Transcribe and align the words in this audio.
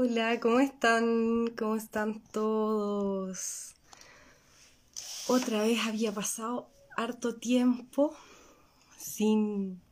Hola, 0.00 0.38
¿cómo 0.38 0.60
están? 0.60 1.48
¿Cómo 1.58 1.74
están 1.74 2.20
todos? 2.30 3.74
Otra 5.26 5.62
vez 5.62 5.80
había 5.88 6.14
pasado 6.14 6.70
harto 6.96 7.34
tiempo 7.34 8.14
sin, 8.96 9.82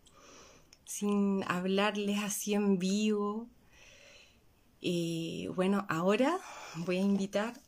sin 0.85 1.43
hablarles 1.49 2.23
así 2.23 2.55
en 2.55 2.79
vivo. 2.79 3.49
Y 4.81 5.49
bueno, 5.57 5.85
ahora 5.89 6.39
voy 6.77 6.99
a 6.99 7.03
invitar 7.03 7.61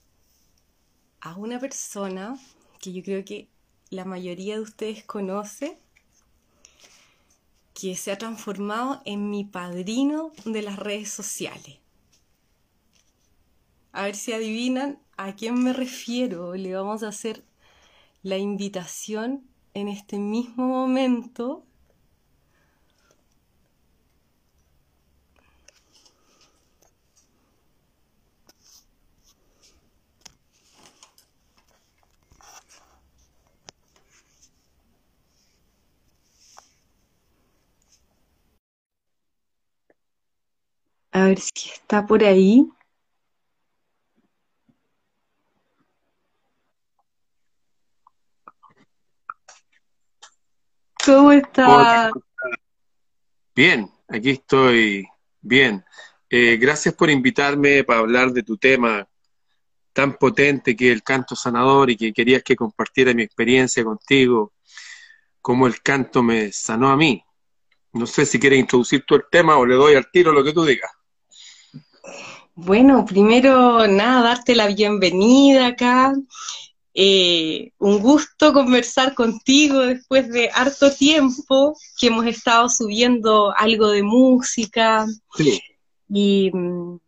a 1.21 1.35
una 1.35 1.59
persona 1.59 2.39
que 2.79 2.93
yo 2.93 3.03
creo 3.03 3.25
que 3.25 3.49
la 3.91 4.05
mayoría 4.05 4.55
de 4.55 4.61
ustedes 4.61 5.03
conoce, 5.03 5.77
que 7.75 7.97
se 7.97 8.13
ha 8.13 8.17
transformado 8.17 9.03
en 9.05 9.29
mi 9.29 9.43
padrino 9.43 10.31
de 10.45 10.63
las 10.63 10.79
redes 10.79 11.11
sociales. 11.11 11.79
A 13.93 14.05
ver 14.05 14.15
si 14.17 14.33
adivinan 14.33 14.99
a 15.19 15.35
quién 15.35 15.63
me 15.63 15.73
refiero. 15.75 16.55
Le 16.55 16.75
vamos 16.75 17.03
a 17.03 17.09
hacer 17.09 17.45
la 18.23 18.39
invitación 18.39 19.45
en 19.75 19.89
este 19.89 20.19
mismo 20.19 20.67
momento. 20.69 21.65
A 41.13 41.25
ver 41.27 41.39
si 41.39 41.69
está 41.69 42.07
por 42.07 42.25
ahí. 42.25 42.67
¿Cómo 51.09 51.33
está? 51.33 52.11
Bien, 53.55 53.91
aquí 54.09 54.31
estoy 54.31 55.09
bien. 55.41 55.83
Eh, 56.29 56.59
gracias 56.59 56.95
por 56.95 57.09
invitarme 57.09 57.83
para 57.83 58.01
hablar 58.01 58.31
de 58.31 58.43
tu 58.43 58.59
tema 58.59 59.09
tan 59.95 60.19
potente 60.19 60.77
que 60.77 60.89
es 60.89 60.93
el 60.93 61.03
canto 61.03 61.35
sanador 61.35 61.89
y 61.89 61.97
que 61.97 62.13
querías 62.13 62.43
que 62.43 62.55
compartiera 62.55 63.15
mi 63.15 63.23
experiencia 63.23 63.83
contigo, 63.83 64.53
cómo 65.41 65.67
el 65.67 65.81
canto 65.81 66.23
me 66.23 66.53
sanó 66.53 66.91
a 66.91 66.97
mí. 66.97 67.25
No 67.95 68.07
sé 68.07 68.27
si 68.27 68.39
quieres 68.39 68.59
introducir 68.59 69.03
tú 69.07 69.15
el 69.15 69.25
tema 69.31 69.57
o 69.57 69.65
le 69.65 69.77
doy 69.77 69.95
al 69.95 70.11
tiro 70.11 70.31
lo 70.31 70.45
que 70.45 70.53
tú 70.53 70.63
digas. 70.67 70.91
Bueno, 72.55 73.07
primero 73.07 73.87
nada, 73.87 74.23
darte 74.35 74.55
la 74.55 74.67
bienvenida 74.67 75.69
acá. 75.69 76.13
Eh, 76.95 77.73
un 77.79 78.01
gusto 78.01 78.53
conversar 78.53 79.15
contigo 79.15 79.81
después 79.81 80.29
de 80.31 80.51
harto 80.53 80.93
tiempo 80.93 81.77
que 82.01 82.09
hemos 82.09 82.27
estado 82.27 82.69
subiendo 82.69 83.55
algo 83.57 83.91
de 83.91 84.03
música 84.03 85.07
y, 86.09 86.51
mm, 86.53 86.99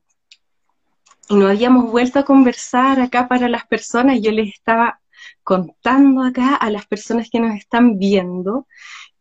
y 1.30 1.34
nos 1.34 1.50
habíamos 1.50 1.90
vuelto 1.90 2.18
a 2.18 2.24
conversar 2.24 3.00
acá 3.00 3.26
para 3.26 3.48
las 3.48 3.66
personas. 3.66 4.20
Yo 4.20 4.32
les 4.32 4.54
estaba 4.54 5.00
contando 5.42 6.22
acá 6.22 6.54
a 6.54 6.70
las 6.70 6.86
personas 6.86 7.28
que 7.30 7.40
nos 7.40 7.56
están 7.56 7.98
viendo 7.98 8.66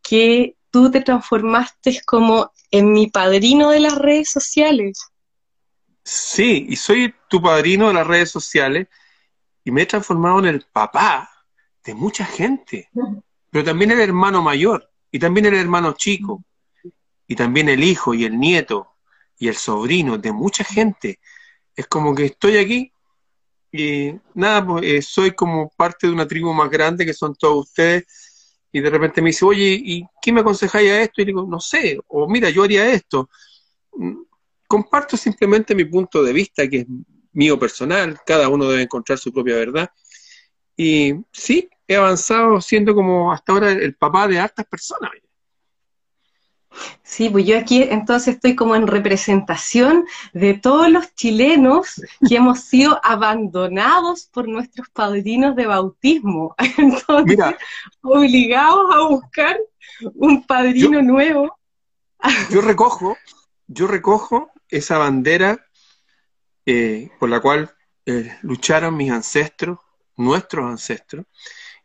que 0.02 0.56
tú 0.72 0.92
te 0.92 1.02
transformaste 1.02 2.02
como 2.06 2.52
en 2.72 2.92
mi 2.92 3.08
padrino 3.08 3.70
de 3.70 3.80
las 3.80 3.96
redes 3.96 4.30
sociales. 4.30 5.00
Sí, 6.04 6.66
y 6.70 6.76
soy 6.76 7.14
tu 7.30 7.42
padrino 7.42 7.88
de 7.88 7.94
las 7.94 8.08
redes 8.08 8.32
sociales 8.32 8.88
y 9.64 9.72
me 9.72 9.84
he 9.84 9.86
transformado 9.86 10.40
en 10.40 10.46
el 10.46 10.62
papá 10.72 11.30
de 11.84 11.94
mucha 11.94 12.26
gente, 12.26 12.90
pero 13.50 13.64
también 13.64 13.92
el 13.92 14.00
hermano 14.00 14.42
mayor, 14.42 14.90
y 15.12 15.20
también 15.20 15.46
el 15.48 15.56
hermano 15.56 15.94
chico, 15.94 16.44
y 17.28 17.36
también 17.36 17.70
el 17.70 17.84
hijo 17.84 18.14
y 18.14 18.26
el 18.26 18.40
nieto 18.40 18.96
y 19.38 19.48
el 19.48 19.56
sobrino 19.56 20.18
de 20.18 20.32
mucha 20.32 20.64
gente. 20.64 21.20
Es 21.76 21.88
como 21.88 22.14
que 22.14 22.26
estoy 22.26 22.58
aquí 22.58 22.92
y 23.72 24.14
nada, 24.34 24.66
pues, 24.66 24.84
eh, 24.84 25.02
soy 25.02 25.32
como 25.32 25.70
parte 25.70 26.08
de 26.08 26.14
una 26.14 26.28
tribu 26.28 26.54
más 26.54 26.70
grande 26.70 27.06
que 27.06 27.14
son 27.14 27.36
todos 27.36 27.68
ustedes, 27.68 28.06
y 28.72 28.82
de 28.82 28.90
repente 28.90 29.22
me 29.22 29.30
dice, 29.30 29.46
oye, 29.46 29.80
¿y 29.84 30.06
qué 30.22 30.32
me 30.32 30.42
aconsejáis 30.42 30.92
a 30.92 31.02
esto? 31.02 31.22
Y 31.22 31.26
digo, 31.26 31.46
no 31.48 31.60
sé, 31.60 32.00
o 32.08 32.28
mira, 32.28 32.50
yo 32.50 32.64
haría 32.64 32.92
esto. 32.92 33.30
Mm, 33.94 34.22
comparto 34.68 35.18
simplemente 35.18 35.74
mi 35.74 35.86
punto 35.86 36.22
de 36.24 36.34
vista, 36.34 36.68
que 36.68 36.80
es 36.80 36.88
mío 37.40 37.58
personal, 37.58 38.20
cada 38.26 38.50
uno 38.50 38.66
debe 38.66 38.84
encontrar 38.84 39.18
su 39.18 39.32
propia 39.32 39.56
verdad. 39.56 39.90
Y 40.76 41.14
sí, 41.32 41.70
he 41.88 41.96
avanzado 41.96 42.60
siendo 42.60 42.94
como 42.94 43.32
hasta 43.32 43.54
ahora 43.54 43.72
el 43.72 43.96
papá 43.96 44.28
de 44.28 44.40
hartas 44.40 44.66
personas. 44.66 45.12
Sí, 47.02 47.30
pues 47.30 47.46
yo 47.46 47.58
aquí 47.58 47.82
entonces 47.82 48.36
estoy 48.36 48.56
como 48.56 48.76
en 48.76 48.88
representación 48.88 50.06
de 50.34 50.54
todos 50.54 50.90
los 50.92 51.16
chilenos 51.16 52.02
que 52.28 52.36
hemos 52.36 52.60
sido 52.60 53.00
abandonados 53.04 54.30
por 54.34 54.48
nuestros 54.48 54.90
padrinos 54.90 55.56
de 55.56 55.66
bautismo. 55.66 56.56
Entonces, 56.78 57.56
obligados 58.04 58.96
a 58.96 59.08
buscar 59.08 59.58
un 60.14 60.46
padrino 60.46 61.02
nuevo. 61.02 61.58
Yo 62.52 62.62
recojo, 62.62 63.18
yo 63.68 63.88
recojo 63.88 64.52
esa 64.70 65.00
bandera 65.00 65.66
eh, 66.72 67.10
por 67.18 67.30
la 67.30 67.40
cual 67.40 67.76
eh, 68.06 68.38
lucharon 68.44 68.96
mis 68.96 69.10
ancestros, 69.10 69.80
nuestros 70.18 70.70
ancestros. 70.70 71.26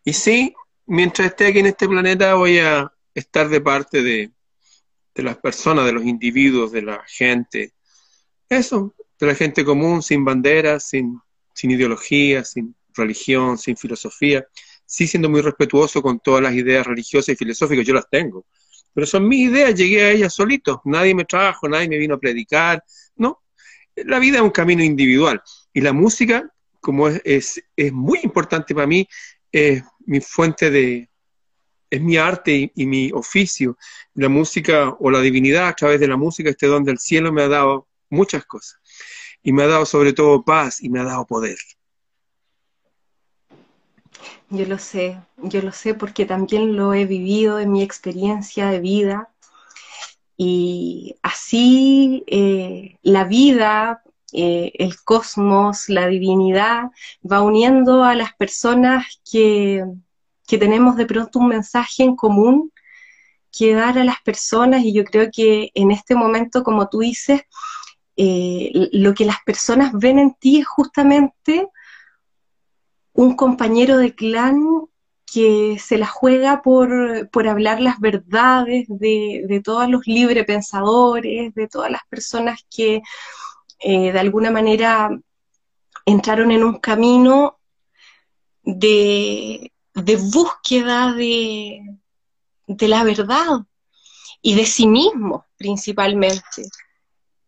Y 0.04 0.12
sí, 0.12 0.54
mientras 0.84 1.28
esté 1.28 1.46
aquí 1.46 1.60
en 1.60 1.66
este 1.68 1.88
planeta 1.88 2.34
voy 2.34 2.58
a 2.58 2.92
estar 3.14 3.48
de 3.48 3.62
parte 3.62 4.02
de, 4.02 4.30
las 5.14 5.38
personas, 5.38 5.86
de 5.86 5.92
los 5.92 6.04
individuos, 6.04 6.70
de 6.70 6.82
la 6.82 7.02
gente. 7.06 7.72
Eso, 8.46 8.94
de 9.18 9.26
la 9.26 9.34
gente 9.34 9.64
común, 9.64 10.02
sin 10.02 10.22
banderas, 10.22 10.86
sin, 10.86 11.18
sin 11.54 11.70
ideología, 11.70 12.44
sin 12.44 12.76
religión, 12.92 13.56
sin 13.56 13.78
filosofía. 13.78 14.46
Sí 14.84 15.06
siendo 15.06 15.30
muy 15.30 15.40
respetuoso 15.40 16.02
con 16.02 16.20
todas 16.20 16.42
las 16.42 16.52
ideas 16.52 16.86
religiosas 16.86 17.30
y 17.30 17.36
filosóficas, 17.36 17.86
yo 17.86 17.94
las 17.94 18.10
tengo. 18.10 18.44
Pero 18.92 19.06
son 19.06 19.26
mis 19.26 19.48
ideas, 19.48 19.74
llegué 19.74 20.02
a 20.02 20.10
ellas 20.10 20.34
solito. 20.34 20.82
Nadie 20.84 21.14
me 21.14 21.24
trajo, 21.24 21.70
nadie 21.70 21.88
me 21.88 21.96
vino 21.96 22.16
a 22.16 22.20
predicar. 22.20 22.84
No, 23.16 23.43
la 23.96 24.18
vida 24.18 24.36
es 24.36 24.42
un 24.42 24.50
camino 24.50 24.82
individual 24.82 25.42
y 25.72 25.80
la 25.80 25.92
música, 25.92 26.50
como 26.80 27.08
es, 27.08 27.62
es, 27.76 27.92
muy 27.92 28.20
importante 28.22 28.74
para 28.74 28.86
mí, 28.86 29.06
es 29.50 29.82
mi 30.06 30.20
fuente 30.20 30.70
de, 30.70 31.08
es 31.90 32.00
mi 32.00 32.16
arte 32.16 32.72
y, 32.74 32.86
mi 32.86 33.10
oficio. 33.12 33.76
La 34.14 34.28
música 34.28 34.94
o 34.98 35.10
la 35.10 35.20
divinidad 35.20 35.68
a 35.68 35.74
través 35.74 36.00
de 36.00 36.08
la 36.08 36.16
música, 36.16 36.50
este 36.50 36.66
don 36.66 36.84
del 36.84 36.98
cielo 36.98 37.32
me 37.32 37.42
ha 37.42 37.48
dado 37.48 37.88
muchas 38.10 38.44
cosas. 38.44 38.80
Y 39.42 39.52
me 39.52 39.62
ha 39.62 39.66
dado 39.66 39.86
sobre 39.86 40.12
todo 40.12 40.44
paz 40.44 40.82
y 40.82 40.88
me 40.88 41.00
ha 41.00 41.04
dado 41.04 41.26
poder. 41.26 41.56
Yo 44.50 44.66
lo 44.66 44.78
sé, 44.78 45.18
yo 45.38 45.62
lo 45.62 45.72
sé 45.72 45.94
porque 45.94 46.26
también 46.26 46.76
lo 46.76 46.94
he 46.94 47.06
vivido 47.06 47.58
en 47.58 47.72
mi 47.72 47.82
experiencia 47.82 48.68
de 48.68 48.80
vida 48.80 49.33
y 50.36 51.16
así 51.22 52.24
eh, 52.26 52.98
la 53.02 53.24
vida, 53.24 54.02
eh, 54.32 54.72
el 54.74 55.00
cosmos, 55.04 55.88
la 55.88 56.08
divinidad 56.08 56.90
va 57.30 57.42
uniendo 57.42 58.02
a 58.02 58.14
las 58.14 58.34
personas 58.34 59.20
que, 59.30 59.84
tenemos 60.46 60.96
de 60.96 61.06
pronto 61.06 61.40
un 61.40 61.48
mensaje 61.48 62.04
en 62.04 62.14
común 62.14 62.72
que 63.50 63.74
dar 63.74 63.98
a 63.98 64.04
las 64.04 64.20
personas. 64.22 64.84
Y 64.84 64.92
yo 64.92 65.04
creo 65.04 65.28
que 65.32 65.72
en 65.74 65.90
este 65.90 66.14
momento, 66.14 66.62
como 66.62 66.88
tú 66.88 67.00
dices, 67.00 67.42
eh, 68.16 68.70
lo 68.92 69.14
que 69.14 69.24
las 69.24 69.38
personas 69.44 69.90
ven 69.92 70.20
en 70.20 70.34
ti 70.34 70.60
es 70.60 70.66
justamente 70.68 71.68
un 73.12 73.34
compañero 73.34 73.98
de 73.98 74.14
clan 74.14 74.64
que 75.26 75.78
se 75.78 75.98
la 75.98 76.06
juega 76.06 76.62
por, 76.62 77.28
por 77.30 77.48
hablar 77.48 77.80
las 77.80 77.98
verdades 78.00 78.86
de, 78.88 79.60
todos 79.64 79.88
los 79.88 80.06
librepensadores, 80.06 81.54
de 81.54 81.68
todas 81.68 81.90
las 81.90 82.02
personas 82.08 82.64
que 82.70 83.02
eh, 83.80 84.12
de 84.12 84.18
alguna 84.18 84.50
manera 84.50 85.10
entraron 86.06 86.50
en 86.52 86.64
un 86.64 86.78
camino 86.78 87.58
de, 88.62 89.72
búsqueda 90.32 91.12
de, 91.12 91.80
la 92.66 93.04
verdad 93.04 93.60
y 94.42 94.54
de 94.54 94.66
sí 94.66 94.86
mismo 94.86 95.46
principalmente. 95.56 96.68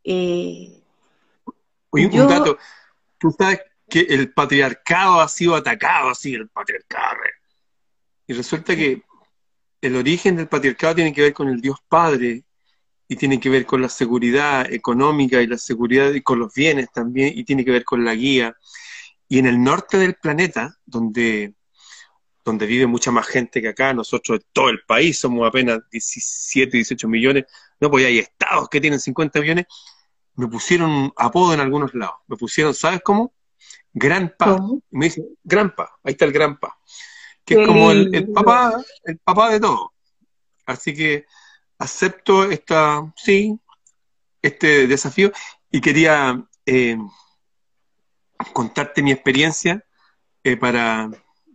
Eh, 0.02 0.82
Oye, 1.90 2.06
un 2.06 2.29
dato, 2.29 2.58
tú 3.19 3.34
sabes 3.37 3.61
que 3.88 4.00
el 4.00 4.32
patriarcado 4.32 5.20
ha 5.20 5.29
sido 5.29 5.55
atacado 5.55 6.11
así, 6.11 6.34
el 6.34 6.49
patriarcado 6.49 7.17
y 8.26 8.32
resulta 8.32 8.75
que 8.75 9.02
el 9.81 9.96
origen 9.96 10.37
del 10.37 10.49
patriarcado 10.49 10.96
tiene 10.96 11.12
que 11.12 11.23
ver 11.23 11.32
con 11.32 11.49
el 11.49 11.61
Dios 11.61 11.78
Padre 11.88 12.44
y 13.08 13.17
tiene 13.17 13.38
que 13.38 13.49
ver 13.49 13.67
con 13.67 13.81
la 13.81 13.88
seguridad 13.88 14.70
económica 14.73 15.40
y 15.40 15.46
la 15.46 15.58
seguridad 15.58 16.12
y 16.12 16.23
con 16.23 16.40
los 16.40 16.52
bienes 16.52 16.90
también, 16.93 17.32
y 17.37 17.44
tiene 17.44 17.64
que 17.64 17.70
ver 17.70 17.84
con 17.84 18.05
la 18.05 18.14
guía. 18.14 18.56
Y 19.28 19.38
en 19.38 19.46
el 19.46 19.62
norte 19.62 19.96
del 19.99 20.14
planeta, 20.17 20.76
donde, 20.84 21.55
donde 22.44 22.67
vive 22.67 22.87
mucha 22.87 23.12
más 23.12 23.26
gente 23.26 23.62
que 23.62 23.69
acá, 23.69 23.93
nosotros, 23.93 24.40
todo 24.52 24.70
el 24.70 24.81
país, 24.87 25.20
somos 25.20 25.46
apenas 25.46 25.81
17, 25.90 26.76
18 26.76 27.08
millones, 27.08 27.44
no, 27.79 27.90
pues 27.90 28.06
hay 28.06 28.19
estados 28.19 28.69
que 28.69 28.81
tienen 28.81 28.99
50 28.99 29.40
millones, 29.40 29.67
me 30.34 30.49
pusieron 30.49 31.12
apodo 31.17 31.55
en 31.55 31.61
algunos 31.61 31.94
lados. 31.94 32.17
Me 32.26 32.37
pusieron, 32.37 32.75
¿sabes 32.75 33.00
cómo? 33.05 33.34
Granpa. 33.93 34.58
Me 34.90 35.06
dicen, 35.06 35.26
Granpa, 35.44 35.99
ahí 36.02 36.12
está 36.12 36.25
el 36.25 36.32
Granpa. 36.32 36.76
Que 37.46 37.62
es 37.62 37.66
como 37.66 37.93
el, 37.93 38.14
el, 38.14 38.32
papá, 38.32 38.82
el 39.04 39.19
papá 39.19 39.50
de 39.50 39.60
todo. 39.60 39.94
Así 40.66 40.94
que 40.94 41.25
acepto 41.78 42.50
esta, 42.50 43.12
sí, 43.16 43.58
este 44.43 44.87
desafío 44.87 45.32
y 45.70 45.81
quería 45.81 46.44
eh, 46.64 46.98
contarte 48.52 49.02
mi 49.02 49.12
experiencia 49.12 49.84
eh, 50.43 50.56
para, 50.56 51.10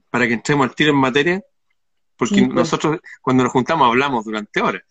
para 0.10 0.28
que 0.28 0.34
entremos 0.34 0.68
al 0.68 0.76
tiro 0.76 0.92
en 0.92 0.98
materia, 0.98 1.44
porque 2.16 2.44
pues. 2.44 2.50
nosotros 2.50 3.00
cuando 3.22 3.44
nos 3.44 3.52
juntamos 3.52 3.88
hablamos 3.88 4.26
durante 4.26 4.62
horas. 4.62 4.84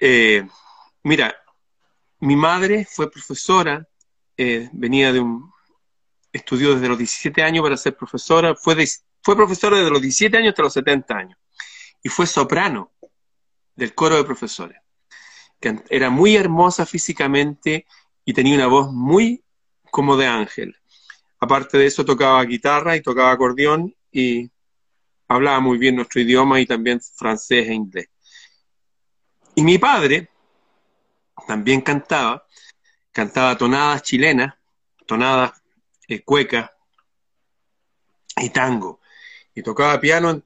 Eh, 0.00 0.46
mira, 1.02 1.34
mi 2.20 2.36
madre 2.36 2.86
fue 2.88 3.10
profesora, 3.10 3.86
venía 4.72 5.12
de 5.12 5.20
un, 5.20 5.50
estudió 6.32 6.74
desde 6.74 6.88
los 6.88 6.98
17 6.98 7.42
años 7.42 7.62
para 7.62 7.76
ser 7.76 7.96
profesora, 7.96 8.54
fue, 8.54 8.76
fue 9.26 9.34
profesora 9.34 9.78
desde 9.78 9.90
los 9.90 10.00
17 10.00 10.36
años 10.36 10.50
hasta 10.50 10.62
los 10.62 10.72
70 10.72 11.16
años, 11.16 11.38
y 12.00 12.08
fue 12.08 12.28
soprano 12.28 12.92
del 13.74 13.92
coro 13.92 14.14
de 14.14 14.22
profesores, 14.22 14.78
era 15.90 16.10
muy 16.10 16.36
hermosa 16.36 16.86
físicamente 16.86 17.88
y 18.24 18.32
tenía 18.32 18.54
una 18.54 18.68
voz 18.68 18.92
muy 18.92 19.42
como 19.90 20.16
de 20.16 20.28
ángel. 20.28 20.76
Aparte 21.40 21.76
de 21.76 21.86
eso 21.86 22.04
tocaba 22.04 22.40
guitarra 22.44 22.94
y 22.94 23.02
tocaba 23.02 23.32
acordeón 23.32 23.92
y 24.12 24.48
hablaba 25.26 25.58
muy 25.58 25.76
bien 25.76 25.96
nuestro 25.96 26.20
idioma 26.20 26.60
y 26.60 26.66
también 26.66 27.00
francés 27.00 27.66
e 27.66 27.74
inglés. 27.74 28.08
Y 29.56 29.62
mi 29.62 29.76
padre 29.78 30.30
también 31.48 31.80
cantaba, 31.80 32.46
cantaba 33.10 33.58
tonadas 33.58 34.04
chilenas, 34.04 34.54
tonadas 35.04 35.60
eh, 36.06 36.22
cuecas 36.22 36.70
y 38.36 38.50
tango. 38.50 39.00
Y 39.56 39.62
tocaba 39.62 39.98
piano, 40.00 40.42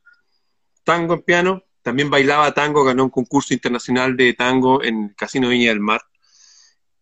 tango 0.84 1.14
en 1.14 1.22
piano 1.22 1.64
también 1.82 2.10
bailaba 2.10 2.52
tango, 2.52 2.84
ganó 2.84 3.04
un 3.04 3.10
concurso 3.10 3.54
internacional 3.54 4.16
de 4.16 4.34
tango 4.34 4.82
en 4.82 5.04
el 5.04 5.14
Casino 5.16 5.48
Viña 5.48 5.70
del 5.70 5.80
Mar. 5.80 6.02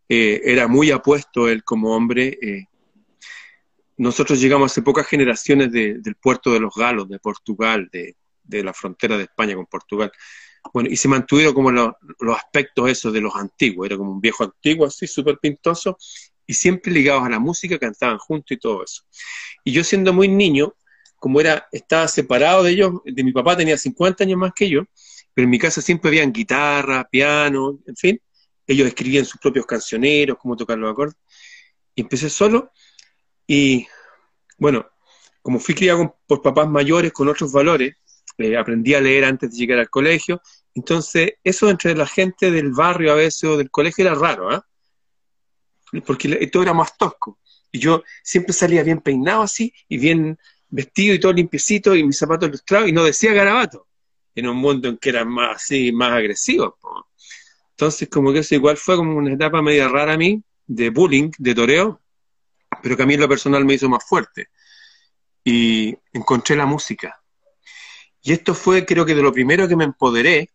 Eh, 0.08 0.40
era 0.44 0.68
muy 0.68 0.90
apuesto 0.90 1.48
él 1.48 1.64
como 1.64 1.94
hombre. 1.94 2.38
Eh. 2.40 2.66
Nosotros 3.96 4.40
llegamos 4.40 4.72
hace 4.72 4.82
pocas 4.82 5.06
generaciones 5.06 5.72
del 5.72 6.14
puerto 6.14 6.52
de 6.52 6.60
los 6.60 6.74
Galos, 6.74 7.08
de 7.08 7.18
Portugal, 7.18 7.90
de, 7.92 8.14
la 8.62 8.72
frontera 8.72 9.16
de 9.16 9.24
España 9.24 9.56
con 9.56 9.66
Portugal. 9.66 10.12
Bueno, 10.72 10.88
y 10.90 10.96
se 10.96 11.08
mantuvieron 11.08 11.54
como 11.54 11.70
los 11.70 12.36
aspectos 12.36 12.88
esos 12.88 13.12
de 13.12 13.20
los 13.20 13.34
antiguos. 13.34 13.86
Era 13.86 13.96
como 13.96 14.12
un 14.12 14.20
viejo 14.20 14.44
antiguo, 14.44 14.86
así, 14.86 15.06
súper 15.06 15.38
pintoso, 15.38 15.98
y 16.46 16.54
siempre 16.54 16.92
ligados 16.92 17.24
a 17.24 17.28
la 17.28 17.40
música, 17.40 17.78
cantaban 17.78 18.18
juntos 18.18 18.52
y 18.52 18.58
todo 18.58 18.84
eso. 18.84 19.02
Y 19.64 19.72
yo 19.72 19.82
siendo 19.82 20.12
muy 20.12 20.28
niño, 20.28 20.74
como 21.18 21.40
era, 21.40 21.68
estaba 21.72 22.08
separado 22.08 22.62
de 22.62 22.72
ellos, 22.72 22.92
de 23.04 23.24
mi 23.24 23.32
papá 23.32 23.56
tenía 23.56 23.76
50 23.76 24.24
años 24.24 24.38
más 24.38 24.52
que 24.54 24.68
yo, 24.68 24.82
pero 25.34 25.44
en 25.44 25.50
mi 25.50 25.58
casa 25.58 25.80
siempre 25.80 26.08
habían 26.08 26.32
guitarra, 26.32 27.08
piano, 27.08 27.80
en 27.86 27.96
fin, 27.96 28.20
ellos 28.66 28.86
escribían 28.88 29.24
sus 29.24 29.40
propios 29.40 29.66
cancioneros, 29.66 30.38
cómo 30.38 30.56
tocar 30.56 30.78
los 30.78 30.90
acordes, 30.90 31.16
y 31.94 32.02
empecé 32.02 32.30
solo, 32.30 32.72
y 33.46 33.86
bueno, 34.58 34.86
como 35.42 35.58
fui 35.58 35.74
criado 35.74 36.18
por 36.26 36.42
papás 36.42 36.68
mayores 36.68 37.12
con 37.12 37.28
otros 37.28 37.50
valores, 37.52 37.94
eh, 38.36 38.56
aprendí 38.56 38.94
a 38.94 39.00
leer 39.00 39.24
antes 39.24 39.50
de 39.50 39.56
llegar 39.56 39.78
al 39.78 39.90
colegio, 39.90 40.40
entonces 40.74 41.32
eso 41.42 41.70
entre 41.70 41.96
la 41.96 42.06
gente 42.06 42.50
del 42.50 42.70
barrio 42.70 43.12
a 43.12 43.16
veces 43.16 43.44
o 43.44 43.56
del 43.56 43.70
colegio 43.70 44.04
era 44.04 44.14
raro, 44.14 44.50
¿ah? 44.50 44.64
Porque 46.06 46.46
todo 46.48 46.62
era 46.62 46.74
más 46.74 46.96
tosco. 46.96 47.38
Y 47.72 47.78
yo 47.78 48.02
siempre 48.22 48.52
salía 48.52 48.82
bien 48.82 49.00
peinado 49.00 49.42
así 49.42 49.72
y 49.88 49.98
bien 49.98 50.38
vestido 50.68 51.14
y 51.14 51.20
todo 51.20 51.32
limpiecito 51.32 51.94
y 51.94 52.04
mis 52.04 52.18
zapatos 52.18 52.48
ilustrados 52.48 52.88
y 52.88 52.92
no 52.92 53.04
decía 53.04 53.32
garabato, 53.32 53.86
en 54.34 54.48
un 54.48 54.56
mundo 54.56 54.88
en 54.88 54.98
que 54.98 55.10
era 55.10 55.24
más 55.24 55.56
así, 55.56 55.92
más 55.92 56.12
agresivo. 56.12 56.76
Entonces, 57.70 58.08
como 58.08 58.32
que 58.32 58.40
eso 58.40 58.54
igual 58.54 58.76
fue 58.76 58.96
como 58.96 59.16
una 59.16 59.32
etapa 59.32 59.62
media 59.62 59.88
rara 59.88 60.14
a 60.14 60.18
mí, 60.18 60.42
de 60.66 60.90
bullying, 60.90 61.30
de 61.38 61.54
toreo, 61.54 62.00
pero 62.82 62.96
que 62.96 63.02
a 63.02 63.06
mí 63.06 63.16
lo 63.16 63.28
personal 63.28 63.64
me 63.64 63.74
hizo 63.74 63.88
más 63.88 64.04
fuerte. 64.04 64.48
Y 65.44 65.96
encontré 66.12 66.56
la 66.56 66.66
música. 66.66 67.22
Y 68.20 68.32
esto 68.32 68.54
fue, 68.54 68.84
creo 68.84 69.06
que, 69.06 69.14
de 69.14 69.22
lo 69.22 69.32
primero 69.32 69.66
que 69.68 69.76
me 69.76 69.84
empoderé, 69.84 70.50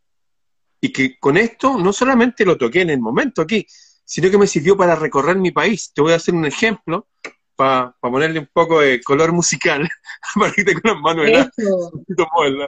y 0.79 0.89
que 0.91 1.17
con 1.17 1.37
esto 1.37 1.77
no 1.77 1.93
solamente 1.93 2.43
lo 2.43 2.57
toqué 2.57 2.81
en 2.81 2.89
el 2.89 2.99
momento 2.99 3.41
aquí, 3.41 3.65
sino 4.03 4.29
que 4.29 4.37
me 4.37 4.47
sirvió 4.47 4.75
para 4.75 4.95
recorrer 4.95 5.37
mi 5.37 5.51
país. 5.51 5.93
Te 5.93 6.01
voy 6.01 6.11
a 6.11 6.17
hacer 6.17 6.35
un 6.35 6.45
ejemplo 6.45 7.07
para 7.55 7.95
ponerle 7.99 8.39
un 8.39 8.49
poco 8.51 8.79
de 8.79 9.01
color 9.01 9.31
musical, 9.31 9.89
para 10.35 10.51
que 10.51 10.63
te 10.63 10.73
con 10.73 11.03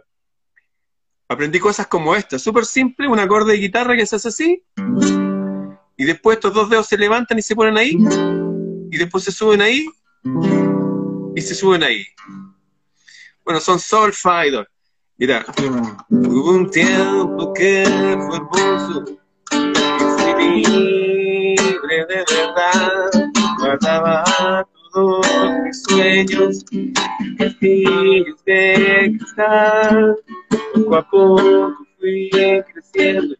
Aprendí 1.27 1.59
cosas 1.59 1.87
como 1.87 2.15
esta, 2.15 2.37
súper 2.37 2.65
simple, 2.65 3.07
un 3.07 3.17
acorde 3.17 3.53
de 3.53 3.57
guitarra 3.57 3.95
que 3.95 4.05
se 4.05 4.17
hace 4.17 4.27
así, 4.27 4.63
y 5.97 6.05
después 6.05 6.37
estos 6.37 6.53
dos 6.53 6.69
dedos 6.69 6.85
se 6.85 6.99
levantan 6.99 7.39
y 7.39 7.41
se 7.41 7.55
ponen 7.55 7.77
ahí, 7.77 7.97
y 8.91 8.97
después 8.97 9.23
se 9.23 9.31
suben 9.31 9.61
ahí, 9.61 9.87
y 11.35 11.41
se 11.41 11.55
suben 11.55 11.81
ahí. 11.81 12.05
Bueno, 13.43 13.59
son 13.59 13.79
sol, 13.79 14.13
fa 14.13 14.45
y 14.45 14.51
do. 14.51 14.65
Mira, 15.17 15.45
hubo 16.09 16.51
un 16.51 16.69
tiempo 16.69 17.53
que 17.53 17.85
fue 17.85 18.37
hermoso, 18.37 19.05
libre 20.45 22.05
de 22.07 22.23
verdad, 22.29 23.09
guardaba 23.59 24.67
mis 25.63 25.83
sueños, 25.83 26.63
castillos 27.37 28.43
de 28.45 29.17
cristal, 29.17 30.15
poco 30.73 30.95
a 30.95 31.09
poco 31.09 31.75
fui 31.99 32.29
creciendo. 32.31 33.35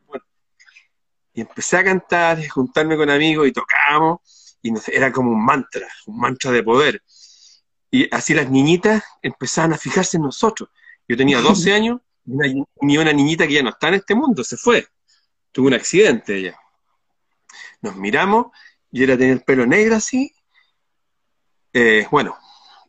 y 1.33 1.41
empecé 1.41 1.77
a 1.77 1.83
cantar, 1.83 2.39
y 2.39 2.47
juntarme 2.47 2.97
con 2.97 3.09
amigos 3.09 3.47
y 3.47 3.51
tocábamos, 3.51 4.57
y 4.61 4.73
era 4.91 5.11
como 5.11 5.31
un 5.31 5.45
mantra, 5.45 5.87
un 6.07 6.19
mantra 6.19 6.51
de 6.51 6.63
poder. 6.63 7.01
Y 7.91 8.13
así 8.13 8.33
las 8.33 8.49
niñitas 8.49 9.03
empezaban 9.21 9.73
a 9.73 9.77
fijarse 9.77 10.17
en 10.17 10.23
nosotros. 10.23 10.69
Yo 11.07 11.15
tenía 11.15 11.39
12 11.41 11.73
años, 11.73 12.01
y 12.25 12.97
una 12.97 13.13
niñita 13.13 13.47
que 13.47 13.53
ya 13.53 13.63
no 13.63 13.69
está 13.69 13.89
en 13.89 13.95
este 13.95 14.15
mundo, 14.15 14.43
se 14.43 14.57
fue. 14.57 14.87
Tuvo 15.51 15.67
un 15.67 15.73
accidente 15.73 16.35
ella. 16.35 16.59
Nos 17.81 17.95
miramos, 17.95 18.47
y 18.91 19.03
ella 19.03 19.17
tenía 19.17 19.33
el 19.33 19.41
pelo 19.41 19.65
negro 19.65 19.95
así, 19.95 20.33
eh, 21.77 22.07
bueno, 22.09 22.37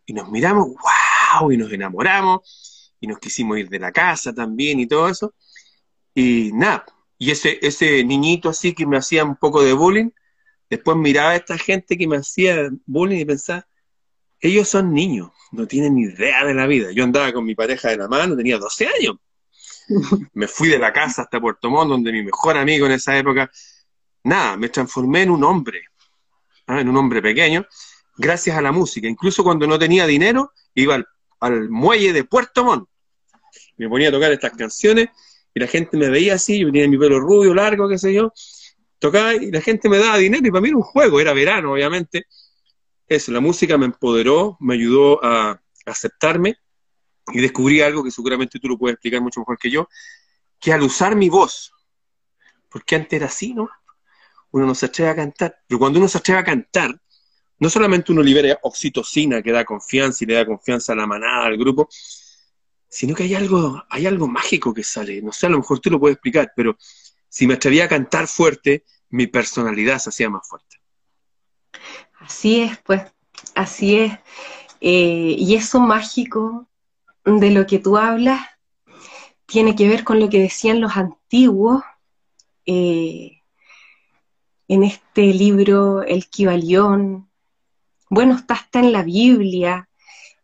y 0.06 0.12
nos 0.12 0.30
miramos, 0.30 0.68
wow, 0.68 1.50
y 1.50 1.56
nos 1.56 1.72
enamoramos, 1.72 2.94
y 3.00 3.08
nos 3.08 3.18
quisimos 3.18 3.58
ir 3.58 3.68
de 3.68 3.80
la 3.80 3.90
casa 3.90 4.32
también 4.32 4.78
y 4.78 4.86
todo 4.86 5.08
eso. 5.08 5.34
Y 6.14 6.52
nada, 6.54 6.86
y 7.18 7.32
ese, 7.32 7.58
ese 7.62 8.04
niñito 8.04 8.48
así 8.48 8.74
que 8.74 8.86
me 8.86 8.96
hacía 8.96 9.24
un 9.24 9.34
poco 9.34 9.64
de 9.64 9.72
bullying, 9.72 10.10
después 10.70 10.96
miraba 10.96 11.30
a 11.30 11.36
esta 11.36 11.58
gente 11.58 11.98
que 11.98 12.06
me 12.06 12.18
hacía 12.18 12.70
bullying 12.86 13.18
y 13.18 13.24
pensaba, 13.24 13.66
ellos 14.38 14.68
son 14.68 14.94
niños, 14.94 15.32
no 15.50 15.66
tienen 15.66 15.96
ni 15.96 16.02
idea 16.02 16.44
de 16.44 16.54
la 16.54 16.68
vida. 16.68 16.92
Yo 16.92 17.02
andaba 17.02 17.32
con 17.32 17.44
mi 17.44 17.56
pareja 17.56 17.88
de 17.88 17.96
la 17.96 18.06
mano, 18.06 18.36
tenía 18.36 18.56
12 18.56 18.86
años. 18.86 19.16
Me 20.32 20.46
fui 20.46 20.68
de 20.68 20.78
la 20.78 20.92
casa 20.92 21.22
hasta 21.22 21.40
Puerto 21.40 21.70
Montt, 21.70 21.90
donde 21.90 22.12
mi 22.12 22.22
mejor 22.22 22.56
amigo 22.56 22.86
en 22.86 22.92
esa 22.92 23.18
época, 23.18 23.50
nada, 24.22 24.56
me 24.56 24.68
transformé 24.68 25.22
en 25.22 25.30
un 25.30 25.42
hombre, 25.42 25.82
¿ah? 26.68 26.80
en 26.80 26.88
un 26.88 26.96
hombre 26.96 27.20
pequeño, 27.20 27.66
gracias 28.16 28.56
a 28.56 28.62
la 28.62 28.72
música. 28.72 29.08
Incluso 29.08 29.44
cuando 29.44 29.66
no 29.66 29.78
tenía 29.78 30.06
dinero, 30.06 30.52
iba 30.74 31.04
al, 31.40 31.70
muelle 31.70 32.12
de 32.12 32.24
Puerto 32.24 32.64
Montt. 32.64 32.88
Me 33.76 33.88
ponía 33.88 34.08
a 34.08 34.12
tocar 34.12 34.32
estas 34.32 34.52
canciones 34.52 35.08
y 35.54 35.60
la 35.60 35.66
gente 35.66 35.96
me 35.96 36.08
veía 36.08 36.34
así, 36.34 36.58
yo 36.58 36.66
tenía 36.66 36.88
mi 36.88 36.98
pelo 36.98 37.20
rubio, 37.20 37.54
largo, 37.54 37.88
qué 37.88 37.98
sé 37.98 38.12
yo. 38.12 38.32
Tocaba 38.98 39.34
y 39.34 39.50
la 39.50 39.60
gente 39.60 39.88
me 39.88 39.98
daba 39.98 40.16
dinero 40.16 40.46
y 40.46 40.50
para 40.50 40.62
mí 40.62 40.68
era 40.68 40.76
un 40.76 40.82
juego, 40.82 41.20
era 41.20 41.32
verano, 41.32 41.72
obviamente. 41.72 42.26
Eso, 43.06 43.30
la 43.32 43.40
música 43.40 43.78
me 43.78 43.86
empoderó, 43.86 44.56
me 44.60 44.74
ayudó 44.74 45.24
a 45.24 45.60
aceptarme 45.84 46.56
y 47.32 47.40
descubrí 47.40 47.80
algo 47.80 48.02
que 48.02 48.10
seguramente 48.10 48.58
tú 48.58 48.68
lo 48.68 48.78
puedes 48.78 48.94
explicar 48.94 49.20
mucho 49.20 49.40
mejor 49.40 49.58
que 49.58 49.70
yo, 49.70 49.88
que 50.60 50.72
al 50.72 50.82
usar 50.82 51.16
mi 51.16 51.28
voz, 51.28 51.72
porque 52.68 52.96
antes 52.96 53.12
era 53.12 53.26
así, 53.26 53.54
¿no? 53.54 53.68
Uno 54.50 54.66
no 54.66 54.74
se 54.74 54.86
atreve 54.86 55.10
a 55.10 55.16
cantar, 55.16 55.58
pero 55.66 55.78
cuando 55.78 55.98
uno 55.98 56.08
se 56.08 56.18
atreve 56.18 56.40
a 56.40 56.44
cantar, 56.44 57.00
no 57.58 57.70
solamente 57.70 58.12
uno 58.12 58.22
libera 58.22 58.58
oxitocina 58.62 59.42
que 59.42 59.52
da 59.52 59.64
confianza 59.64 60.24
y 60.24 60.26
le 60.26 60.34
da 60.34 60.46
confianza 60.46 60.92
a 60.92 60.96
la 60.96 61.06
manada, 61.06 61.46
al 61.46 61.56
grupo, 61.56 61.88
sino 62.88 63.14
que 63.14 63.24
hay 63.24 63.34
algo, 63.34 63.82
hay 63.90 64.06
algo 64.06 64.28
mágico 64.28 64.72
que 64.72 64.82
sale. 64.82 65.22
No 65.22 65.32
sé, 65.32 65.46
a 65.46 65.50
lo 65.50 65.58
mejor 65.58 65.80
tú 65.80 65.90
lo 65.90 66.00
puedes 66.00 66.16
explicar, 66.16 66.52
pero 66.54 66.76
si 67.28 67.46
me 67.46 67.54
atrevía 67.54 67.84
a 67.84 67.88
cantar 67.88 68.28
fuerte, 68.28 68.84
mi 69.10 69.26
personalidad 69.26 69.98
se 69.98 70.10
hacía 70.10 70.30
más 70.30 70.48
fuerte. 70.48 70.76
Así 72.20 72.60
es, 72.60 72.78
pues, 72.78 73.02
así 73.54 73.98
es. 73.98 74.12
Eh, 74.80 75.36
y 75.38 75.54
eso 75.54 75.80
mágico 75.80 76.68
de 77.24 77.50
lo 77.50 77.66
que 77.66 77.78
tú 77.78 77.96
hablas 77.96 78.40
tiene 79.46 79.74
que 79.74 79.88
ver 79.88 80.04
con 80.04 80.20
lo 80.20 80.28
que 80.28 80.40
decían 80.40 80.80
los 80.80 80.96
antiguos 80.96 81.82
eh, 82.66 83.40
en 84.68 84.82
este 84.82 85.22
libro, 85.32 86.02
El 86.02 86.26
Kibalión. 86.28 87.30
Bueno, 88.08 88.36
está 88.36 88.54
hasta 88.54 88.80
en 88.80 88.92
la 88.92 89.02
Biblia, 89.02 89.88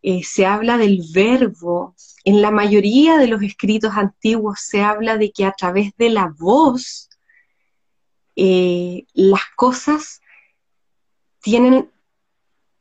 eh, 0.03 0.23
se 0.25 0.47
habla 0.47 0.79
del 0.79 1.03
verbo. 1.15 1.95
En 2.25 2.43
la 2.43 2.51
mayoría 2.51 3.19
de 3.19 3.29
los 3.29 3.43
escritos 3.43 3.93
antiguos 3.97 4.61
se 4.61 4.83
habla 4.83 5.17
de 5.17 5.33
que 5.33 5.45
a 5.45 5.53
través 5.53 5.93
de 5.97 6.11
la 6.11 6.33
voz 6.39 7.09
las 8.35 9.43
cosas 9.57 10.23
tienen 11.43 11.93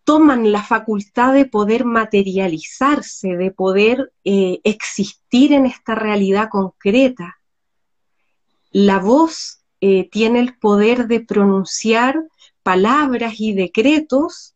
toman 0.03 0.51
la 0.51 0.63
facultad 0.63 1.33
de 1.33 1.45
poder 1.45 1.85
materializarse, 1.85 3.37
de 3.37 3.51
poder 3.51 4.11
eh, 4.23 4.59
existir 4.63 5.53
en 5.53 5.65
esta 5.65 5.95
realidad 5.95 6.49
concreta. 6.49 7.37
La 8.71 8.99
voz 8.99 9.63
eh, 9.79 10.09
tiene 10.09 10.39
el 10.39 10.57
poder 10.57 11.07
de 11.07 11.19
pronunciar 11.21 12.23
palabras 12.63 13.39
y 13.39 13.53
decretos 13.53 14.50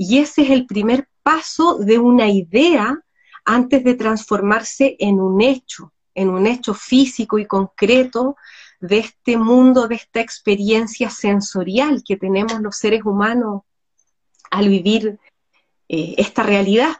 y 0.00 0.18
ese 0.18 0.42
es 0.42 0.50
el 0.50 0.64
primer 0.64 1.08
paso 1.24 1.76
de 1.76 1.98
una 1.98 2.28
idea 2.28 2.96
antes 3.44 3.82
de 3.82 3.94
transformarse 3.94 4.94
en 5.00 5.18
un 5.18 5.40
hecho, 5.40 5.92
en 6.14 6.30
un 6.30 6.46
hecho 6.46 6.72
físico 6.72 7.36
y 7.36 7.46
concreto 7.46 8.36
de 8.78 8.98
este 8.98 9.36
mundo, 9.36 9.88
de 9.88 9.96
esta 9.96 10.20
experiencia 10.20 11.10
sensorial 11.10 12.04
que 12.06 12.16
tenemos 12.16 12.60
los 12.60 12.76
seres 12.76 13.02
humanos 13.04 13.62
al 14.52 14.68
vivir 14.68 15.18
eh, 15.88 16.14
esta 16.16 16.44
realidad. 16.44 16.98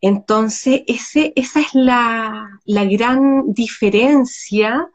Entonces, 0.00 0.84
esa 0.86 1.60
es 1.60 1.74
la, 1.74 2.48
la 2.64 2.84
gran 2.86 3.52
diferencia 3.52 4.88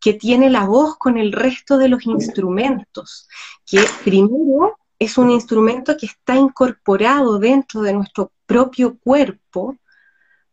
que 0.00 0.14
tiene 0.14 0.50
la 0.50 0.64
voz 0.64 0.96
con 0.98 1.16
el 1.16 1.30
resto 1.30 1.78
de 1.78 1.88
los 1.88 2.06
instrumentos, 2.06 3.28
que 3.64 3.84
primero 4.02 4.79
es 5.00 5.16
un 5.16 5.30
instrumento 5.30 5.96
que 5.96 6.06
está 6.06 6.36
incorporado 6.36 7.38
dentro 7.38 7.80
de 7.80 7.94
nuestro 7.94 8.30
propio 8.44 8.98
cuerpo, 8.98 9.76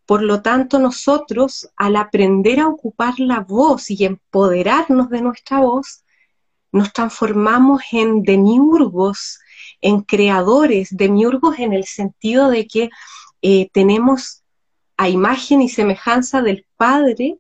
por 0.06 0.24
lo 0.24 0.42
tanto 0.42 0.80
nosotros 0.80 1.70
al 1.76 1.98
aprender 1.98 2.62
a 2.62 2.70
ocupar 2.70 3.20
la 3.20 3.42
voz 3.42 3.92
y 3.92 4.06
empoderarnos 4.06 5.10
de 5.10 5.22
nuestra 5.22 5.60
voz, 5.60 6.06
nos 6.72 6.94
transformamos 6.94 7.82
en 7.92 8.24
demiurgos 8.24 9.40
en 9.82 10.02
creadores, 10.02 10.96
demiurgos 10.96 11.60
en 11.60 11.74
el 11.74 11.84
sentido 11.84 12.50
de 12.50 12.68
que 12.68 12.90
eh, 13.42 13.70
tenemos 13.74 14.44
a 14.96 15.10
imagen 15.10 15.62
y 15.62 15.70
semejanza 15.70 16.42
del 16.42 16.66
Padre, 16.78 17.38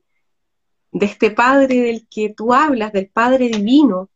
de 0.91 1.05
este 1.05 1.31
Padre 1.31 1.81
del 1.81 2.07
que 2.09 2.33
tú 2.35 2.53
hablas, 2.53 2.91
del 2.91 3.07
Padre 3.07 3.47
Divino, 3.47 4.09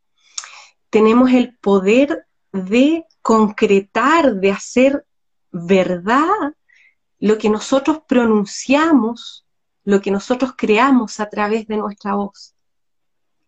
tenemos 0.90 1.32
el 1.32 1.56
poder 1.56 2.26
de 2.52 3.06
concretar, 3.22 4.34
de 4.36 4.50
hacer 4.52 5.06
verdad 5.50 6.54
lo 7.18 7.38
que 7.38 7.48
nosotros 7.48 8.02
pronunciamos, 8.06 9.46
lo 9.84 10.00
que 10.00 10.10
nosotros 10.10 10.54
creamos 10.56 11.20
a 11.20 11.28
través 11.28 11.66
de 11.66 11.76
nuestra 11.76 12.14
voz. 12.14 12.54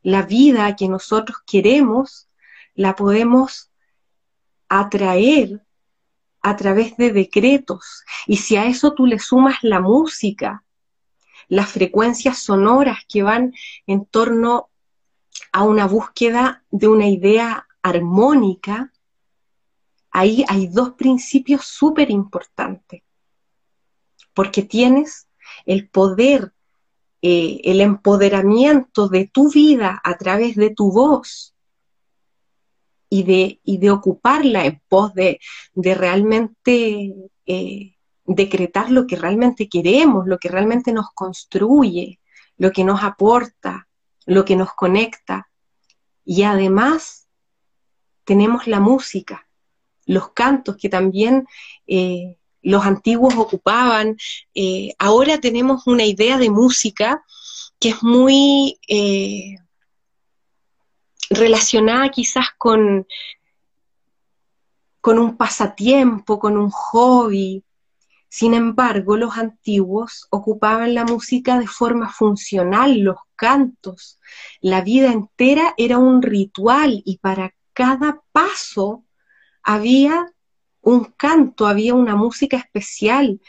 La 0.02 0.23
vida 0.23 0.76
que 0.76 0.88
nosotros 0.88 1.38
queremos 1.46 2.28
la 2.75 2.94
podemos 2.94 3.70
atraer 4.68 5.64
a 6.40 6.56
través 6.56 6.96
de 6.96 7.12
decretos. 7.12 8.04
Y 8.26 8.37
si 8.37 8.56
a 8.56 8.66
eso 8.66 8.92
tú 8.92 9.06
le 9.06 9.18
sumas 9.18 9.56
la 9.62 9.80
música, 9.80 10.62
las 11.49 11.70
frecuencias 11.70 12.38
sonoras 12.38 12.99
que 13.08 13.23
van 13.23 13.52
en 13.87 14.04
torno 14.04 14.70
a 15.52 15.64
una 15.64 15.87
búsqueda 15.87 16.64
de 16.70 16.88
una 16.88 17.08
idea 17.08 17.66
armónica, 17.82 18.92
ahí 20.14 20.44
hay 20.49 20.68
dos 20.68 20.92
principios 20.92 21.66
súper 21.66 22.11
importantes. 22.11 23.02
Porque 24.33 24.62
tienes 24.62 25.28
el 25.66 25.90
poder, 25.90 26.54
eh, 27.21 27.61
el 27.64 27.83
empoderamiento 27.83 29.09
de 29.09 29.26
tu 29.26 29.50
vida 29.50 30.00
a 30.02 30.16
través 30.16 30.56
de 30.56 30.71
tu 30.71 30.90
voz, 30.90 31.54
y 33.14 33.23
de, 33.23 33.61
de 33.64 33.90
ocuparla 33.92 34.66
en 34.66 34.83
pos 34.88 35.14
de, 35.14 35.38
realmente 35.76 37.14
eh, 37.47 37.97
decretar 38.25 38.90
lo 38.90 39.06
que 39.06 39.14
realmente 39.14 39.68
queremos, 39.68 40.26
lo 40.26 40.38
que 40.38 40.49
realmente 40.49 40.92
nos 40.92 41.12
construye, 41.14 42.18
lo 42.56 42.73
que 42.73 42.83
nos 42.83 43.04
aporta, 43.04 43.87
lo 44.26 44.44
que 44.44 44.56
nos 44.56 44.75
conecta. 44.75 45.49
Y 46.25 46.42
además 46.42 47.28
tenemos 48.25 48.66
la 48.66 48.80
música, 48.80 49.43
los 50.06 50.30
cantos 50.32 50.76
que 50.76 50.88
también 50.88 51.46
eh, 51.87 52.37
los 52.62 52.84
antiguos 52.84 53.34
ocupaban. 53.37 54.16
Eh, 54.54 54.94
ahora 54.99 55.38
tenemos 55.38 55.87
una 55.87 56.04
idea 56.04 56.38
de 56.38 56.50
música 56.50 57.25
que 57.78 57.90
es 57.90 58.02
muy 58.02 58.78
relacionada 61.30 62.08
quizás 62.11 62.46
con, 62.56 63.06
con 65.04 65.18
un 65.18 65.37
pasatiempo, 65.37 66.38
con 66.38 66.56
un 66.56 66.70
hobby. 66.70 67.62
Sin 68.26 68.54
embargo, 68.54 69.18
los 69.18 69.37
antiguos 69.37 70.26
ocupaban 70.30 70.94
la 70.94 71.04
música 71.04 71.58
de 71.58 71.66
forma 71.66 72.11
funcional, 72.11 72.99
los 73.00 73.18
cantos. 73.37 74.18
La 74.62 74.80
vida 74.80 75.12
entera 75.12 75.75
era 75.76 75.99
un 75.99 76.23
ritual 76.23 77.02
y 77.04 77.18
para 77.18 77.54
cada 77.75 78.23
paso 78.32 79.03
había 79.64 80.33
un 80.83 81.04
canto, 81.04 81.66
había 81.66 81.94
una 81.94 82.14
música 82.14 82.56
especial 82.59 83.40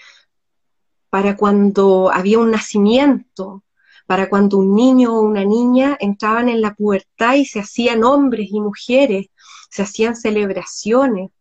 para 1.09 1.35
cuando 1.35 2.11
había 2.11 2.39
un 2.39 2.51
nacimiento, 2.51 3.63
para 4.05 4.29
cuando 4.29 4.57
un 4.57 4.75
niño 4.75 5.13
o 5.15 5.21
una 5.21 5.43
niña 5.43 5.97
entraban 5.99 6.49
en 6.49 6.61
la 6.61 6.73
pubertad 6.73 7.35
y 7.35 7.45
se 7.45 7.59
hacían 7.59 8.03
hombres 8.03 8.49
y 8.51 8.59
mujeres, 8.59 9.27
se 9.69 9.83
hacían 9.83 10.15
celebraciones 10.15 11.31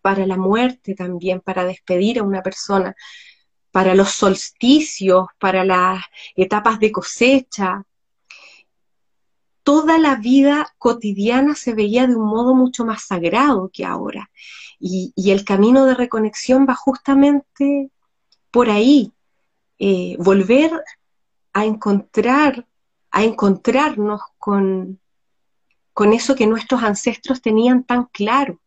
para 0.00 0.26
la 0.26 0.36
muerte 0.36 0.94
también, 0.94 1.40
para 1.40 1.64
despedir 1.64 2.20
a 2.20 2.22
una 2.22 2.42
persona, 2.42 2.94
para 3.72 3.94
los 3.94 4.10
solsticios, 4.10 5.26
para 5.38 5.64
las 5.64 6.04
etapas 6.36 6.78
de 6.78 6.92
cosecha. 6.92 7.82
Toda 9.66 9.98
la 9.98 10.14
vida 10.14 10.72
cotidiana 10.78 11.56
se 11.56 11.74
veía 11.74 12.06
de 12.06 12.14
un 12.14 12.28
modo 12.28 12.54
mucho 12.54 12.84
más 12.84 13.02
sagrado 13.02 13.68
que 13.72 13.84
ahora. 13.84 14.30
Y, 14.78 15.12
el 15.16 15.44
camino 15.44 15.86
de 15.86 15.94
reconexión 15.94 16.68
va 16.68 16.76
justamente 16.76 17.90
por 18.52 18.70
ahí, 18.70 19.12
eh, 19.80 20.14
volver 20.20 20.70
a 21.52 21.64
encontrar, 21.64 22.64
a 23.10 23.24
encontrarnos 23.24 24.20
con, 24.38 25.00
con 25.92 26.12
eso 26.12 26.36
que 26.36 26.46
nuestros 26.46 26.84
ancestros 26.84 27.42
tenían 27.42 27.82
tan 27.82 28.04
claro. 28.04 28.60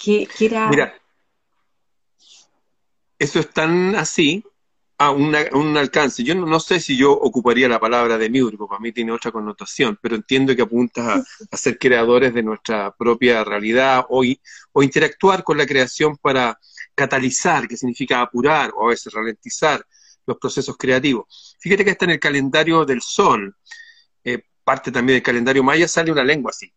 Que, 0.00 0.26
era... 0.40 0.68
Mira, 0.68 0.94
eso 3.20 3.38
es 3.38 3.48
tan 3.52 3.94
así, 3.94 4.44
a 5.00 5.10
un 5.12 5.76
alcance. 5.78 6.22
Yo 6.22 6.34
no, 6.34 6.60
sé 6.60 6.78
si 6.78 6.94
yo 6.94 7.10
ocuparía 7.12 7.66
la 7.70 7.80
palabra 7.80 8.18
de 8.18 8.28
miurgo, 8.28 8.68
para 8.68 8.80
mí 8.80 8.92
tiene 8.92 9.12
otra 9.12 9.32
connotación, 9.32 9.98
pero 10.02 10.14
entiendo 10.14 10.54
que 10.54 10.60
apuntas 10.60 11.24
a, 11.50 11.56
ser 11.56 11.78
creadores 11.78 12.34
de 12.34 12.42
nuestra 12.42 12.94
propia 12.94 13.42
realidad 13.42 14.04
o, 14.10 14.22
o 14.72 14.82
interactuar 14.82 15.42
con 15.42 15.56
la 15.56 15.64
creación 15.64 16.18
para 16.18 16.60
catalizar, 16.94 17.66
que 17.66 17.78
significa 17.78 18.20
apurar 18.20 18.72
o 18.76 18.84
a 18.84 18.88
veces 18.90 19.10
ralentizar 19.14 19.82
los 20.26 20.36
procesos 20.36 20.76
creativos. 20.76 21.56
Fíjate 21.60 21.82
que 21.82 21.92
está 21.92 22.04
en 22.04 22.10
el 22.10 22.20
calendario 22.20 22.84
del 22.84 23.00
sol, 23.00 23.56
eh, 24.22 24.42
parte 24.62 24.92
también 24.92 25.16
del 25.16 25.22
calendario 25.22 25.64
maya, 25.64 25.88
sale 25.88 26.12
una 26.12 26.24
lengua 26.24 26.50
así. 26.50 26.70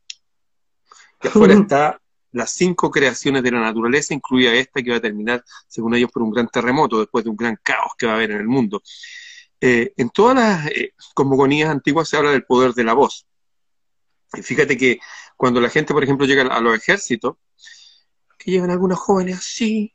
Y 1.22 1.28
afuera 1.28 1.54
está 1.60 2.00
las 2.34 2.52
cinco 2.52 2.92
creaciones 2.92 3.44
de 3.44 3.52
la 3.52 3.62
naturaleza, 3.62 4.14
incluida 4.14 4.54
esta 4.54 4.82
que 4.82 4.92
va 4.92 4.98
a 4.98 5.02
terminar, 5.02 5.44
según 5.68 5.96
ellos, 5.96 6.12
por 6.12 6.24
un 6.24 6.32
gran 6.32 6.48
terremoto, 6.50 7.00
después 7.00 7.24
de 7.24 7.30
un 7.30 7.38
gran 7.38 7.58
caos 7.64 7.94
que 7.98 8.06
va 8.06 8.14
a 8.14 8.16
haber 8.16 8.32
en 8.32 8.42
el 8.42 8.48
mundo. 8.48 8.84
Eh, 9.62 9.94
en 9.96 10.10
todas 10.10 10.36
las 10.36 10.68
eh, 10.68 10.94
cosmogonías 11.14 11.70
antiguas 11.70 12.10
se 12.10 12.18
habla 12.18 12.32
del 12.32 12.44
poder 12.44 12.74
de 12.74 12.84
la 12.84 12.94
voz. 12.94 13.26
Y 14.34 14.42
fíjate 14.42 14.78
que 14.78 15.00
cuando 15.38 15.62
la 15.62 15.70
gente, 15.70 15.94
por 15.94 16.04
ejemplo, 16.04 16.26
llega 16.26 16.44
a 16.44 16.60
los 16.60 16.76
ejércitos, 16.76 17.38
que 18.38 18.52
llegan 18.52 18.72
algunos 18.72 19.00
jóvenes 19.00 19.38
así, 19.38 19.94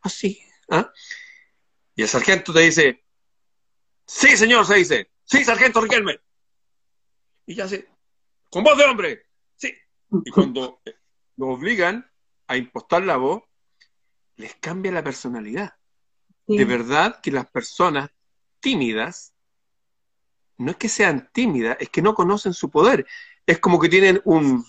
así, 0.00 0.40
¿ah? 0.70 0.90
y 1.94 2.02
el 2.02 2.08
sargento 2.08 2.52
te 2.52 2.60
dice, 2.60 3.04
Sí, 4.08 4.38
señor, 4.38 4.66
se 4.66 4.76
dice. 4.76 5.10
Sí, 5.24 5.44
sargento 5.44 5.82
Riquelme. 5.82 6.18
Y 7.44 7.54
ya 7.54 7.68
se, 7.68 7.86
con 8.50 8.64
voz 8.64 8.78
de 8.78 8.84
hombre. 8.84 9.26
Sí. 9.54 9.74
Y 10.24 10.30
cuando 10.30 10.80
lo 11.38 11.48
obligan 11.48 12.04
a 12.48 12.56
impostar 12.56 13.04
la 13.04 13.16
voz, 13.16 13.42
les 14.36 14.54
cambia 14.56 14.92
la 14.92 15.02
personalidad. 15.02 15.74
De 16.46 16.64
verdad 16.64 17.20
que 17.20 17.30
las 17.30 17.46
personas 17.46 18.10
tímidas, 18.60 19.34
no 20.56 20.70
es 20.70 20.76
que 20.76 20.88
sean 20.88 21.30
tímidas, 21.32 21.76
es 21.78 21.90
que 21.90 22.02
no 22.02 22.14
conocen 22.14 22.54
su 22.54 22.70
poder. 22.70 23.06
Es 23.46 23.58
como 23.58 23.78
que 23.78 23.88
tienen 23.88 24.20
un, 24.24 24.64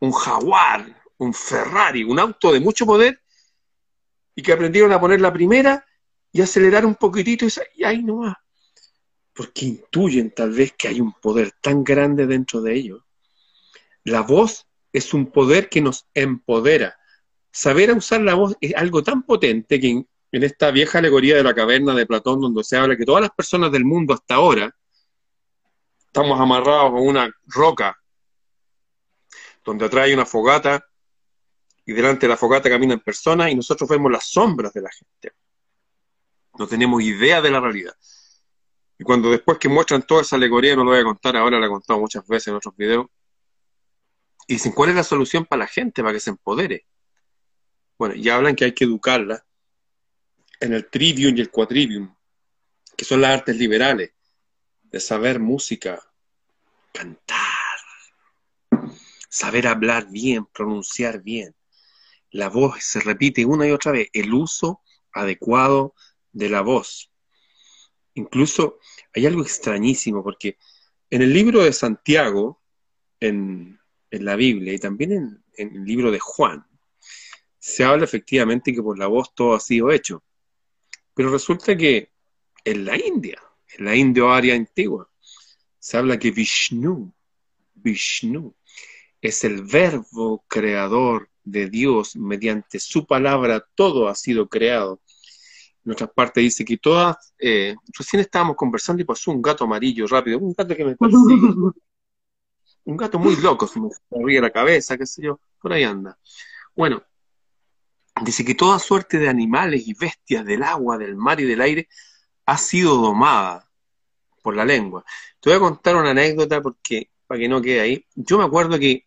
un 0.00 0.12
jaguar, 0.12 1.02
un 1.16 1.34
Ferrari, 1.34 2.04
un 2.04 2.18
auto 2.18 2.52
de 2.52 2.60
mucho 2.60 2.86
poder, 2.86 3.22
y 4.34 4.42
que 4.42 4.52
aprendieron 4.52 4.92
a 4.92 5.00
poner 5.00 5.20
la 5.20 5.32
primera 5.32 5.84
y 6.30 6.42
acelerar 6.42 6.86
un 6.86 6.94
poquitito 6.94 7.46
y, 7.74 7.84
ahí 7.84 8.02
no 8.02 8.18
va. 8.18 8.40
Porque 9.32 9.66
intuyen 9.66 10.32
tal 10.32 10.50
vez 10.50 10.74
que 10.76 10.88
hay 10.88 11.00
un 11.00 11.12
poder 11.14 11.52
tan 11.60 11.82
grande 11.82 12.26
dentro 12.26 12.60
de 12.60 12.74
ellos. 12.74 13.02
La 14.04 14.20
voz 14.20 14.67
es 14.92 15.14
un 15.14 15.30
poder 15.30 15.68
que 15.68 15.80
nos 15.80 16.06
empodera. 16.14 16.98
Saber 17.50 17.92
usar 17.92 18.20
la 18.20 18.34
voz 18.34 18.56
es 18.60 18.74
algo 18.74 19.02
tan 19.02 19.22
potente 19.22 19.80
que 19.80 19.90
en, 19.90 20.06
esta 20.30 20.70
vieja 20.70 20.98
alegoría 20.98 21.36
de 21.36 21.42
la 21.42 21.54
caverna 21.54 21.94
de 21.94 22.06
Platón, 22.06 22.40
donde 22.40 22.64
se 22.64 22.76
habla 22.76 22.96
que 22.96 23.04
todas 23.04 23.22
las 23.22 23.30
personas 23.30 23.72
del 23.72 23.84
mundo 23.84 24.14
hasta 24.14 24.34
ahora 24.34 24.74
estamos 26.06 26.40
amarrados 26.40 26.92
a 26.92 27.00
una 27.00 27.30
roca, 27.46 27.96
donde 29.64 29.86
atrás 29.86 30.06
hay 30.06 30.14
una 30.14 30.26
fogata 30.26 30.84
y 31.84 31.92
delante 31.92 32.26
de 32.26 32.30
la 32.30 32.36
fogata 32.36 32.68
caminan 32.68 33.00
personas 33.00 33.50
y 33.50 33.54
nosotros 33.54 33.88
vemos 33.88 34.12
las 34.12 34.28
sombras 34.30 34.72
de 34.72 34.82
la 34.82 34.90
gente. 34.90 35.32
No 36.58 36.66
tenemos 36.66 37.02
idea 37.02 37.40
de 37.40 37.50
la 37.50 37.60
realidad. 37.60 37.94
Y 38.98 39.04
cuando 39.04 39.30
después 39.30 39.58
que 39.58 39.68
muestran 39.68 40.02
toda 40.02 40.22
esa 40.22 40.36
alegoría, 40.36 40.74
no 40.74 40.84
lo 40.84 40.90
voy 40.90 41.00
a 41.00 41.04
contar 41.04 41.36
ahora, 41.36 41.58
la 41.58 41.66
he 41.66 41.70
contado 41.70 42.00
muchas 42.00 42.26
veces 42.26 42.48
en 42.48 42.54
otros 42.56 42.76
videos, 42.76 43.06
y 44.48 44.54
dicen, 44.54 44.72
¿cuál 44.72 44.88
es 44.88 44.96
la 44.96 45.04
solución 45.04 45.44
para 45.44 45.60
la 45.60 45.66
gente, 45.66 46.02
para 46.02 46.14
que 46.14 46.20
se 46.20 46.30
empodere? 46.30 46.86
Bueno, 47.98 48.14
ya 48.14 48.36
hablan 48.36 48.56
que 48.56 48.64
hay 48.64 48.72
que 48.72 48.84
educarla 48.84 49.44
en 50.58 50.72
el 50.72 50.88
trivium 50.88 51.36
y 51.36 51.40
el 51.42 51.50
quadrivium, 51.50 52.16
que 52.96 53.04
son 53.04 53.20
las 53.20 53.38
artes 53.38 53.56
liberales, 53.56 54.12
de 54.84 55.00
saber 55.00 55.38
música, 55.38 56.00
cantar, 56.94 57.36
saber 59.28 59.66
hablar 59.66 60.08
bien, 60.10 60.46
pronunciar 60.46 61.22
bien. 61.22 61.54
La 62.30 62.48
voz 62.48 62.82
se 62.82 63.00
repite 63.00 63.44
una 63.44 63.68
y 63.68 63.70
otra 63.70 63.92
vez, 63.92 64.08
el 64.14 64.32
uso 64.32 64.80
adecuado 65.12 65.94
de 66.32 66.48
la 66.48 66.62
voz. 66.62 67.10
Incluso 68.14 68.78
hay 69.14 69.26
algo 69.26 69.42
extrañísimo, 69.42 70.24
porque 70.24 70.56
en 71.10 71.20
el 71.20 71.34
libro 71.34 71.62
de 71.62 71.74
Santiago, 71.74 72.62
en, 73.20 73.77
la 74.10 74.36
Biblia 74.36 74.72
y 74.72 74.78
también 74.78 75.12
en, 75.12 75.44
en 75.54 75.76
el 75.76 75.84
libro 75.84 76.10
de 76.10 76.18
Juan, 76.18 76.66
se 77.58 77.84
habla 77.84 78.04
efectivamente 78.04 78.72
que 78.72 78.82
por 78.82 78.98
la 78.98 79.06
voz 79.06 79.34
todo 79.34 79.54
ha 79.54 79.60
sido 79.60 79.90
hecho. 79.90 80.22
Pero 81.14 81.30
resulta 81.30 81.76
que 81.76 82.12
en 82.64 82.84
la 82.84 82.96
India, 82.96 83.42
en 83.76 83.84
la 83.84 83.96
India-Aria 83.96 84.54
antigua, 84.54 85.10
se 85.78 85.96
habla 85.96 86.18
que 86.18 86.30
Vishnu, 86.30 87.12
Vishnu, 87.74 88.54
es 89.20 89.44
el 89.44 89.62
verbo 89.62 90.44
creador 90.46 91.30
de 91.44 91.68
Dios, 91.68 92.16
mediante 92.16 92.78
su 92.78 93.06
palabra 93.06 93.66
todo 93.74 94.08
ha 94.08 94.14
sido 94.14 94.48
creado. 94.48 95.00
En 95.84 95.92
otras 95.92 96.10
partes 96.10 96.42
dice 96.42 96.64
que 96.64 96.76
todas, 96.76 97.32
eh, 97.38 97.74
recién 97.96 98.20
estábamos 98.20 98.56
conversando 98.56 99.02
y 99.02 99.06
pasó 99.06 99.30
un 99.30 99.40
gato 99.40 99.64
amarillo 99.64 100.06
rápido, 100.06 100.38
un 100.38 100.52
gato 100.52 100.76
que 100.76 100.84
me 100.84 100.96
persigue, 100.96 101.16
un 102.88 102.96
gato 102.96 103.18
muy 103.18 103.36
loco, 103.36 103.66
se 103.66 103.78
me 103.80 103.90
ríe 104.10 104.40
la 104.40 104.50
cabeza, 104.50 104.96
qué 104.96 105.04
sé 105.04 105.22
yo, 105.22 105.38
por 105.60 105.74
ahí 105.74 105.84
anda. 105.84 106.18
Bueno, 106.74 107.02
dice 108.22 108.46
que 108.46 108.54
toda 108.54 108.78
suerte 108.78 109.18
de 109.18 109.28
animales 109.28 109.86
y 109.86 109.92
bestias 109.92 110.42
del 110.46 110.62
agua, 110.62 110.96
del 110.96 111.14
mar 111.14 111.38
y 111.38 111.44
del 111.44 111.60
aire 111.60 111.88
ha 112.46 112.56
sido 112.56 112.96
domada 112.96 113.70
por 114.42 114.56
la 114.56 114.64
lengua. 114.64 115.04
Te 115.38 115.50
voy 115.50 115.58
a 115.58 115.60
contar 115.60 115.96
una 115.96 116.12
anécdota 116.12 116.62
porque 116.62 117.10
para 117.26 117.38
que 117.38 117.48
no 117.48 117.60
quede 117.60 117.80
ahí. 117.80 118.06
Yo 118.14 118.38
me 118.38 118.44
acuerdo 118.44 118.78
que 118.78 119.06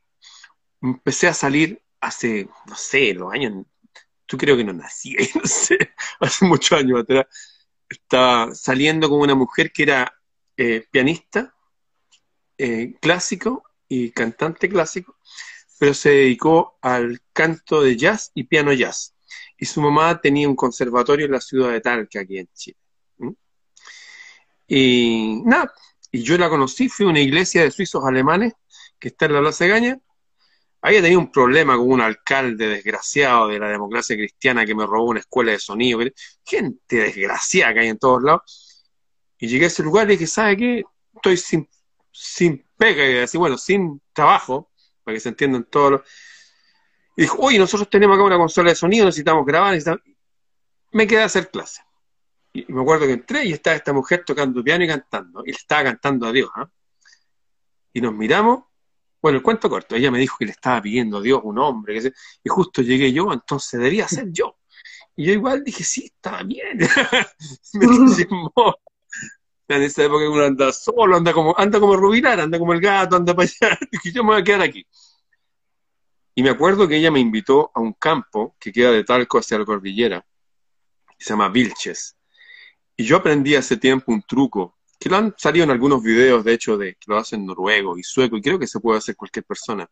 empecé 0.79 1.27
a 1.27 1.34
salir 1.34 1.82
hace, 1.99 2.47
no 2.67 2.75
sé, 2.75 3.15
los 3.15 3.34
años, 3.34 3.65
tú 4.27 4.38
creo 4.38 4.56
que 4.56 4.63
no 4.63 4.73
nací 4.73 5.15
no 5.36 5.45
sé, 5.45 5.77
hace 6.19 6.45
muchos 6.45 6.77
años 6.77 6.99
atrás. 6.99 7.25
Estaba 7.89 8.53
saliendo 8.53 9.10
con 9.10 9.21
una 9.21 9.34
mujer 9.34 9.71
que 9.71 9.84
era 9.84 10.13
eh, 10.56 10.86
pianista 10.91 11.56
eh, 12.60 12.93
clásico 13.01 13.63
y 13.93 14.12
cantante 14.12 14.69
clásico 14.69 15.17
pero 15.82 15.95
se 15.95 16.12
dedicó 16.12 16.77
al 16.80 17.21
canto 17.34 17.82
de 17.82 17.97
jazz 17.97 18.30
y 18.36 18.43
piano 18.43 18.71
jazz. 18.71 19.15
Y 19.58 19.65
su 19.65 19.82
mamá 19.82 20.21
tenía 20.21 20.47
un 20.47 20.56
conservatorio 20.56 21.25
en 21.25 21.32
la 21.32 21.41
ciudad 21.41 21.71
de 21.71 21.82
Talca, 21.82 22.19
aquí 22.19 22.38
en 22.38 22.47
Chile. 22.54 22.77
Y 24.67 25.41
nada, 25.43 25.73
y 26.12 26.21
yo 26.21 26.38
la 26.38 26.49
conocí, 26.49 26.88
fui 26.88 27.08
a 27.08 27.10
una 27.10 27.19
iglesia 27.19 27.63
de 27.63 27.71
suizos 27.71 28.06
alemanes 28.06 28.54
que 28.99 29.08
está 29.08 29.25
en 29.25 29.34
la 29.34 29.39
Plaza 29.39 29.65
Gaña. 29.65 29.99
Había 30.84 31.01
tenido 31.01 31.19
un 31.19 31.32
problema 31.32 31.75
con 31.75 31.89
un 31.89 32.01
alcalde 32.01 32.67
desgraciado 32.67 33.47
de 33.47 33.58
la 33.58 33.69
democracia 33.69 34.15
cristiana 34.15 34.67
que 34.67 34.75
me 34.75 34.86
robó 34.86 35.06
una 35.06 35.21
escuela 35.21 35.54
de 35.54 35.58
sonido. 35.58 35.99
Gente 36.45 36.95
desgraciada 36.95 37.73
que 37.73 37.80
hay 37.80 37.88
en 37.88 37.97
todos 37.97 38.21
lados. 38.21 38.86
Y 39.39 39.47
llegué 39.47 39.63
a 39.63 39.67
ese 39.69 39.82
lugar 39.82 40.06
y 40.06 40.12
dije, 40.12 40.27
¿sabe 40.27 40.58
qué? 40.58 40.84
Estoy 41.15 41.38
sin, 41.38 41.67
sin 42.12 42.63
pega, 42.82 43.08
y 43.08 43.17
así, 43.20 43.38
bueno, 43.38 43.60
sin 43.60 44.02
trabajo 44.12 44.72
para 45.04 45.15
que 45.15 45.20
se 45.20 45.30
entiendan 45.30 45.65
todos 45.65 45.91
los... 45.91 46.02
Y 47.15 47.22
dijo, 47.24 47.38
oye, 47.39 47.60
nosotros 47.60 47.88
tenemos 47.91 48.15
acá 48.15 48.24
una 48.24 48.38
consola 48.38 48.72
de 48.72 48.76
sonido, 48.76 49.06
necesitamos 49.06 49.46
grabar, 49.46 49.74
necesitamos... 49.74 50.02
Me 50.91 51.06
quedé 51.06 51.22
a 51.22 51.26
hacer 51.26 51.52
clase. 51.52 51.84
Y 52.54 52.65
me 52.74 52.82
acuerdo 52.82 53.06
que 53.06 53.13
entré 53.13 53.46
y 53.46 53.54
estaba 53.54 53.76
esta 53.76 53.94
mujer 53.94 54.24
tocando 54.26 54.63
piano 54.63 54.84
y 54.84 54.88
cantando, 54.88 55.44
y 55.46 55.52
le 55.52 55.58
estaba 55.58 55.84
cantando 55.84 56.26
a 56.26 56.32
Dios. 56.32 56.50
¿ah? 56.56 56.67
Y 57.94 58.02
nos 58.02 58.15
miramos, 58.15 58.63
bueno, 59.22 59.38
el 59.38 59.44
cuento 59.44 59.70
corto, 59.70 59.96
ella 59.96 60.10
me 60.10 60.17
dijo 60.17 60.38
que 60.39 60.46
le 60.46 60.52
estaba 60.52 60.82
pidiendo 60.82 61.20
a 61.20 61.22
Dios 61.22 61.39
un 61.44 61.60
hombre, 61.60 62.02
que 62.02 62.12
y 62.44 62.50
justo 62.50 62.82
llegué 62.82 63.13
yo, 63.13 63.32
entonces 63.32 63.80
debería 63.80 64.08
ser 64.08 64.32
yo. 64.32 64.58
Y 65.15 65.26
yo 65.26 65.34
igual 65.34 65.63
dije, 65.63 65.84
sí, 65.84 66.06
estaba 66.06 66.41
bien. 66.41 66.80
me 67.74 67.86
en 69.77 69.84
esa 69.84 70.03
época 70.03 70.29
uno 70.29 70.43
anda 70.43 70.71
solo, 70.71 71.17
anda 71.17 71.34
como, 71.34 71.53
anda 71.57 71.79
como 71.79 71.95
Rubilar, 71.95 72.39
anda 72.39 72.57
como 72.60 72.73
el 72.73 72.81
gato, 72.81 73.15
anda 73.15 73.36
para 73.36 73.47
allá, 73.47 73.79
yo 74.13 74.23
me 74.23 74.31
voy 74.31 74.41
a 74.41 74.43
quedar 74.43 74.62
aquí. 74.62 74.86
Y 76.34 76.43
me 76.43 76.49
acuerdo 76.49 76.88
que 76.88 76.97
ella 76.97 77.12
me 77.12 77.19
invitó 77.19 77.71
a 77.73 77.81
un 77.81 77.93
campo 77.93 78.55
que 78.60 78.71
queda 78.71 78.91
de 78.91 79.03
Talco 79.03 79.38
hacia 79.38 79.60
la 79.60 79.65
cordillera, 79.65 80.25
que 81.17 81.23
se 81.23 81.31
llama 81.31 81.49
Vilches. 81.49 82.15
Y 82.95 83.03
yo 83.03 83.17
aprendí 83.17 83.55
hace 83.55 83.77
tiempo 83.77 84.12
un 84.12 84.21
truco, 84.23 84.77
que 84.99 85.10
lo 85.10 85.17
han 85.17 85.34
salido 85.38 85.63
en 85.65 85.71
algunos 85.71 86.01
videos, 86.01 86.43
de 86.43 86.53
hecho, 86.53 86.77
de 86.77 86.95
que 86.95 87.05
lo 87.07 87.17
hacen 87.17 87.45
noruego 87.45 87.97
y 87.97 88.03
sueco, 88.03 88.38
y 88.38 88.41
creo 88.41 88.60
que 88.60 88.67
se 88.67 88.79
puede 88.79 88.99
hacer 88.99 89.15
cualquier 89.15 89.43
persona. 89.45 89.89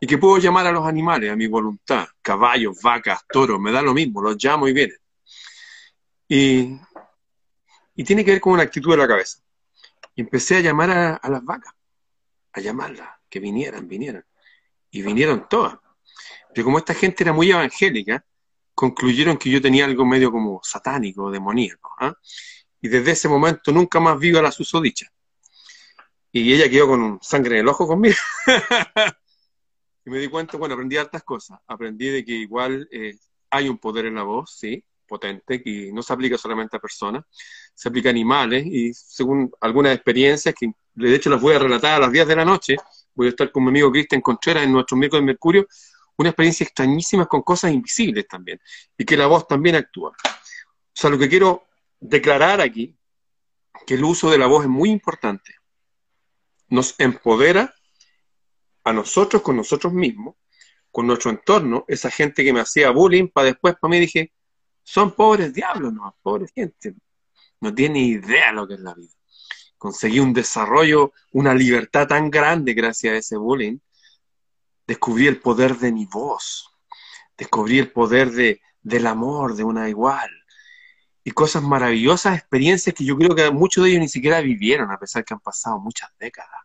Y 0.00 0.06
que 0.06 0.18
puedo 0.18 0.38
llamar 0.38 0.66
a 0.66 0.72
los 0.72 0.86
animales 0.86 1.30
a 1.30 1.36
mi 1.36 1.46
voluntad, 1.46 2.08
caballos, 2.22 2.80
vacas, 2.82 3.20
toros, 3.28 3.60
me 3.60 3.72
da 3.72 3.82
lo 3.82 3.94
mismo, 3.94 4.22
los 4.22 4.42
llamo 4.42 4.68
y 4.68 4.72
vienen. 4.72 4.98
Y 6.28 6.78
y 7.98 8.04
tiene 8.04 8.24
que 8.24 8.30
ver 8.30 8.40
con 8.40 8.52
una 8.52 8.62
actitud 8.62 8.92
de 8.92 8.96
la 8.96 9.08
cabeza. 9.08 9.40
Y 10.14 10.20
empecé 10.20 10.58
a 10.58 10.60
llamar 10.60 11.20
a, 11.20 11.28
las 11.28 11.44
vacas, 11.44 11.74
a 12.52 12.60
llamarlas, 12.60 13.08
que 13.28 13.40
vinieran, 13.40 13.88
vinieran. 13.88 14.24
Y 14.92 15.02
vinieron 15.02 15.48
todas. 15.48 15.78
Pero 16.54 16.64
como 16.64 16.78
esta 16.78 16.94
gente 16.94 17.24
era 17.24 17.32
muy 17.32 17.50
evangélica, 17.50 18.24
concluyeron 18.72 19.36
que 19.36 19.50
yo 19.50 19.60
tenía 19.60 19.84
algo 19.84 20.06
medio 20.06 20.30
como 20.30 20.60
satánico, 20.62 21.28
demoníaco. 21.32 21.90
¿ah? 21.98 22.14
Y 22.80 22.86
desde 22.86 23.10
ese 23.10 23.28
momento 23.28 23.72
nunca 23.72 23.98
más 23.98 24.16
vivo 24.16 24.38
a 24.38 24.42
la 24.42 24.52
susodicha. 24.52 25.08
Y 26.30 26.54
ella 26.54 26.70
quedó 26.70 26.86
con 26.86 27.18
sangre 27.20 27.56
en 27.56 27.62
el 27.62 27.68
ojo 27.68 27.88
conmigo. 27.88 28.14
y 30.06 30.10
me 30.10 30.20
di 30.20 30.28
cuenta, 30.28 30.56
bueno, 30.56 30.74
aprendí 30.74 30.96
hartas 30.96 31.24
cosas. 31.24 31.58
Aprendí 31.66 32.10
de 32.10 32.24
que 32.24 32.32
igual 32.32 32.88
eh, 32.92 33.18
hay 33.50 33.68
un 33.68 33.78
poder 33.78 34.06
en 34.06 34.14
la 34.14 34.22
voz, 34.22 34.56
sí, 34.56 34.84
potente, 35.08 35.62
que 35.62 35.90
no 35.92 36.02
se 36.02 36.12
aplica 36.12 36.38
solamente 36.38 36.76
a 36.76 36.80
personas, 36.80 37.24
se 37.74 37.88
aplica 37.88 38.08
a 38.08 38.10
animales 38.10 38.64
y 38.66 38.92
según 38.94 39.50
algunas 39.60 39.94
experiencias, 39.94 40.54
que 40.54 40.70
de 40.94 41.14
hecho 41.14 41.30
las 41.30 41.40
voy 41.40 41.54
a 41.54 41.58
relatar 41.58 41.94
a 41.94 41.98
las 41.98 42.12
10 42.12 42.28
de 42.28 42.36
la 42.36 42.44
noche, 42.44 42.76
voy 43.14 43.26
a 43.26 43.30
estar 43.30 43.50
con 43.50 43.64
mi 43.64 43.70
amigo 43.70 43.90
Cristian 43.90 44.20
Contreras 44.20 44.64
en 44.64 44.72
nuestro 44.72 44.96
miércoles 44.96 45.22
de 45.22 45.26
Mercurio, 45.26 45.66
una 46.18 46.30
experiencia 46.30 46.64
extrañísima 46.64 47.26
con 47.26 47.42
cosas 47.42 47.72
invisibles 47.72 48.26
también, 48.28 48.60
y 48.96 49.04
que 49.04 49.16
la 49.16 49.26
voz 49.26 49.46
también 49.46 49.76
actúa. 49.76 50.10
O 50.10 51.00
sea, 51.00 51.10
lo 51.10 51.18
que 51.18 51.28
quiero 51.28 51.66
declarar 52.00 52.60
aquí, 52.60 52.96
que 53.86 53.94
el 53.94 54.04
uso 54.04 54.30
de 54.30 54.38
la 54.38 54.46
voz 54.46 54.64
es 54.64 54.68
muy 54.68 54.90
importante. 54.90 55.54
Nos 56.68 56.94
empodera 56.98 57.72
a 58.84 58.92
nosotros 58.92 59.42
con 59.42 59.56
nosotros 59.56 59.92
mismos, 59.92 60.34
con 60.90 61.06
nuestro 61.06 61.30
entorno, 61.30 61.84
esa 61.86 62.10
gente 62.10 62.44
que 62.44 62.52
me 62.52 62.60
hacía 62.60 62.90
bullying, 62.90 63.28
para 63.28 63.46
después, 63.46 63.76
para 63.80 63.90
mí 63.90 64.00
dije, 64.00 64.32
son 64.88 65.12
pobres 65.14 65.52
diablos, 65.52 65.92
no, 65.92 66.16
pobres 66.22 66.50
gente. 66.54 66.94
no 67.60 67.74
tiene 67.74 68.00
idea 68.00 68.52
lo 68.52 68.66
que 68.66 68.72
es 68.72 68.80
la 68.80 68.94
vida. 68.94 69.12
Conseguí 69.76 70.18
un 70.18 70.32
desarrollo, 70.32 71.12
una 71.32 71.52
libertad 71.52 72.08
tan 72.08 72.30
grande 72.30 72.72
gracias 72.72 73.12
a 73.12 73.16
ese 73.18 73.36
bullying. 73.36 73.76
Descubrí 74.86 75.26
el 75.26 75.40
poder 75.40 75.76
de 75.76 75.92
mi 75.92 76.06
voz. 76.06 76.70
Descubrí 77.36 77.78
el 77.78 77.92
poder 77.92 78.30
de, 78.30 78.62
del 78.80 79.06
amor 79.06 79.56
de 79.56 79.64
una 79.64 79.90
igual. 79.90 80.30
Y 81.22 81.32
cosas 81.32 81.62
maravillosas, 81.62 82.38
experiencias 82.38 82.94
que 82.94 83.04
yo 83.04 83.18
creo 83.18 83.34
que 83.34 83.50
muchos 83.50 83.84
de 83.84 83.90
ellos 83.90 84.00
ni 84.00 84.08
siquiera 84.08 84.40
vivieron, 84.40 84.90
a 84.90 84.98
pesar 84.98 85.22
que 85.22 85.34
han 85.34 85.40
pasado 85.40 85.78
muchas 85.78 86.08
décadas. 86.18 86.62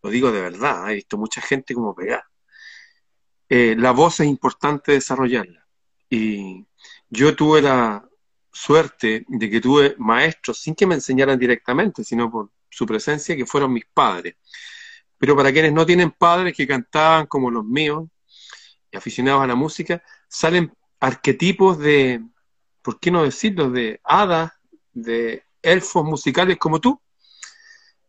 Lo 0.00 0.10
digo 0.10 0.30
de 0.30 0.40
verdad, 0.40 0.88
he 0.88 0.94
visto 0.94 1.18
mucha 1.18 1.40
gente 1.40 1.74
como 1.74 1.96
pegar. 1.96 2.22
Eh, 3.48 3.74
la 3.76 3.90
voz 3.90 4.20
es 4.20 4.28
importante 4.28 4.92
desarrollarla. 4.92 5.66
Y 6.08 6.69
yo 7.10 7.34
tuve 7.34 7.60
la 7.60 8.08
suerte 8.52 9.24
de 9.28 9.50
que 9.50 9.60
tuve 9.60 9.94
maestros, 9.98 10.58
sin 10.58 10.74
que 10.74 10.86
me 10.86 10.94
enseñaran 10.94 11.38
directamente, 11.38 12.04
sino 12.04 12.30
por 12.30 12.50
su 12.68 12.86
presencia, 12.86 13.36
que 13.36 13.46
fueron 13.46 13.72
mis 13.72 13.84
padres. 13.92 14.36
Pero 15.18 15.36
para 15.36 15.52
quienes 15.52 15.72
no 15.72 15.84
tienen 15.84 16.12
padres 16.12 16.56
que 16.56 16.66
cantaban 16.66 17.26
como 17.26 17.50
los 17.50 17.64
míos 17.64 18.08
y 18.90 18.96
aficionados 18.96 19.42
a 19.42 19.46
la 19.46 19.54
música, 19.54 20.02
salen 20.28 20.72
arquetipos 21.00 21.78
de, 21.78 22.22
¿por 22.82 22.98
qué 22.98 23.10
no 23.10 23.24
decirlo?, 23.24 23.70
de 23.70 24.00
hadas, 24.04 24.52
de 24.92 25.44
elfos 25.62 26.04
musicales 26.04 26.56
como 26.58 26.80
tú. 26.80 27.00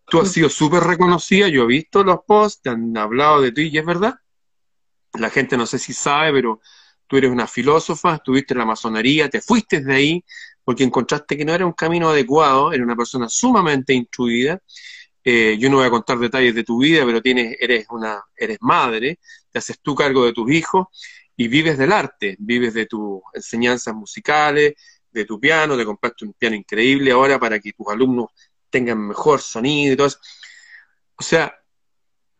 Tú 0.05 0.19
has 0.19 0.31
sido 0.31 0.49
súper 0.49 0.83
reconocida, 0.83 1.47
yo 1.47 1.63
he 1.63 1.67
visto 1.67 2.03
los 2.03 2.19
posts, 2.27 2.61
te 2.63 2.69
han 2.69 2.97
hablado 2.97 3.41
de 3.41 3.51
ti 3.51 3.69
y 3.71 3.77
es 3.77 3.85
verdad. 3.85 4.15
La 5.13 5.29
gente 5.29 5.57
no 5.57 5.65
sé 5.65 5.79
si 5.79 5.93
sabe, 5.93 6.33
pero 6.33 6.61
tú 7.11 7.17
eres 7.17 7.29
una 7.29 7.45
filósofa, 7.45 8.15
estuviste 8.15 8.53
en 8.53 8.59
la 8.59 8.65
masonería, 8.65 9.27
te 9.27 9.41
fuiste 9.41 9.81
de 9.81 9.93
ahí 9.93 10.25
porque 10.63 10.85
encontraste 10.85 11.35
que 11.35 11.43
no 11.43 11.53
era 11.53 11.65
un 11.65 11.73
camino 11.73 12.09
adecuado, 12.09 12.71
eres 12.71 12.85
una 12.85 12.95
persona 12.95 13.27
sumamente 13.27 13.93
instruida. 13.93 14.61
Eh, 15.21 15.57
yo 15.59 15.69
no 15.69 15.75
voy 15.75 15.87
a 15.87 15.89
contar 15.89 16.17
detalles 16.19 16.55
de 16.55 16.63
tu 16.63 16.79
vida, 16.79 17.05
pero 17.05 17.21
tienes, 17.21 17.57
eres, 17.59 17.85
una, 17.89 18.23
eres 18.33 18.59
madre, 18.61 19.19
te 19.51 19.59
haces 19.59 19.79
tú 19.81 19.93
cargo 19.93 20.23
de 20.23 20.31
tus 20.31 20.49
hijos 20.53 20.87
y 21.35 21.49
vives 21.49 21.77
del 21.77 21.91
arte, 21.91 22.37
vives 22.39 22.73
de 22.73 22.85
tus 22.85 23.19
enseñanzas 23.33 23.93
musicales, 23.93 24.75
de 25.11 25.25
tu 25.25 25.37
piano, 25.37 25.75
te 25.75 25.83
compraste 25.83 26.23
un 26.23 26.31
piano 26.31 26.55
increíble 26.55 27.11
ahora 27.11 27.37
para 27.37 27.59
que 27.59 27.73
tus 27.73 27.89
alumnos 27.89 28.29
tengan 28.69 29.05
mejor 29.05 29.41
sonido 29.41 29.93
y 29.93 29.97
todo 29.97 30.07
eso. 30.07 30.19
O 31.17 31.23
sea, 31.23 31.53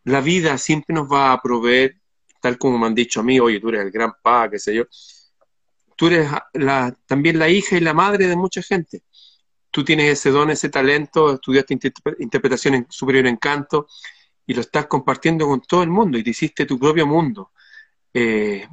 la 0.05 0.21
vida 0.21 0.57
siempre 0.57 0.95
nos 0.95 1.11
va 1.11 1.33
a 1.33 1.41
proveer 1.41 2.00
tal 2.41 2.57
como 2.57 2.77
me 2.77 2.87
han 2.87 2.95
dicho 2.95 3.21
a 3.21 3.23
mí, 3.23 3.39
oye, 3.39 3.59
tú 3.59 3.69
eres 3.69 3.81
el 3.81 3.91
gran 3.91 4.13
pa, 4.21 4.49
qué 4.49 4.59
sé 4.59 4.75
yo, 4.75 4.85
tú 5.95 6.07
eres 6.07 6.29
también 7.05 7.39
la 7.39 7.47
hija 7.47 7.77
y 7.77 7.79
la 7.79 7.93
madre 7.93 8.27
de 8.27 8.35
mucha 8.35 8.61
gente. 8.61 9.03
Tú 9.69 9.85
tienes 9.85 10.19
ese 10.19 10.31
don, 10.31 10.49
ese 10.49 10.69
talento, 10.69 11.35
estudiaste 11.35 11.77
interpretación 12.19 12.73
en 12.73 12.87
superior 12.89 13.27
en 13.27 13.37
canto 13.37 13.87
y 14.45 14.53
lo 14.53 14.61
estás 14.61 14.87
compartiendo 14.87 15.45
con 15.47 15.61
todo 15.61 15.83
el 15.83 15.89
mundo 15.89 16.17
y 16.17 16.23
te 16.23 16.31
hiciste 16.31 16.65
tu 16.65 16.77
propio 16.77 17.05
mundo. 17.07 17.51
Eh, 18.13 18.67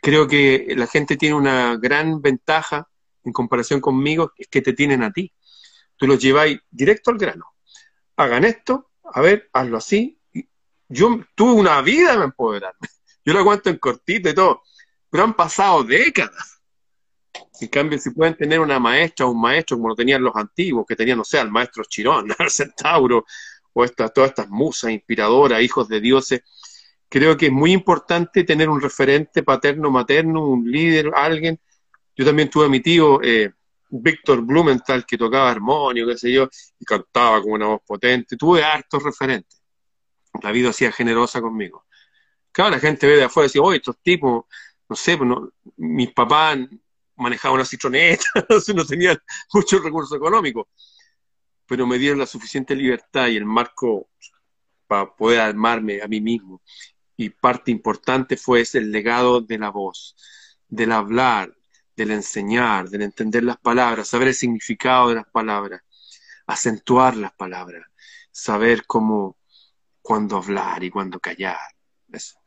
creo 0.00 0.28
que 0.28 0.74
la 0.76 0.86
gente 0.86 1.16
tiene 1.16 1.34
una 1.34 1.76
gran 1.76 2.20
ventaja 2.20 2.88
en 3.24 3.32
comparación 3.32 3.80
conmigo, 3.80 4.32
es 4.36 4.48
que 4.48 4.60
te 4.60 4.74
tienen 4.74 5.02
a 5.02 5.10
ti. 5.10 5.32
Tú 5.96 6.06
los 6.06 6.20
lleváis 6.20 6.60
directo 6.70 7.10
al 7.10 7.18
grano. 7.18 7.46
Hagan 8.16 8.44
esto, 8.44 8.90
a 9.02 9.20
ver, 9.20 9.48
hazlo 9.52 9.78
así. 9.78 10.20
Yo 10.88 11.24
tuve 11.34 11.52
una 11.52 11.80
vida 11.80 12.14
en 12.14 12.22
empoderarme. 12.22 12.88
Yo 13.24 13.32
lo 13.32 13.38
aguanto 13.40 13.70
en 13.70 13.78
cortito 13.78 14.28
y 14.28 14.34
todo, 14.34 14.62
pero 15.10 15.24
han 15.24 15.34
pasado 15.34 15.82
décadas. 15.84 16.60
En 17.60 17.68
cambio, 17.68 17.98
si 17.98 18.10
pueden 18.10 18.36
tener 18.36 18.60
una 18.60 18.78
maestra 18.78 19.26
o 19.26 19.30
un 19.30 19.40
maestro 19.40 19.76
como 19.76 19.88
lo 19.88 19.94
tenían 19.94 20.22
los 20.22 20.34
antiguos, 20.36 20.84
que 20.86 20.96
tenían, 20.96 21.18
no 21.18 21.24
sé, 21.24 21.38
al 21.38 21.50
maestro 21.50 21.84
Chirón, 21.84 22.28
al 22.38 22.50
Centauro, 22.50 23.24
o 23.72 23.88
todas 23.88 24.30
estas 24.30 24.48
musas 24.48 24.92
inspiradoras, 24.92 25.62
hijos 25.62 25.88
de 25.88 26.00
dioses, 26.00 26.42
creo 27.08 27.36
que 27.36 27.46
es 27.46 27.52
muy 27.52 27.72
importante 27.72 28.44
tener 28.44 28.68
un 28.68 28.80
referente 28.80 29.42
paterno, 29.42 29.90
materno, 29.90 30.46
un 30.46 30.70
líder, 30.70 31.10
alguien. 31.14 31.60
Yo 32.16 32.24
también 32.24 32.50
tuve 32.50 32.66
a 32.66 32.68
mi 32.68 32.80
tío, 32.80 33.20
eh, 33.22 33.52
Víctor 33.90 34.42
Blumenthal, 34.42 35.04
que 35.06 35.18
tocaba 35.18 35.50
armonio, 35.50 36.06
qué 36.06 36.16
sé 36.16 36.32
yo, 36.32 36.48
y 36.78 36.84
cantaba 36.84 37.40
con 37.42 37.52
una 37.52 37.66
voz 37.66 37.82
potente. 37.86 38.36
Tuve 38.36 38.62
hartos 38.64 39.02
referentes. 39.02 39.62
La 40.42 40.50
vida 40.50 40.70
hacía 40.70 40.90
generosa 40.90 41.40
conmigo. 41.40 41.83
Claro, 42.54 42.70
la 42.70 42.78
gente 42.78 43.08
ve 43.08 43.16
de 43.16 43.24
afuera 43.24 43.46
y 43.46 43.48
dice, 43.48 43.58
oye, 43.58 43.78
estos 43.78 43.98
tipos, 44.00 44.44
no 44.88 44.94
sé, 44.94 45.16
pues 45.16 45.28
mis 45.76 46.12
papás 46.12 46.56
manejaban 47.16 47.56
una 47.56 47.64
citroneta, 47.64 48.24
no 48.76 48.86
tenían 48.86 49.18
mucho 49.52 49.80
recurso 49.80 50.14
económico, 50.14 50.68
pero 51.66 51.84
me 51.84 51.98
dieron 51.98 52.20
la 52.20 52.26
suficiente 52.26 52.76
libertad 52.76 53.26
y 53.26 53.36
el 53.36 53.44
marco 53.44 54.08
para 54.86 55.12
poder 55.16 55.40
armarme 55.40 56.00
a 56.00 56.06
mí 56.06 56.20
mismo. 56.20 56.62
Y 57.16 57.30
parte 57.30 57.72
importante 57.72 58.36
fue 58.36 58.60
ese 58.60 58.78
el 58.78 58.92
legado 58.92 59.40
de 59.40 59.58
la 59.58 59.70
voz, 59.70 60.14
del 60.68 60.92
hablar, 60.92 61.52
del 61.96 62.12
enseñar, 62.12 62.88
del 62.88 63.02
entender 63.02 63.42
las 63.42 63.58
palabras, 63.58 64.06
saber 64.06 64.28
el 64.28 64.34
significado 64.34 65.08
de 65.08 65.16
las 65.16 65.26
palabras, 65.26 65.82
acentuar 66.46 67.16
las 67.16 67.32
palabras, 67.32 67.84
saber 68.30 68.86
cómo, 68.86 69.38
cuándo 70.02 70.36
hablar 70.36 70.84
y 70.84 70.90
cuándo 70.90 71.18
callar. 71.18 71.58
Eso. 72.12 72.43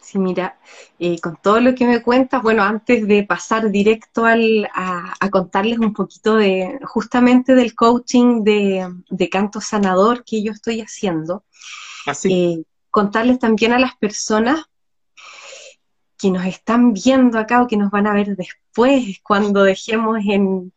Sí, 0.00 0.18
mira, 0.18 0.58
eh, 0.98 1.18
con 1.20 1.36
todo 1.36 1.60
lo 1.60 1.74
que 1.74 1.86
me 1.86 2.02
cuentas, 2.02 2.42
bueno, 2.42 2.62
antes 2.62 3.06
de 3.06 3.22
pasar 3.22 3.70
directo 3.70 4.26
al, 4.26 4.68
a, 4.74 5.14
contarles 5.30 5.78
un 5.78 5.94
poquito 5.94 6.36
de 6.36 6.78
justamente 6.84 7.54
del 7.54 7.74
coaching 7.74 8.42
de, 8.42 9.28
canto 9.30 9.60
sanador 9.60 10.24
que 10.24 10.42
yo 10.42 10.52
estoy 10.52 10.80
haciendo, 10.80 11.44
Así. 12.04 12.32
Eh, 12.32 12.64
contarles 12.90 13.38
también 13.38 13.72
a 13.72 13.78
las 13.78 13.96
personas 13.96 14.66
que 16.18 16.30
nos 16.30 16.44
están 16.44 16.92
viendo 16.92 17.38
acá 17.38 17.62
o 17.62 17.66
que 17.66 17.76
nos 17.76 17.90
van 17.90 18.06
a 18.06 18.14
ver 18.14 18.36
después, 18.36 19.18
cuando 19.22 19.64
dejemos 19.64 20.18
en, 20.28 20.72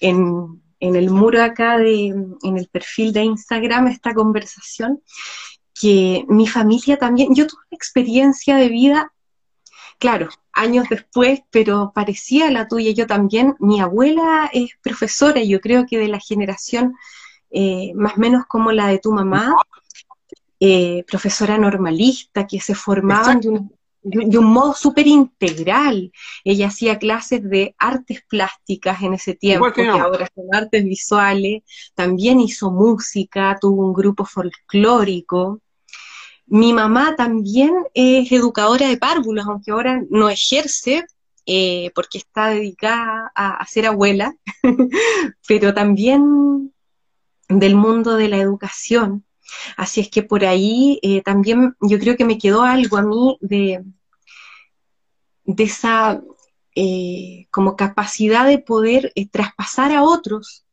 en, 0.00 0.62
en 0.80 0.96
el 0.96 1.10
muro 1.10 1.42
acá, 1.42 1.78
de, 1.78 2.06
en 2.06 2.58
el 2.58 2.68
perfil 2.68 3.12
de 3.12 3.24
Instagram, 3.24 3.88
esta 3.88 4.14
conversación, 4.14 5.02
que 5.80 6.24
mi 6.28 6.46
familia 6.46 6.98
también, 6.98 7.34
yo 7.34 7.46
tuve 7.46 7.60
una 7.70 7.76
experiencia 7.76 8.56
de 8.56 8.68
vida, 8.68 9.12
claro, 9.98 10.28
años 10.52 10.86
después, 10.90 11.40
pero 11.50 11.92
parecía 11.94 12.48
a 12.48 12.50
la 12.50 12.68
tuya, 12.68 12.92
yo 12.92 13.06
también, 13.06 13.54
mi 13.60 13.80
abuela 13.80 14.50
es 14.52 14.70
profesora, 14.82 15.42
yo 15.42 15.60
creo 15.60 15.86
que 15.86 15.98
de 15.98 16.08
la 16.08 16.20
generación 16.20 16.94
eh, 17.50 17.92
más 17.94 18.16
o 18.16 18.20
menos 18.20 18.46
como 18.46 18.70
la 18.72 18.86
de 18.86 18.98
tu 18.98 19.12
mamá, 19.12 19.56
eh, 20.60 21.04
profesora 21.06 21.58
normalista, 21.58 22.46
que 22.46 22.60
se 22.60 22.74
formaban 22.74 23.40
de 23.40 23.48
un, 23.48 23.72
de 24.02 24.38
un, 24.38 24.44
modo 24.44 24.74
súper 24.74 25.06
integral. 25.06 26.12
Ella 26.44 26.68
hacía 26.68 26.98
clases 26.98 27.42
de 27.48 27.74
artes 27.78 28.22
plásticas 28.28 29.02
en 29.02 29.14
ese 29.14 29.34
tiempo, 29.34 29.72
que, 29.72 29.88
ahora 29.88 30.28
son 30.34 30.46
artes 30.52 30.84
visuales, 30.84 31.62
también 31.94 32.40
hizo 32.40 32.70
música, 32.70 33.58
tuvo 33.60 33.86
un 33.86 33.92
grupo 33.92 34.24
folclórico. 34.24 35.60
Mi 36.52 36.72
mamá 36.72 37.14
también 37.14 37.72
es 37.94 38.32
educadora 38.32 38.88
de 38.88 38.96
párvulos, 38.96 39.46
aunque 39.46 39.70
ahora 39.70 40.02
no 40.10 40.28
ejerce, 40.28 41.06
eh, 41.46 41.92
porque 41.94 42.18
está 42.18 42.48
dedicada 42.48 43.30
a, 43.36 43.64
ser 43.66 43.86
abuela, 43.86 44.34
pero 45.46 45.72
también 45.72 46.74
del 47.48 47.76
mundo 47.76 48.16
de 48.16 48.28
la 48.28 48.38
educación. 48.38 49.24
Así 49.76 50.00
es 50.00 50.10
que 50.10 50.24
por 50.24 50.44
ahí 50.44 50.98
eh, 51.02 51.22
también 51.22 51.76
yo 51.80 52.00
creo 52.00 52.16
que 52.16 52.24
me 52.24 52.36
quedó 52.36 52.62
algo 52.62 52.96
a 52.96 53.02
mí 53.02 53.38
de, 53.40 53.84
esa 55.56 56.20
eh, 56.74 57.46
como 57.52 57.76
capacidad 57.76 58.44
de 58.44 58.58
poder 58.58 59.12
traspasar 59.30 59.92
a 59.92 60.02
otros 60.02 60.64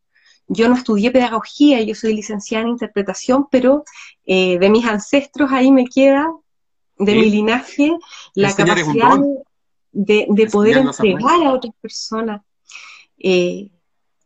yo 0.48 0.70
no 0.70 0.76
estudié 0.76 1.12
pedagogía, 1.12 1.82
yo 1.82 1.94
soy 1.94 2.14
licenciada 2.14 2.64
en 2.64 2.70
interpretación, 2.70 3.48
pero 3.52 3.84
eh, 4.26 4.58
de 4.60 4.70
mis 4.70 4.86
ancestros 4.86 5.52
ahí 5.52 5.72
me 5.72 5.86
queda, 5.86 6.32
de 6.98 7.14
mi 7.14 7.30
linaje, 7.30 7.92
la 8.34 8.56
capacidad 8.56 9.18
de, 9.92 10.50
poder 10.52 10.78
entregar 10.78 11.44
a 11.44 11.54
otras 11.54 11.74
personas 11.80 12.42
eh, 13.20 13.70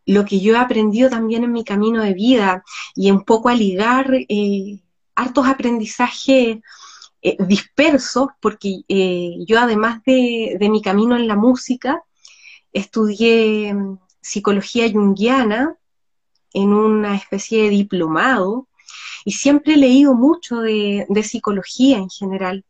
lo 0.06 0.26
que 0.26 0.40
yo 0.40 0.56
he 0.56 0.58
aprendido 0.58 1.10
también 1.10 1.44
en 1.44 1.52
mi 1.52 1.64
camino 1.64 2.02
de 2.02 2.14
vida 2.14 2.64
y 2.96 3.12
un 3.12 3.24
poco 3.24 3.50
a 3.50 3.56
ligar 3.56 4.14
eh, 4.14 4.80
hartos 5.16 5.48
aprendizajes 5.48 6.58
dispersos, 7.38 8.30
porque 8.40 8.82
yo 9.46 9.60
además 9.60 10.02
de, 10.08 10.58
de 10.60 10.70
mi 10.70 10.82
camino 10.82 11.16
en 11.16 11.28
la 11.28 11.36
música, 11.36 12.02
estudié 12.74 13.74
mm, 13.76 14.00
psicología 14.22 14.90
junguiana, 14.92 15.78
en 16.54 16.74
una 16.74 17.16
especie 17.16 17.64
de 17.64 17.70
diplomado 17.70 18.68
y 19.26 19.34
siempre 19.34 19.74
he 19.74 19.78
leído 19.78 20.14
mucho 20.14 20.62
de, 20.62 21.06
psicología 21.24 21.98
en 21.98 22.10
general. 22.10 22.66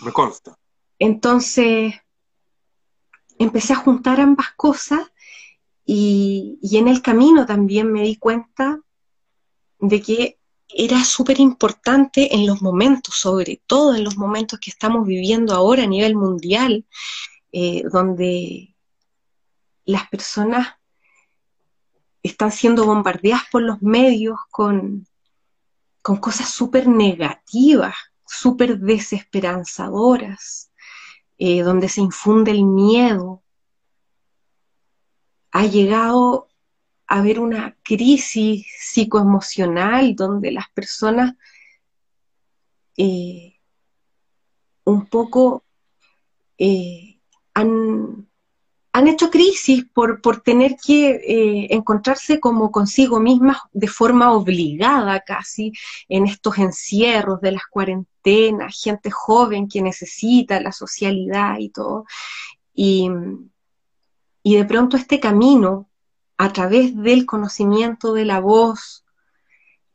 Me 0.00 0.12
consta. 0.12 0.58
Entonces, 0.98 1.94
empecé 3.38 3.72
a 3.72 3.76
juntar 3.76 4.20
ambas 4.20 4.52
cosas 4.56 5.00
Y, 5.84 6.58
y 6.62 6.78
en 6.78 6.88
el 6.88 7.00
camino 7.00 7.46
también 7.46 7.92
me 7.92 8.02
di 8.02 8.16
cuenta 8.16 8.80
de 9.78 10.02
que 10.02 10.38
era 10.68 11.04
súper 11.04 11.38
importante 11.40 12.34
en 12.34 12.46
los 12.46 12.60
momentos, 12.60 13.14
sobre 13.14 13.62
todo 13.66 13.94
en 13.94 14.04
los 14.04 14.16
momentos 14.16 14.58
que 14.58 14.70
estamos 14.70 15.06
viviendo 15.06 15.54
ahora 15.54 15.84
a 15.84 15.86
nivel 15.86 16.16
mundial, 16.16 16.84
eh, 17.52 17.84
donde 17.90 18.74
las 19.84 20.08
personas 20.08 20.74
están 22.26 22.52
siendo 22.52 22.84
bombardeadas 22.84 23.44
por 23.50 23.62
los 23.62 23.82
medios 23.82 24.38
con, 24.50 25.06
con 26.02 26.16
cosas 26.18 26.48
súper 26.48 26.88
negativas, 26.88 27.94
súper 28.26 28.78
desesperanzadoras, 28.78 30.70
eh, 31.38 31.62
donde 31.62 31.88
se 31.88 32.00
infunde 32.00 32.50
el 32.52 32.64
miedo. 32.64 33.42
Ha 35.52 35.66
llegado 35.66 36.48
a 37.06 37.18
haber 37.18 37.40
una 37.40 37.76
crisis 37.82 38.66
psicoemocional 38.78 40.14
donde 40.16 40.52
las 40.52 40.68
personas 40.70 41.34
eh, 42.96 43.60
un 44.84 45.06
poco 45.06 45.64
eh, 46.58 47.20
han, 47.54 48.28
hecho 49.08 49.30
crisis 49.30 49.84
por, 49.92 50.20
tener 50.42 50.76
que 50.76 51.10
eh, 51.10 51.66
encontrarse 51.70 52.40
como 52.40 52.70
consigo 52.70 53.20
mismas 53.20 53.58
de 53.72 53.88
forma 53.88 54.32
obligada 54.32 55.20
casi 55.20 55.72
en 56.08 56.26
estos 56.26 56.58
encierros 56.58 57.40
de 57.40 57.52
las 57.52 57.66
cuarentenas, 57.66 58.80
gente 58.82 59.10
joven 59.10 59.68
que 59.68 59.82
necesita 59.82 60.60
la 60.60 60.72
socialidad 60.72 61.58
y 61.58 61.68
todo. 61.70 62.04
Y, 62.74 63.10
y 64.42 64.56
de 64.56 64.64
pronto 64.64 64.96
este 64.96 65.20
camino 65.20 65.88
a 66.38 66.52
través 66.52 66.96
del 66.96 67.26
conocimiento 67.26 68.12
de 68.12 68.24
la 68.24 68.40
voz, 68.40 69.04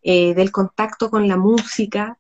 eh, 0.04 0.34
del 0.34 0.52
contacto 0.52 1.12
con 1.12 1.28
la 1.28 1.38
música, 1.38 2.18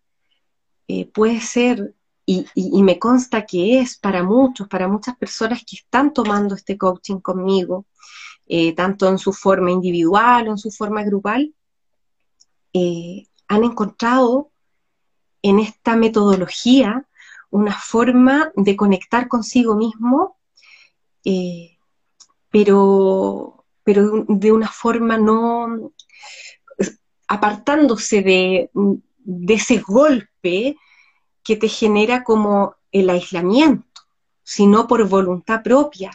eh, 0.88 1.08
puede 1.08 1.42
ser, 1.42 1.96
y, 2.26 2.46
me 2.84 2.98
consta 3.00 3.46
que 3.46 3.80
es 3.80 3.98
para 3.98 4.24
muchos, 4.24 4.68
para 4.68 4.88
muchas 4.88 5.18
personas 5.18 5.64
que 5.66 5.76
están 5.76 6.14
tomando 6.14 6.56
este 6.56 6.78
coaching 6.78 7.20
conmigo, 7.20 7.86
eh, 8.48 8.74
tanto 8.74 9.10
en 9.10 9.18
su 9.18 9.34
forma 9.34 9.72
individual 9.72 10.48
o 10.48 10.52
en 10.52 10.58
su 10.58 10.72
forma 10.72 11.04
grupal, 11.04 11.54
han 12.74 13.64
encontrado 13.66 14.52
en 15.42 15.60
esta 15.60 15.98
metodología 15.98 17.06
una 17.50 17.74
forma 17.74 18.52
de 18.56 18.78
conectar 18.78 19.28
consigo 19.28 19.76
mismo, 19.76 20.38
pero 22.50 23.62
pero 23.84 24.26
de 24.28 24.52
una 24.52 24.68
forma 24.68 25.18
no 25.18 25.92
apartándose 27.28 28.22
de, 28.22 28.70
ese 29.48 29.78
golpe 29.80 30.76
que 31.44 31.56
te 31.56 31.68
genera 31.68 32.24
como 32.24 32.76
el 32.92 33.10
aislamiento, 33.10 34.02
sino 34.44 34.88
por 34.88 35.08
voluntad 35.08 35.64
propia, 35.64 36.12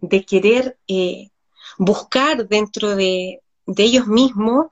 de 0.00 0.24
querer 0.24 0.78
eh, 0.88 1.30
buscar 1.78 2.48
dentro 2.48 2.94
de, 2.94 3.40
ellos 3.76 4.06
mismos 4.06 4.66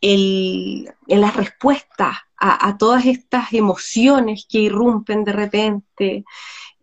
el, 0.00 0.88
la 1.06 1.30
respuesta 1.30 2.28
a, 2.36 2.78
todas 2.78 3.06
estas 3.06 3.52
emociones 3.52 4.46
que 4.48 4.60
irrumpen 4.60 5.24
de 5.24 5.32
repente, 5.32 6.24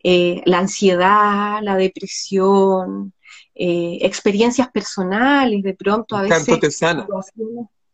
eh, 0.03 0.41
la 0.45 0.59
ansiedad, 0.59 1.59
la 1.61 1.77
depresión, 1.77 3.13
eh, 3.53 3.99
experiencias 4.01 4.69
personales, 4.69 5.63
de 5.63 5.73
pronto 5.73 6.17
a 6.17 6.23
el 6.23 6.29
veces... 6.29 6.45
Canto 6.45 6.59
te 6.59 6.71
sana. 6.71 7.07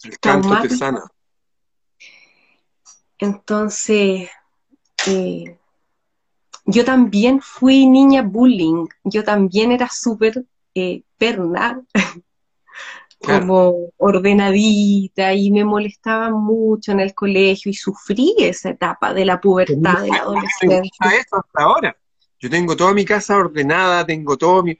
El 0.03 0.19
canto 0.19 0.61
te 0.61 0.75
sana. 0.75 1.03
Entonces, 3.21 4.29
eh, 5.07 5.57
yo 6.65 6.83
también 6.83 7.39
fui 7.39 7.85
niña 7.85 8.23
bullying, 8.23 8.87
yo 9.03 9.23
también 9.23 9.71
era 9.71 9.87
súper 9.89 10.43
eh, 10.73 11.03
perna, 11.17 11.81
como 13.19 13.91
ordenadita 13.97 15.35
y 15.35 15.51
me 15.51 15.63
molestaba 15.63 16.31
mucho 16.31 16.91
en 16.91 17.01
el 17.01 17.13
colegio 17.13 17.69
y 17.69 17.75
sufrí 17.75 18.35
esa 18.39 18.71
etapa 18.71 19.13
de 19.13 19.25
la 19.25 19.39
pubertad, 19.39 20.01
de 20.01 20.09
la 20.09 20.17
adolescencia. 20.17 20.91
eso 21.13 21.37
hasta 21.37 21.63
ahora. 21.63 21.95
Yo 22.39 22.49
tengo 22.49 22.75
toda 22.75 22.91
mi 22.91 23.05
casa 23.05 23.37
ordenada, 23.37 24.03
tengo 24.03 24.35
todo 24.35 24.63
mi 24.63 24.75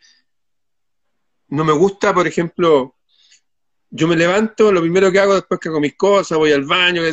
no 1.50 1.64
me 1.64 1.74
gusta, 1.74 2.14
por 2.14 2.26
ejemplo, 2.26 2.96
yo 3.92 4.08
me 4.08 4.16
levanto, 4.16 4.72
lo 4.72 4.82
primero 4.82 5.12
que 5.12 5.20
hago 5.20 5.36
después 5.36 5.60
que 5.60 5.70
hago 5.70 5.80
mis 5.80 5.96
cosas, 5.96 6.38
voy 6.38 6.54
al 6.54 6.64
baño, 6.64 7.04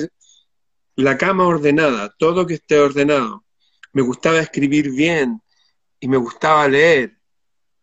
la 0.99 1.17
cama 1.17 1.47
ordenada, 1.47 2.13
todo 2.19 2.45
que 2.45 2.55
esté 2.55 2.77
ordenado. 2.81 3.45
Me 3.93 4.03
gustaba 4.03 4.41
escribir 4.41 4.91
bien 4.91 5.41
y 6.01 6.09
me 6.09 6.17
gustaba 6.17 6.67
leer, 6.67 7.17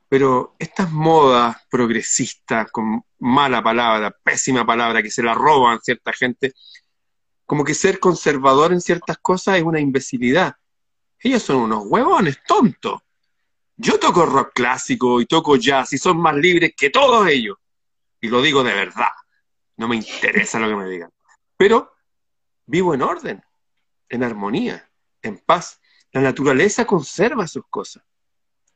pero 0.09 0.57
estas 0.59 0.91
modas 0.91 1.55
progresistas, 1.71 2.69
con 2.71 3.05
mala 3.19 3.63
palabra, 3.63 4.13
pésima 4.21 4.65
palabra, 4.65 5.01
que 5.01 5.09
se 5.09 5.23
la 5.23 5.33
roban 5.33 5.79
cierta 5.81 6.11
gente, 6.11 6.51
como 7.45 7.63
que 7.63 7.73
ser 7.73 8.01
conservador 8.01 8.73
en 8.73 8.81
ciertas 8.81 9.17
cosas 9.19 9.59
es 9.59 9.63
una 9.63 9.79
imbecilidad. 9.79 10.53
Ellos 11.17 11.41
son 11.41 11.55
unos 11.55 11.85
huevones 11.85 12.39
tontos. 12.45 12.99
Yo 13.77 13.97
toco 13.97 14.25
rock 14.25 14.51
clásico 14.53 15.21
y 15.21 15.25
toco 15.25 15.55
jazz 15.55 15.93
y 15.93 15.97
son 15.97 16.17
más 16.17 16.35
libres 16.35 16.73
que 16.75 16.89
todos 16.89 17.25
ellos. 17.29 17.55
Y 18.19 18.27
lo 18.27 18.41
digo 18.41 18.61
de 18.61 18.73
verdad. 18.73 19.11
No 19.77 19.87
me 19.87 19.95
interesa 19.95 20.59
lo 20.59 20.67
que 20.67 20.75
me 20.75 20.89
digan. 20.89 21.11
Pero 21.55 21.94
vivo 22.65 22.93
en 22.93 23.01
orden, 23.01 23.43
en 24.09 24.23
armonía, 24.23 24.89
en 25.21 25.37
paz. 25.37 25.79
La 26.11 26.21
naturaleza 26.21 26.85
conserva 26.85 27.47
sus 27.47 27.65
cosas. 27.69 28.03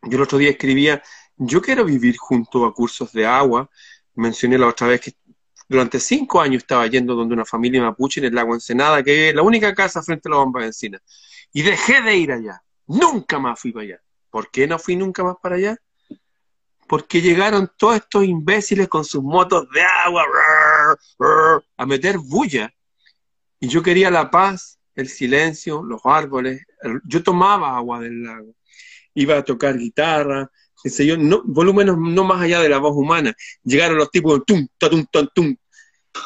Yo 0.04 0.18
el 0.18 0.24
otro 0.24 0.38
día 0.38 0.52
escribía, 0.52 1.02
yo 1.38 1.62
quiero 1.62 1.86
vivir 1.86 2.18
junto 2.18 2.66
a 2.66 2.74
cursos 2.74 3.12
de 3.12 3.26
agua. 3.26 3.70
Mencioné 4.16 4.58
la 4.58 4.68
otra 4.68 4.88
vez 4.88 5.02
que 5.02 5.14
durante 5.68 6.00
cinco 6.00 6.42
años 6.42 6.64
estaba 6.64 6.88
yendo 6.88 7.16
donde 7.16 7.36
una 7.36 7.46
familia 7.46 7.82
mapuche 7.82 8.20
en 8.20 8.26
el 8.26 8.36
lago 8.36 8.54
Ensenada, 8.54 9.04
que 9.04 9.30
es 9.30 9.36
la 9.36 9.44
única 9.44 9.74
casa 9.74 10.02
frente 10.02 10.28
a 10.28 10.32
la 10.32 10.38
bomba 10.38 10.62
de 10.62 10.68
encina. 10.68 11.00
Y 11.54 11.62
dejé 11.62 12.02
de 12.02 12.16
ir 12.16 12.32
allá. 12.32 12.62
Nunca 12.88 13.38
más 13.40 13.60
fui 13.60 13.72
para 13.72 13.84
allá. 13.84 14.02
¿Por 14.30 14.50
qué 14.50 14.68
no 14.68 14.80
fui 14.80 14.96
nunca 14.96 15.24
más 15.24 15.36
para 15.42 15.56
allá? 15.56 15.78
Porque 16.88 17.22
llegaron 17.22 17.72
todos 17.78 17.98
estos 17.98 18.24
imbéciles 18.24 18.88
con 18.88 19.06
sus 19.06 19.24
motos 19.24 19.70
de 19.70 19.82
agua 19.84 20.26
a 21.78 21.86
meter 21.86 22.18
bulla. 22.18 22.74
Y 23.60 23.68
yo 23.68 23.84
quería 23.84 24.10
la 24.10 24.32
paz, 24.32 24.80
el 24.96 25.10
silencio, 25.10 25.84
los 25.84 26.02
árboles. 26.06 26.66
yo 27.06 27.24
tomaba 27.24 27.76
agua 27.78 28.00
del 28.00 28.24
lago. 28.24 28.56
Iba 29.14 29.38
a 29.38 29.44
tocar 29.44 29.78
guitarra, 29.78 30.50
qué 30.82 30.90
sé 30.90 31.06
yo, 31.06 31.18
no, 31.18 31.42
volúmenes 31.46 31.96
no 31.98 32.24
más 32.24 32.42
allá 32.42 32.62
de 32.62 32.70
la 32.70 32.78
voz 32.78 32.96
humana. 32.96 33.34
Llegaron 33.64 33.98
los 33.98 34.12
tipos 34.12 34.44
tum, 34.46 34.68
tum, 34.78 35.06
tum, 35.12 35.28
tum. 35.34 35.56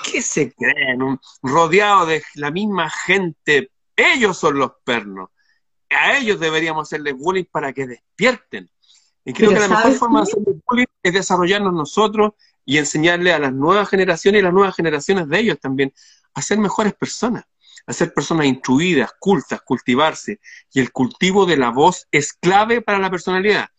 ¿Qué 0.03 0.21
se 0.21 0.53
creen? 0.53 0.99
Rodeados 1.41 2.07
de 2.07 2.23
la 2.35 2.51
misma 2.51 2.89
gente. 2.89 3.71
Ellos 3.95 4.37
son 4.37 4.57
los 4.57 4.71
pernos 4.83 5.29
a 5.93 6.17
ellos 6.17 6.39
deberíamos 6.39 6.87
hacerles 6.87 7.15
bullying 7.15 7.45
para 7.45 7.73
que 7.73 7.87
despierten. 7.87 8.69
Y 9.25 9.33
creo 9.33 9.51
que 9.51 9.59
la 9.59 9.67
mejor 9.67 9.93
forma 9.93 10.19
de 10.19 10.23
hacerles 10.23 10.55
bullying 10.67 10.85
es 11.01 11.13
desarrollarnos 11.13 11.73
nosotros 11.73 12.33
y 12.65 12.77
enseñarle 12.77 13.33
a 13.33 13.39
las 13.39 13.53
nuevas 13.53 13.89
generaciones 13.89 14.39
y 14.39 14.43
las 14.43 14.53
nuevas 14.53 14.75
generaciones 14.75 15.27
de 15.27 15.39
ellos 15.39 15.59
también 15.59 15.93
a 16.33 16.41
ser 16.41 16.57
mejores 16.57 16.93
personas, 16.93 17.45
a 17.85 17.93
ser 17.93 18.13
personas 18.13 18.47
instruidas, 18.47 19.11
cultas, 19.19 19.61
cultivarse. 19.61 20.39
Y 20.73 20.79
el 20.79 20.91
cultivo 20.91 21.45
de 21.45 21.57
la 21.57 21.69
voz 21.69 22.07
es 22.11 22.33
clave 22.33 22.81
para 22.81 22.99
la 22.99 23.09
personalidad. 23.09 23.69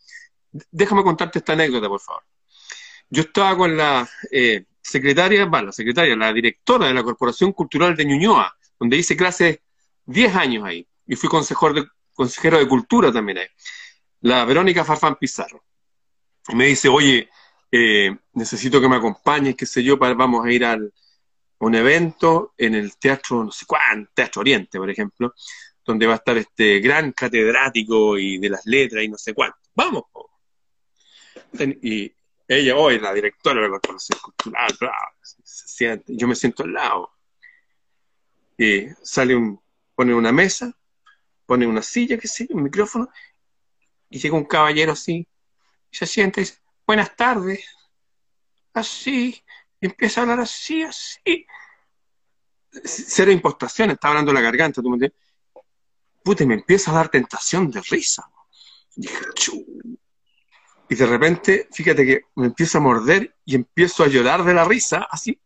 Déjame 0.71 1.03
contarte 1.03 1.41
esta 1.41 1.53
anécdota, 1.53 1.89
por 1.89 2.01
favor. 2.01 2.23
Yo 3.11 3.23
estaba 3.23 3.57
con 3.57 3.77
la 3.77 4.09
eh, 4.31 4.65
secretaria, 4.81 5.45
bueno, 5.47 5.67
la 5.67 5.73
secretaria, 5.73 6.17
la 6.17 6.33
directora 6.33 6.87
de 6.87 6.95
la 6.95 7.03
Corporación 7.03 7.53
Cultural 7.53 7.97
de 7.97 8.05
Ñuñoa, 8.05 8.57
donde 8.79 8.97
hice 8.97 9.17
clases 9.17 9.59
10 10.07 10.35
años 10.37 10.65
ahí, 10.65 10.87
y 11.07 11.17
fui 11.17 11.29
consejero 11.29 11.75
de, 11.75 11.87
consejero 12.13 12.59
de 12.59 12.69
Cultura 12.69 13.13
también 13.13 13.39
hay, 13.39 13.47
la 14.25 14.45
Verónica 14.47 14.85
Farfán 14.85 15.17
Pizarro. 15.17 15.63
Me 16.55 16.67
dice, 16.67 16.89
oye, 16.89 17.29
eh, 17.71 18.17
necesito 18.33 18.81
que 18.81 18.89
me 18.89 18.97
acompañes, 18.97 19.55
qué 19.55 19.67
sé 19.67 19.83
yo, 19.83 19.99
para, 19.99 20.15
vamos 20.15 20.47
a 20.47 20.51
ir 20.51 20.65
a 20.65 20.79
un 21.59 21.75
evento 21.75 22.55
en 22.57 22.75
el 22.75 22.97
teatro, 22.97 23.45
no 23.45 23.53
sé 23.53 23.67
cuánto, 23.67 24.11
Teatro 24.15 24.41
Oriente, 24.41 24.79
por 24.79 24.89
ejemplo, 24.89 25.35
donde 25.85 26.07
va 26.07 26.15
a 26.15 26.17
estar 26.17 26.39
este 26.39 26.81
gran 26.81 27.13
catedrático 27.13 28.17
y 28.19 28.39
de 28.39 28.49
las 28.49 28.65
letras 28.65 29.05
y 29.05 29.09
no 29.09 29.19
sé 29.19 29.35
cuánto. 29.35 29.59
Vamos. 29.75 30.05
Y 31.83 32.11
ella 32.49 32.77
hoy, 32.77 32.99
la 32.99 33.13
directora 33.13 33.57
de 33.57 33.69
la 33.69 33.73
Corporación 33.73 34.19
Cultural, 34.21 34.75
se 35.43 35.69
siente, 35.69 36.17
yo 36.17 36.27
me 36.27 36.35
siento 36.35 36.63
al 36.63 36.73
lado. 36.73 37.11
Y 38.57 38.87
sale 39.03 39.37
un, 39.37 39.61
pone 39.95 40.15
una 40.15 40.33
mesa, 40.33 40.75
pone 41.45 41.67
una 41.67 41.83
silla, 41.83 42.17
qué 42.17 42.27
sé 42.27 42.47
un 42.49 42.63
micrófono, 42.63 43.11
y 44.15 44.21
llega 44.21 44.37
un 44.37 44.45
caballero 44.45 44.93
así, 44.93 45.27
y 45.91 45.97
se 45.97 46.07
sienta 46.07 46.41
y 46.41 46.45
dice, 46.45 46.61
buenas 46.87 47.17
tardes, 47.17 47.65
así, 48.73 49.43
empieza 49.81 50.21
a 50.21 50.23
hablar 50.23 50.39
así, 50.39 50.85
así. 50.85 51.45
Cero 52.85 53.33
impostación, 53.33 53.91
está 53.91 54.07
hablando 54.07 54.33
la 54.33 54.41
garganta, 54.41 54.81
tú 54.81 54.89
me 54.89 54.95
entiendes. 54.95 55.19
Puta, 56.23 56.45
y 56.45 56.47
me 56.47 56.55
empieza 56.55 56.93
a 56.93 56.95
dar 56.95 57.09
tentación 57.09 57.73
de 57.73 57.81
risa. 57.81 58.31
Y 60.89 60.95
de 60.95 61.07
repente, 61.07 61.69
fíjate 61.73 62.07
que 62.07 62.21
me 62.37 62.47
empieza 62.47 62.79
a 62.79 62.83
morder 62.83 63.35
y 63.45 63.57
empiezo 63.57 64.05
a 64.05 64.07
llorar 64.07 64.45
de 64.45 64.55
la 64.55 64.65
risa, 64.65 65.09
así, 65.11 65.41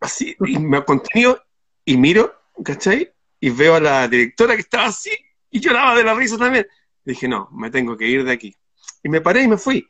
así, 0.00 0.34
y 0.46 0.58
me 0.58 0.82
contenido 0.82 1.44
y 1.84 1.98
miro, 1.98 2.42
¿cachai? 2.64 3.12
Y 3.38 3.50
veo 3.50 3.74
a 3.74 3.80
la 3.80 4.08
directora 4.08 4.54
que 4.54 4.62
estaba 4.62 4.86
así 4.86 5.10
y 5.50 5.60
lloraba 5.60 5.94
de 5.94 6.04
la 6.04 6.14
risa 6.14 6.38
también. 6.38 6.66
Dije, 7.04 7.28
no, 7.28 7.48
me 7.52 7.70
tengo 7.70 7.96
que 7.96 8.06
ir 8.06 8.24
de 8.24 8.32
aquí. 8.32 8.56
Y 9.02 9.08
me 9.08 9.20
paré 9.20 9.42
y 9.42 9.48
me 9.48 9.58
fui. 9.58 9.88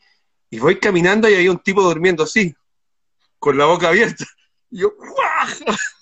Y 0.51 0.59
voy 0.59 0.79
caminando 0.79 1.29
y 1.29 1.35
hay 1.35 1.49
un 1.49 1.59
tipo 1.59 1.83
durmiendo 1.83 2.25
así, 2.25 2.55
con 3.39 3.57
la 3.57 3.67
boca 3.67 3.89
abierta. 3.89 4.25
Y 4.71 4.81
yo, 4.81 4.93
¡guau! 4.97 5.77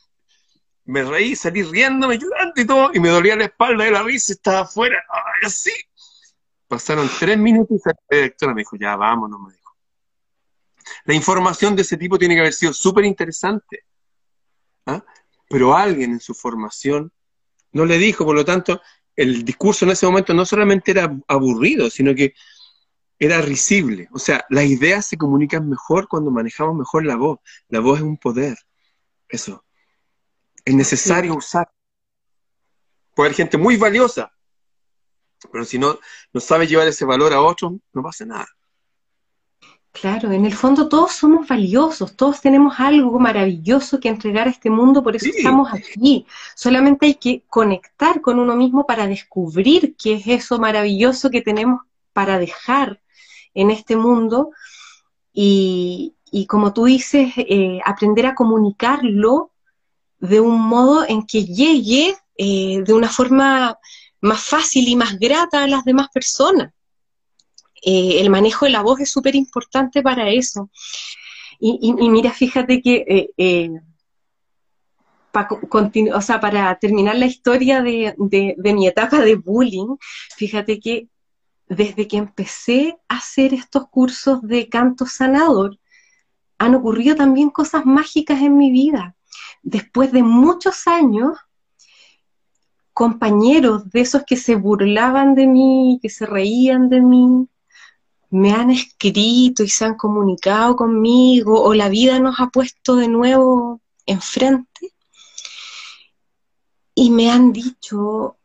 Me 0.85 1.05
reí, 1.05 1.37
salí 1.37 1.63
riéndome, 1.63 2.19
llorando 2.19 2.61
y 2.61 2.67
todo, 2.67 2.91
y 2.93 2.99
me 2.99 3.11
dolía 3.11 3.37
la 3.37 3.45
espalda 3.45 3.85
de 3.85 3.93
la 3.93 4.03
risa, 4.03 4.33
estaba 4.33 4.61
afuera, 4.61 5.01
así. 5.45 5.71
Pasaron 6.67 7.09
tres 7.17 7.39
minutos 7.39 7.79
y 7.85 7.89
la 7.89 7.95
directora 8.11 8.55
me 8.55 8.63
dijo, 8.63 8.77
ya 8.77 8.97
vámonos, 8.97 9.39
me 9.41 9.53
dijo. 9.53 9.77
La 11.05 11.15
información 11.15 11.77
de 11.77 11.83
ese 11.83 11.97
tipo 11.97 12.19
tiene 12.19 12.35
que 12.35 12.41
haber 12.41 12.53
sido 12.53 12.73
súper 12.73 13.05
interesante. 13.05 13.85
¿ah? 14.87 15.05
Pero 15.49 15.77
alguien 15.77 16.13
en 16.13 16.21
su 16.21 16.35
formación 16.35 17.13
no 17.73 17.85
le 17.85 17.99
dijo, 17.99 18.25
por 18.25 18.35
lo 18.35 18.45
tanto, 18.45 18.81
el 19.21 19.45
discurso 19.45 19.85
en 19.85 19.91
ese 19.91 20.07
momento 20.07 20.33
no 20.33 20.47
solamente 20.47 20.93
era 20.93 21.15
aburrido, 21.29 21.91
sino 21.91 22.15
que 22.15 22.33
era 23.19 23.43
risible. 23.43 24.09
O 24.13 24.19
sea, 24.19 24.47
las 24.49 24.65
ideas 24.65 25.05
se 25.05 25.19
comunican 25.19 25.69
mejor 25.69 26.09
cuando 26.09 26.31
manejamos 26.31 26.75
mejor 26.75 27.05
la 27.05 27.17
voz. 27.17 27.39
La 27.69 27.81
voz 27.81 27.99
es 27.99 28.05
un 28.05 28.17
poder. 28.17 28.57
Eso. 29.29 29.63
Es 30.65 30.75
necesario 30.75 31.35
usar. 31.35 31.71
Puede 33.15 33.29
haber 33.29 33.37
gente 33.37 33.59
muy 33.59 33.77
valiosa, 33.77 34.33
pero 35.53 35.67
si 35.67 35.79
no, 35.79 35.99
no 36.33 36.41
sabe 36.41 36.67
llevar 36.67 36.89
ese 36.89 37.05
valor 37.05 37.35
a 37.35 37.43
otros, 37.43 37.73
no 37.93 38.03
pasa 38.03 38.25
nada. 38.25 38.49
Claro, 39.93 40.31
en 40.31 40.47
el 40.47 40.55
fondo 40.55 40.89
todos 40.89 41.13
somos 41.13 41.49
valiosos, 41.49 42.15
todos 42.15 42.41
tenemos 42.41 42.79
algo 42.79 43.19
maravilloso 43.19 43.99
que 43.99 44.09
entregar 44.09 44.47
a 44.47 44.51
este 44.51 44.71
mundo, 44.71 45.03
por 45.03 45.17
eso 45.17 45.27
estamos 45.27 45.73
aquí. 45.73 46.27
Solamente 46.55 47.07
hay 47.07 47.15
que 47.15 47.43
conectar 47.49 48.21
con 48.21 48.39
uno 48.39 48.55
mismo 48.55 48.87
para 48.87 49.09
descubrir 49.09 49.97
qué 49.97 50.15
es 50.15 50.27
eso 50.29 50.59
maravilloso 50.61 51.29
que 51.29 51.43
tenemos 51.43 51.83
para 52.13 52.39
dejar 52.39 53.01
en 53.53 53.71
este 53.71 53.97
mundo 53.97 54.53
y, 55.33 56.15
como 56.49 56.73
tú 56.73 56.85
dices, 56.85 57.33
eh, 57.37 57.81
aprender 57.85 58.27
a 58.27 58.35
comunicarlo 58.35 59.51
de 60.21 60.39
un 60.41 60.61
modo 60.61 61.05
en 61.09 61.27
que 61.27 61.45
llegue 61.45 62.17
eh, 62.37 62.83
de 62.85 62.93
una 62.93 63.09
forma 63.09 63.77
más 64.21 64.43
fácil 64.45 64.87
y 64.87 64.97
más 64.97 65.19
grata 65.19 65.65
a 65.65 65.69
las 65.69 65.85
demás 65.85 66.09
personas. 66.13 66.73
Eh, 67.83 68.21
el 68.21 68.31
manejo 68.31 68.67
de 68.67 68.73
la 68.73 68.83
voz 68.83 69.01
es 69.01 69.11
súper 69.11 69.35
importante 69.35 70.03
para 70.03 70.31
eso. 70.31 70.71
Y, 71.63 71.93
mira, 71.93 72.33
fíjate 72.33 72.81
que, 72.81 73.29
o 76.15 76.21
sea, 76.23 76.41
para 76.41 76.75
terminar 76.79 77.17
la 77.17 77.27
historia 77.27 77.83
de, 77.83 78.15
de 78.57 78.73
mi 78.73 78.87
etapa 78.87 79.21
de 79.21 79.37
bullying, 79.37 79.97
fíjate 80.37 80.81
que 80.81 81.09
desde 81.71 82.09
que 82.09 82.17
empecé 82.17 82.99
a 83.09 83.19
hacer 83.19 83.55
estos 83.55 83.89
cursos 83.91 84.43
de 84.43 84.69
canto 84.69 85.07
sanador, 85.07 85.79
han 86.59 86.75
ocurrido 86.75 87.15
también 87.15 87.49
cosas 87.49 87.87
mágicas 87.87 88.43
en 88.43 88.59
mi 88.59 88.73
vida. 88.73 89.15
Después 89.63 90.13
de 90.13 90.23
muchos 90.23 90.87
años, 90.87 91.39
compañeros 92.93 93.89
de 93.91 94.01
esos 94.01 94.25
que 94.25 94.37
se 94.37 94.57
burlaban 94.57 95.35
de 95.35 95.47
mí, 95.47 95.99
que 96.03 96.11
se 96.11 96.27
reían 96.27 96.89
de 96.89 97.01
mí, 97.01 97.49
me 98.31 98.53
han 98.53 98.71
escrito 98.71 99.63
y 99.63 99.69
se 99.69 99.85
han 99.85 99.97
comunicado 99.97 100.77
conmigo, 100.77 101.63
o 101.63 101.75
la 101.75 101.89
vida 101.89 102.19
nos 102.21 102.39
ha 102.41 102.49
puesto 102.49 102.97
de 102.97 103.09
nuevo 103.09 103.81
enfrente, 104.07 104.93
y 106.95 107.11
me 107.11 107.31
han 107.31 107.53
dicho, 107.53 108.37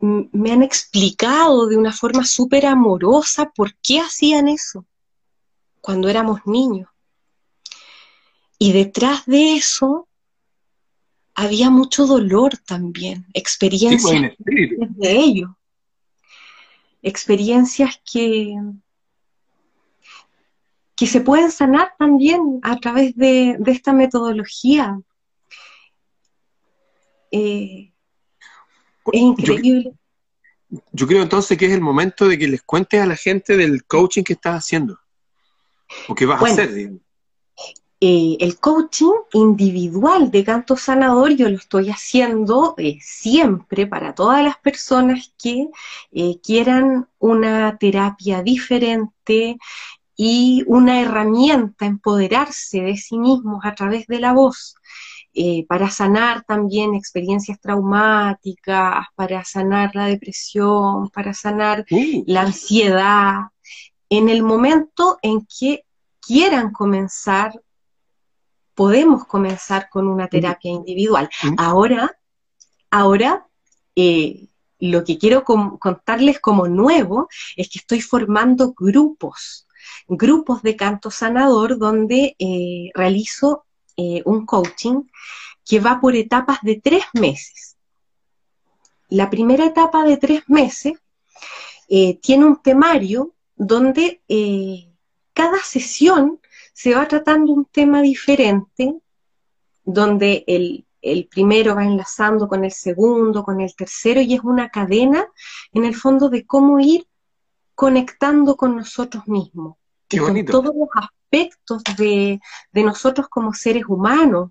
me 0.00 0.52
han 0.52 0.62
explicado 0.62 1.66
de 1.66 1.76
una 1.76 1.92
forma 1.92 2.24
súper 2.24 2.66
amorosa 2.66 3.50
por 3.54 3.74
qué 3.76 4.00
hacían 4.00 4.48
eso 4.48 4.86
cuando 5.80 6.08
éramos 6.08 6.40
niños. 6.46 6.88
Y 8.58 8.72
detrás 8.72 9.26
de 9.26 9.54
eso 9.56 10.08
había 11.34 11.70
mucho 11.70 12.06
dolor 12.06 12.56
también, 12.58 13.26
experiencias 13.34 14.32
de 14.38 15.12
ellos. 15.12 15.50
Experiencias 17.02 18.00
que, 18.10 18.56
que 20.96 21.06
se 21.06 21.20
pueden 21.20 21.50
sanar 21.50 21.94
también 21.98 22.60
a 22.62 22.76
través 22.76 23.16
de, 23.16 23.58
esta 23.66 23.92
metodología. 23.92 25.00
Eh, 27.30 27.92
es 29.12 29.20
increíble. 29.20 29.92
Yo, 30.92 31.06
creo 31.06 31.22
entonces 31.22 31.56
que 31.58 31.66
es 31.66 31.72
el 31.72 31.80
momento 31.80 32.26
de 32.26 32.38
que 32.38 32.48
les 32.48 32.62
cuentes 32.62 33.00
a 33.00 33.06
la 33.06 33.16
gente 33.16 33.56
del 33.56 33.84
coaching 33.84 34.22
que 34.22 34.32
estás 34.32 34.64
haciendo. 34.64 34.98
O 36.08 36.14
que 36.14 36.26
vas 36.26 36.42
a 36.42 36.46
hacer, 36.46 36.92
eh, 38.06 38.36
el 38.40 38.58
coaching 38.58 39.14
individual 39.32 40.30
de 40.30 40.44
canto 40.44 40.76
sanador 40.76 41.30
yo 41.36 41.48
lo 41.48 41.56
estoy 41.56 41.88
haciendo 41.88 42.74
eh, 42.76 42.98
siempre 43.00 43.86
para 43.86 44.14
todas 44.14 44.44
las 44.44 44.58
personas 44.58 45.32
que 45.42 45.68
eh, 46.12 46.38
quieran 46.42 47.08
una 47.18 47.78
terapia 47.78 48.42
diferente 48.42 49.56
y 50.16 50.62
una 50.66 51.00
herramienta, 51.00 51.86
empoderarse 51.86 52.82
de 52.82 52.96
sí 52.96 53.18
mismos 53.18 53.64
a 53.64 53.74
través 53.74 54.06
de 54.06 54.20
la 54.20 54.32
voz. 54.32 54.76
Eh, 55.36 55.66
para 55.68 55.90
sanar 55.90 56.44
también 56.44 56.94
experiencias 56.94 57.60
traumáticas, 57.60 59.06
para 59.16 59.42
sanar 59.44 59.90
la 59.94 60.06
depresión, 60.06 61.10
para 61.10 61.34
sanar 61.34 61.84
uh. 61.90 62.24
la 62.26 62.42
ansiedad. 62.42 63.38
En 64.08 64.28
el 64.28 64.44
momento 64.44 65.18
en 65.22 65.44
que 65.46 65.84
quieran 66.20 66.70
comenzar, 66.70 67.60
podemos 68.74 69.24
comenzar 69.24 69.88
con 69.90 70.06
una 70.06 70.28
terapia 70.28 70.70
individual. 70.70 71.28
Ahora, 71.56 72.16
ahora, 72.90 73.48
eh, 73.96 74.48
lo 74.78 75.02
que 75.02 75.18
quiero 75.18 75.44
contarles 75.44 76.38
como 76.40 76.68
nuevo 76.68 77.28
es 77.56 77.68
que 77.70 77.78
estoy 77.78 78.00
formando 78.00 78.72
grupos, 78.72 79.63
grupos 80.08 80.62
de 80.62 80.76
canto 80.76 81.10
sanador 81.10 81.78
donde 81.78 82.36
eh, 82.38 82.90
realizo 82.94 83.64
eh, 83.96 84.22
un 84.24 84.46
coaching 84.46 85.02
que 85.64 85.80
va 85.80 86.00
por 86.00 86.14
etapas 86.14 86.58
de 86.62 86.80
tres 86.82 87.04
meses. 87.14 87.76
La 89.08 89.30
primera 89.30 89.66
etapa 89.66 90.04
de 90.04 90.16
tres 90.16 90.42
meses 90.48 90.94
eh, 91.88 92.18
tiene 92.20 92.44
un 92.46 92.62
temario 92.62 93.34
donde 93.56 94.20
cada 95.32 95.58
sesión 95.62 96.40
se 96.72 96.94
va 96.94 97.06
tratando 97.06 97.52
un 97.52 97.66
tema 97.66 98.02
diferente, 98.02 98.98
donde 99.84 100.44
el 100.46 101.28
primero 101.28 101.76
va 101.76 101.84
enlazando 101.84 102.48
con 102.48 102.64
el 102.64 102.72
segundo, 102.72 103.44
con 103.44 103.60
el 103.60 103.74
tercero, 103.76 104.20
y 104.20 104.34
es 104.34 104.40
una 104.42 104.70
cadena 104.70 105.24
en 105.72 105.84
el 105.84 105.94
fondo 105.94 106.28
de 106.28 106.44
cómo 106.44 106.80
ir 106.80 107.06
conectando 107.74 108.56
con 108.56 108.76
nosotros 108.76 109.26
mismos. 109.26 109.76
Con 110.18 110.44
todos 110.44 110.74
los 110.74 110.88
aspectos 110.94 111.82
de, 111.96 112.40
nosotros 112.72 113.28
como 113.28 113.52
seres 113.52 113.84
humanos, 113.88 114.50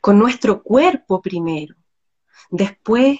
con 0.00 0.18
nuestro 0.18 0.62
cuerpo 0.62 1.20
primero, 1.20 1.74
después 2.50 3.18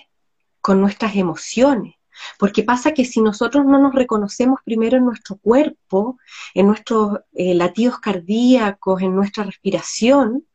con 0.60 0.80
nuestras 0.80 1.16
emociones. 1.16 1.94
Porque 2.38 2.62
pasa 2.62 2.92
que 2.92 3.04
si 3.04 3.20
nosotros 3.20 3.66
no 3.66 3.78
nos 3.78 3.92
reconocemos 3.92 4.60
primero 4.64 4.96
en 4.96 5.04
nuestro 5.04 5.36
cuerpo, 5.36 6.16
en 6.54 6.68
nuestros 6.68 7.18
eh, 7.32 7.54
latidos 7.54 7.98
cardíacos, 7.98 9.02
en 9.02 9.16
nuestra 9.16 9.42
respiración, 9.42 10.46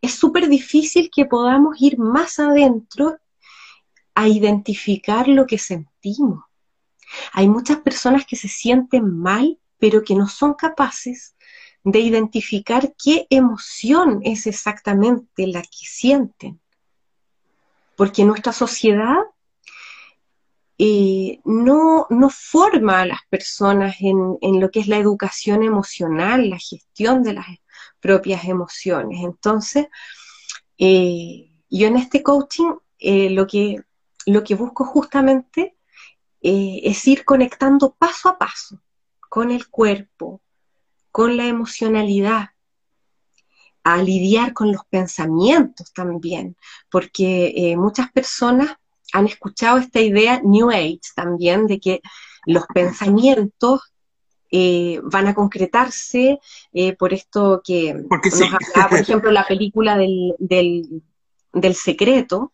es 0.00 0.14
súper 0.14 0.48
difícil 0.48 1.10
que 1.12 1.24
podamos 1.24 1.80
ir 1.80 1.98
más 1.98 2.38
adentro 2.38 3.18
a 4.14 4.28
identificar 4.28 5.26
lo 5.26 5.46
que 5.46 5.58
sentimos. 5.58 6.44
Hay 7.32 7.48
muchas 7.48 7.78
personas 7.78 8.24
que 8.26 8.36
se 8.36 8.48
sienten 8.48 9.18
mal 9.18 9.58
pero 9.78 10.02
que 10.02 10.14
no 10.14 10.28
son 10.28 10.54
capaces 10.54 11.36
de 11.86 12.00
identificar 12.00 12.94
qué 13.02 13.28
emoción 13.30 14.20
es 14.24 14.48
exactamente 14.48 15.46
la 15.46 15.62
que 15.62 15.86
sienten. 15.86 16.60
Porque 17.94 18.24
nuestra 18.24 18.52
sociedad 18.52 19.18
eh, 20.78 21.40
no, 21.44 22.08
no, 22.10 22.28
forma 22.28 23.02
a 23.02 23.06
las 23.06 23.20
personas 23.30 23.96
en, 24.00 24.60
lo 24.60 24.70
que 24.72 24.80
es 24.80 24.88
la 24.88 24.98
educación 24.98 25.62
emocional, 25.62 26.50
la 26.50 26.58
gestión 26.58 27.22
de 27.22 27.34
las 27.34 27.46
propias 28.00 28.44
emociones. 28.46 29.20
Entonces, 29.22 29.86
eh, 30.78 31.52
yo 31.70 31.86
en 31.86 31.96
este 31.96 32.20
coaching 32.20 32.74
eh, 32.98 33.30
lo, 33.30 33.46
que, 33.46 33.80
lo 34.26 34.42
que 34.42 34.56
busco 34.56 34.84
justamente 34.84 35.76
es 36.42 37.08
ir 37.08 37.24
conectando 37.24 37.94
paso 37.94 38.28
a 38.28 38.38
paso 38.38 38.80
con 39.28 39.50
el 39.50 39.68
cuerpo, 39.68 40.40
con 41.10 41.36
la 41.36 41.46
emocionalidad, 41.46 42.50
a 43.84 44.02
lidiar 44.02 44.52
con 44.52 44.72
los 44.72 44.84
pensamientos 44.86 45.92
también, 45.92 46.56
porque 46.90 47.74
muchas 47.78 48.10
personas 48.10 48.76
han 49.12 49.26
escuchado 49.26 49.78
esta 49.78 50.00
idea 50.00 50.40
New 50.42 50.70
Age 50.70 51.00
también, 51.14 51.66
de 51.66 51.78
que 51.78 52.00
los 52.46 52.66
pensamientos 52.66 53.92
eh, 54.50 55.00
van 55.02 55.26
a 55.26 55.34
concretarse 55.34 56.38
eh, 56.72 56.96
por 56.96 57.12
esto 57.12 57.60
que 57.64 58.04
Porque 58.08 58.30
nos 58.30 58.42
hablaba, 58.42 58.88
por 58.88 58.98
ejemplo, 59.00 59.30
la 59.32 59.46
película 59.46 59.96
del, 59.96 60.34
del, 60.38 61.74
secreto. 61.74 62.52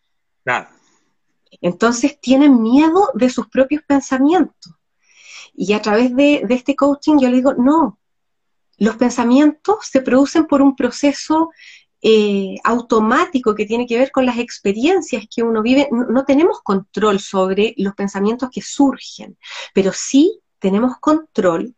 Entonces 1.61 2.19
tienen 2.19 2.63
miedo 2.63 3.11
de 3.15 3.29
sus 3.29 3.49
propios 3.49 3.83
pensamientos. 3.87 4.75
Y 5.55 5.73
a 5.75 5.83
través 5.83 6.15
de, 6.15 6.45
este 6.49 6.75
coaching 6.75 7.19
yo 7.19 7.29
le 7.29 7.37
digo, 7.37 7.55
no, 7.55 7.99
los 8.79 8.97
pensamientos 8.97 9.79
se 9.83 10.01
producen 10.01 10.47
por 10.47 10.63
un 10.63 10.75
proceso 10.75 11.51
eh, 12.01 12.57
automático 12.65 13.55
que 13.55 13.67
tiene 13.67 13.87
que 13.87 13.99
ver 13.99 14.11
con 14.11 14.27
las 14.27 14.39
experiencias 14.39 15.27
que 15.33 15.43
uno 15.43 15.63
vive. 15.63 15.89
No, 15.91 16.25
tenemos 16.25 16.61
control 16.63 17.21
sobre 17.21 17.75
los 17.77 17.95
pensamientos 17.95 18.51
que 18.51 18.63
surgen, 18.63 19.37
pero 19.75 19.93
sí 19.95 20.41
tenemos 20.59 20.99
control 20.99 21.77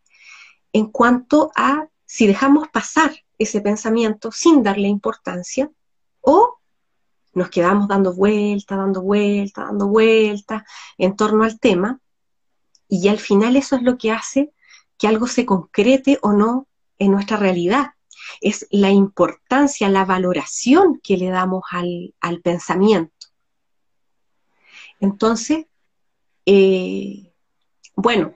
en 0.72 0.86
cuanto 0.86 1.50
a 1.54 1.86
si 2.06 2.26
dejamos 2.26 2.68
pasar 2.68 3.12
ese 3.38 3.60
pensamiento 3.60 4.30
sin 4.30 4.62
darle 4.62 4.88
importancia 4.88 5.70
o 6.20 6.58
nos 7.32 7.50
quedamos 7.50 7.88
dando 7.88 8.14
vuelta, 8.14 8.76
dando 8.76 9.02
vuelta, 9.02 9.64
dando 9.64 9.88
vuelta 9.88 10.64
en 10.96 11.16
torno 11.16 11.44
al 11.44 11.58
tema 11.58 12.00
y 13.02 13.08
al 13.08 13.18
final 13.18 13.56
eso 13.56 13.76
es 13.76 13.82
lo 13.82 13.98
que 13.98 14.12
hace 14.12 14.52
que 14.98 15.08
algo 15.08 15.26
se 15.26 15.44
concrete 15.44 16.18
o 16.22 16.32
no 16.32 16.68
en 16.98 17.10
nuestra 17.10 17.36
realidad 17.36 17.94
es 18.40 18.66
la 18.70 18.90
importancia, 18.90 19.88
la 19.88 20.04
valoración 20.04 21.00
que 21.02 21.16
le 21.16 21.28
damos 21.28 21.62
al, 21.70 22.40
pensamiento. 22.42 23.12
Entonces, 25.00 25.66
eh, 26.46 27.32
bueno, 27.96 28.34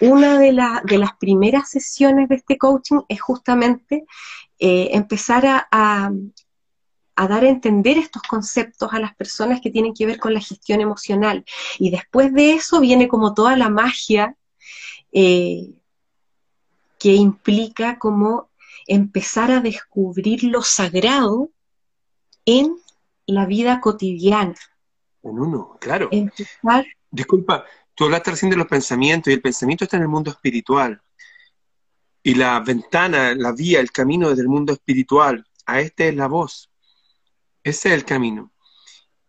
una 0.00 0.38
de, 0.38 0.52
las 0.52 1.16
primeras 1.18 1.70
sesiones 1.70 2.28
de 2.28 2.36
este 2.36 2.56
coaching 2.56 3.00
es 3.08 3.20
justamente 3.20 4.04
eh, 4.58 4.90
empezar 4.92 5.66
a, 5.70 6.10
dar 7.26 7.42
a 7.42 7.48
entender 7.48 7.98
estos 7.98 8.22
conceptos 8.22 8.92
a 8.92 9.00
las 9.00 9.14
personas 9.16 9.60
que 9.60 9.70
tienen 9.70 9.94
que 9.94 10.06
ver 10.06 10.20
con 10.20 10.34
la 10.34 10.40
gestión 10.40 10.80
emocional. 10.80 11.44
Y 11.78 11.90
después 11.90 12.32
de 12.32 12.52
eso 12.52 12.80
viene 12.80 13.08
como 13.08 13.34
toda 13.34 13.56
la 13.56 13.70
magia 13.70 14.36
eh, 15.10 15.72
que 16.98 17.14
implica 17.14 17.98
como 17.98 18.50
empezar 18.86 19.50
a 19.50 19.60
descubrir 19.60 20.44
lo 20.44 20.62
sagrado 20.62 21.50
en 22.44 22.76
la 23.26 23.46
vida 23.46 23.80
cotidiana. 23.80 24.54
En 25.22 25.38
uno, 25.38 25.76
claro. 25.80 26.08
Disculpa, 27.10 27.64
tú 27.94 28.04
hablaste 28.04 28.30
recién 28.30 28.50
de 28.50 28.56
los 28.56 28.66
pensamientos 28.66 29.30
y 29.30 29.34
el 29.34 29.42
pensamiento 29.42 29.84
está 29.84 29.96
en 29.96 30.04
el 30.04 30.08
mundo 30.08 30.30
espiritual. 30.30 31.00
Y 32.22 32.34
la 32.34 32.60
ventana, 32.60 33.34
la 33.34 33.52
vía, 33.52 33.80
el 33.80 33.90
camino 33.90 34.28
desde 34.28 34.42
el 34.42 34.48
mundo 34.48 34.72
espiritual 34.72 35.46
a 35.66 35.80
este 35.80 36.08
es 36.08 36.14
la 36.14 36.26
voz. 36.26 36.70
Ese 37.68 37.90
es 37.90 37.94
el 37.96 38.04
camino. 38.06 38.50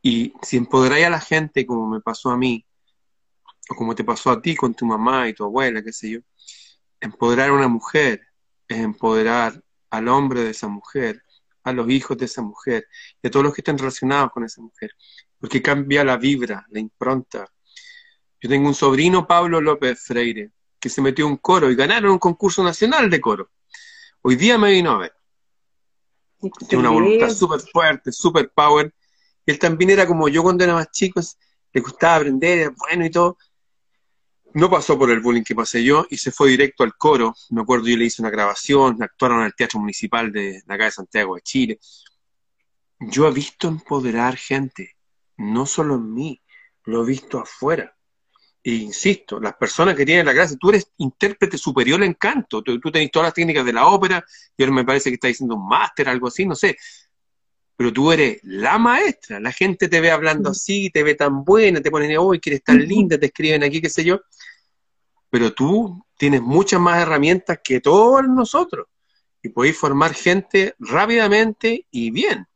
Y 0.02 0.34
si 0.42 0.56
empoderáis 0.56 1.06
a 1.06 1.10
la 1.10 1.20
gente 1.20 1.66
como 1.66 1.90
me 1.90 2.00
pasó 2.00 2.30
a 2.30 2.38
mí, 2.38 2.66
o 3.70 3.76
como 3.76 3.94
te 3.94 4.06
pasó 4.06 4.32
a 4.32 4.42
ti 4.42 4.56
con 4.56 4.74
tu 4.74 4.86
mamá 4.86 5.28
y 5.28 5.34
tu 5.34 5.44
abuela, 5.44 5.84
qué 5.84 5.92
sé 5.92 6.12
yo, 6.12 6.20
Empoderar 7.02 7.50
a 7.50 7.54
una 7.54 7.68
mujer 7.68 8.22
es 8.68 8.78
empoderar 8.78 9.62
al 9.90 10.08
hombre 10.08 10.42
de 10.42 10.52
esa 10.52 10.68
mujer, 10.68 11.24
a 11.64 11.74
los 11.74 11.90
hijos 11.90 12.18
de 12.18 12.26
esa 12.26 12.42
mujer 12.42 12.88
y 13.22 13.28
a 13.28 13.32
todos 13.32 13.46
los 13.46 13.54
que 13.54 13.62
estén 13.62 13.78
relacionados 13.78 14.32
con 14.32 14.44
esa 14.44 14.62
mujer, 14.62 14.92
porque 15.38 15.62
cambia 15.62 16.04
la 16.04 16.18
vibra, 16.18 16.66
la 16.70 16.80
impronta. 16.80 17.46
Yo 18.42 18.50
tengo 18.50 18.68
un 18.68 18.74
sobrino, 18.74 19.28
Pablo 19.28 19.60
López 19.60 20.02
Freire, 20.02 20.52
que 20.80 20.90
se 20.90 21.02
metió 21.02 21.28
un 21.28 21.38
coro 21.38 21.70
y 21.72 21.76
ganaron 21.76 22.12
un 22.12 22.20
concurso 22.20 22.64
nacional 22.64 23.10
de 23.10 23.20
coro. 23.20 23.52
Hoy 24.22 24.36
día 24.36 24.58
me 24.58 24.72
vino 24.72 24.92
a 24.92 24.98
ver. 24.98 25.19
Tiene 26.68 26.78
una 26.78 26.90
voluntad 26.90 27.30
súper 27.30 27.60
fuerte, 27.60 28.12
súper 28.12 28.50
power. 28.52 28.94
Él 29.46 29.60
también 29.60 29.92
era 29.92 30.08
como 30.08 30.28
yo 30.28 30.44
cuando 30.44 30.64
era 30.64 30.74
más 30.74 30.92
chico, 30.92 31.22
le 31.74 31.82
gustaba 31.82 32.18
aprender, 32.18 32.60
era 32.60 32.74
bueno 32.78 33.06
y 33.06 33.10
todo 33.10 33.38
no 34.54 34.70
pasó 34.70 34.98
por 34.98 35.12
el 35.12 35.20
bullying 35.20 35.44
que 35.44 35.56
pasé 35.56 35.84
yo 35.84 36.06
y 36.10 36.18
se 36.18 36.32
fue 36.32 36.50
directo 36.50 36.84
al 36.84 36.96
coro. 36.96 37.36
Me 37.50 37.62
acuerdo, 37.62 37.88
yo 37.88 37.98
le 37.98 38.06
hice 38.06 38.22
una 38.22 38.32
grabación, 38.32 39.02
actuaron 39.02 39.42
en 39.42 39.46
el 39.48 39.56
Teatro 39.56 39.80
Municipal 39.80 40.32
de 40.32 40.62
la 40.66 40.76
acá 40.76 40.86
de 40.86 40.92
Santiago 40.92 41.36
de 41.36 41.42
Chile. 41.42 41.80
Yo 43.00 43.28
he 43.28 43.32
visto 43.32 43.68
empoderar 43.68 44.36
gente, 44.36 44.98
no 45.38 45.66
solo 45.66 45.96
en 45.96 46.14
mí, 46.14 46.42
lo 46.84 47.04
he 47.04 47.08
visto 47.08 47.40
afuera. 47.40 47.96
E 48.62 48.74
insisto, 48.74 49.40
las 49.40 49.54
personas 49.56 49.96
que 49.96 50.06
tienen 50.06 50.26
la 50.26 50.34
gracia, 50.34 50.58
tú 50.60 50.70
eres 50.70 50.92
intérprete 50.98 51.58
superior 51.58 52.04
en 52.04 52.14
canto, 52.16 52.62
tú, 52.62 52.80
tú 52.80 52.92
tenés 52.92 53.10
todas 53.12 53.28
las 53.28 53.34
técnicas 53.34 53.66
de 53.66 53.74
la 53.74 53.88
ópera, 53.88 54.24
y 54.58 54.64
ahora 54.64 54.76
me 54.76 54.84
parece 54.84 55.10
que 55.10 55.16
estás 55.16 55.30
diciendo 55.30 55.56
un 55.56 55.68
máster, 55.68 56.10
algo 56.10 56.28
así, 56.28 56.46
no 56.46 56.56
sé. 56.56 56.78
Pero 57.78 57.94
tú 57.94 58.12
eres 58.12 58.40
la 58.44 58.78
maestra, 58.78 59.40
la 59.40 59.54
gente 59.54 59.88
te 59.88 60.02
ve 60.02 60.12
hablando 60.12 60.50
así, 60.50 60.90
te 60.90 61.04
ve 61.04 61.16
tan 61.16 61.46
buena, 61.46 61.80
te 61.80 61.90
ponen, 61.90 62.18
hoy 62.18 62.40
quieres 62.40 62.60
estar 62.60 62.76
linda, 62.76 63.18
te 63.18 63.28
escriben 63.28 63.64
aquí, 63.64 63.82
qué 63.82 63.90
sé 63.90 64.04
yo 64.04 64.20
pero 65.30 65.54
tú 65.54 66.06
tienes 66.18 66.42
muchas 66.42 66.80
más 66.80 67.02
herramientas 67.02 67.60
que 67.64 67.80
todos 67.80 68.28
nosotros 68.28 68.88
y 69.42 69.50
podéis 69.50 69.78
formar 69.78 70.14
gente 70.14 70.76
rápidamente 70.80 71.86
y 71.92 72.12
bien. 72.12 72.48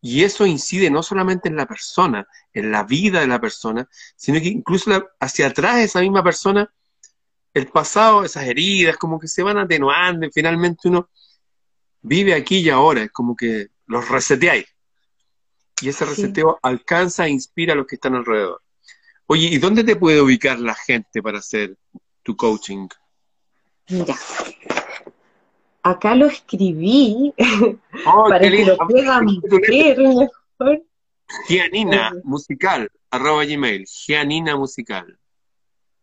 Y 0.00 0.22
eso 0.22 0.46
incide 0.46 0.90
no 0.90 1.02
solamente 1.02 1.48
en 1.48 1.56
la 1.56 1.66
persona, 1.66 2.26
en 2.52 2.70
la 2.70 2.84
vida 2.84 3.20
de 3.20 3.26
la 3.26 3.40
persona, 3.40 3.88
sino 4.16 4.40
que 4.40 4.48
incluso 4.48 4.90
hacia 5.18 5.48
atrás 5.48 5.76
de 5.76 5.84
esa 5.84 6.00
misma 6.00 6.22
persona, 6.22 6.72
el 7.52 7.66
pasado, 7.68 8.24
esas 8.24 8.44
heridas, 8.44 8.96
como 8.96 9.18
que 9.18 9.26
se 9.26 9.42
van 9.42 9.58
atenuando 9.58 10.26
y 10.26 10.30
finalmente 10.30 10.88
uno 10.88 11.10
vive 12.02 12.34
aquí 12.34 12.58
y 12.58 12.70
ahora, 12.70 13.02
es 13.02 13.10
como 13.10 13.34
que 13.34 13.68
los 13.86 14.08
reseteáis. 14.08 14.66
Y 15.80 15.88
ese 15.88 16.04
reseteo 16.04 16.58
alcanza 16.62 17.26
e 17.26 17.30
inspira 17.30 17.72
a 17.72 17.76
los 17.76 17.86
que 17.86 17.96
están 17.96 18.14
alrededor. 18.14 18.62
Oye, 19.26 19.46
¿y 19.46 19.58
dónde 19.58 19.84
te 19.84 19.96
puede 19.96 20.20
ubicar 20.20 20.58
la 20.58 20.74
gente 20.74 21.22
para 21.22 21.38
hacer 21.38 21.76
coaching? 22.36 22.88
Mira, 23.88 24.16
acá 25.90 26.14
lo 26.14 26.26
escribí 26.26 27.32
oh, 28.06 28.24
para 28.28 28.40
que 28.40 28.64
lo 28.64 28.76
puedan 28.76 29.26
ver 29.50 29.98
mejor. 29.98 30.82
Gianina 31.48 32.12
musical, 32.24 32.90
arroba 33.10 33.44
gmail, 33.44 33.84
Gianina 33.86 34.56
musical. 34.56 35.18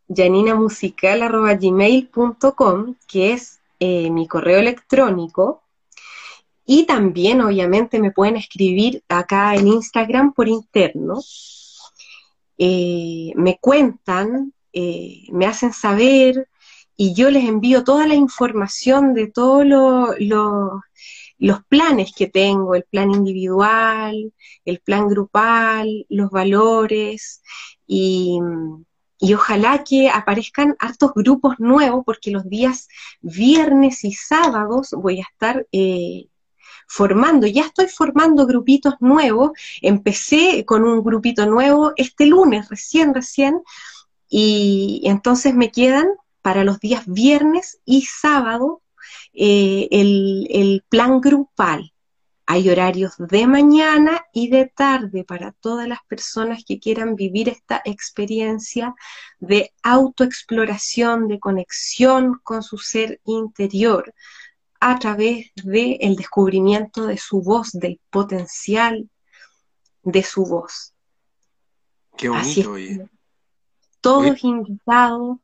Gianina 0.08 0.56
musical, 0.56 1.24
arroba 1.24 1.56
gmail.com, 1.56 2.96
que 3.08 3.34
es 3.34 3.60
eh, 3.80 4.10
mi 4.12 4.28
correo 4.28 4.60
electrónico. 4.60 5.64
Y 6.66 6.86
también, 6.86 7.42
obviamente, 7.42 8.00
me 8.00 8.12
pueden 8.12 8.38
escribir 8.38 9.04
acá 9.10 9.56
en 9.56 9.68
Instagram 9.68 10.34
por 10.34 10.48
interno. 10.48 11.20
Eh, 12.58 13.32
me 13.36 13.58
cuentan 13.60 14.54
eh, 14.78 15.24
me 15.32 15.46
hacen 15.46 15.72
saber 15.72 16.50
y 16.98 17.14
yo 17.14 17.30
les 17.30 17.46
envío 17.46 17.84
toda 17.84 18.08
la 18.08 18.16
información 18.16 19.14
de 19.14 19.28
todos 19.28 19.66
los 21.38 21.64
planes 21.68 22.14
que 22.16 22.28
tengo, 22.28 22.76
el 22.76 22.84
plan 22.84 23.12
individual, 23.12 24.34
el 24.64 24.80
plan 24.80 25.08
grupal, 25.08 26.06
los 26.10 26.30
valores 26.32 27.42
y, 27.88 28.40
ojalá 29.34 29.84
que 29.84 30.10
aparezcan 30.10 30.76
hartos 30.80 31.12
grupos 31.16 31.56
nuevos 31.60 32.04
porque 32.06 32.32
los 32.32 32.48
días 32.48 32.88
viernes 33.22 34.04
y 34.04 34.14
sábados 34.14 34.90
voy 34.96 35.20
a 35.20 35.24
estar 35.24 35.66
eh, 35.72 36.28
formando, 36.88 37.48
ya 37.48 37.64
estoy 37.64 37.88
formando 37.88 38.46
grupitos 38.46 38.96
nuevos, 39.00 39.52
empecé 39.82 40.64
con 40.66 40.84
un 40.84 41.04
grupito 41.04 41.46
nuevo 41.48 41.94
este 41.96 42.28
lunes, 42.28 42.70
recién, 42.70 43.14
recién, 43.14 43.62
y 44.30 45.02
entonces 45.06 45.56
me 45.56 45.72
quedan 45.72 46.08
para 46.46 46.64
los 46.64 46.80
días 46.80 47.06
viernes 47.08 47.80
y 47.86 48.04
sábado 48.04 48.84
eh, 49.34 49.88
el, 49.90 50.86
plan 50.90 51.20
grupal. 51.20 51.92
Hay 52.46 52.70
horarios 52.70 53.14
de 53.18 53.48
mañana 53.48 54.24
y 54.32 54.50
de 54.50 54.68
tarde 54.68 55.24
para 55.24 55.54
todas 55.54 55.88
las 55.88 56.04
personas 56.08 56.64
que 56.64 56.80
quieran 56.80 57.16
vivir 57.16 57.50
esta 57.50 57.82
experiencia 57.84 58.94
de 59.40 59.74
autoexploración, 59.82 61.28
de 61.30 61.40
conexión 61.40 62.40
con 62.44 62.62
su 62.62 62.78
ser 62.78 63.20
interior 63.26 64.14
a 64.80 65.00
través 65.00 65.48
del 65.56 66.16
descubrimiento 66.16 67.08
de 67.08 67.18
su 67.18 67.42
voz, 67.42 67.72
del 67.72 68.00
potencial 68.12 69.10
de 70.04 70.22
su 70.22 70.46
voz. 70.46 70.94
Qué 72.16 72.30
bonito, 72.30 72.74
oye. 72.74 73.10
Todos 74.00 74.44
invitados, 74.44 75.40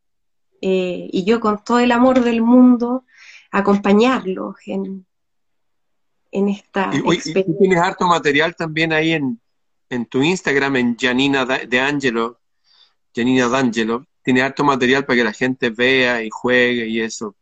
eh, 0.61 1.09
y 1.11 1.25
yo 1.25 1.39
con 1.39 1.63
todo 1.63 1.79
el 1.79 1.91
amor 1.91 2.23
del 2.23 2.41
mundo, 2.41 3.05
acompañarlos 3.51 4.55
en, 4.65 5.05
en 6.31 6.49
esta 6.49 6.91
experiencia. 6.93 7.43
Y 7.47 7.57
tienes 7.57 7.79
harto 7.79 8.07
material 8.07 8.55
también 8.55 8.93
ahí 8.93 9.11
en, 9.11 9.41
en 9.89 10.05
tu 10.05 10.21
Instagram, 10.21 10.77
en 10.77 10.97
Janina 10.97 11.45
de 11.45 11.79
Angelo, 11.79 12.39
Janina 13.13 13.49
D'Angelo, 13.49 14.05
tiene 14.23 14.41
harto 14.41 14.63
material 14.63 15.05
para 15.05 15.17
que 15.17 15.23
la 15.23 15.33
gente 15.33 15.69
vea 15.69 16.23
y 16.23 16.29
juegue 16.29 16.87
y 16.87 17.01
eso. 17.01 17.35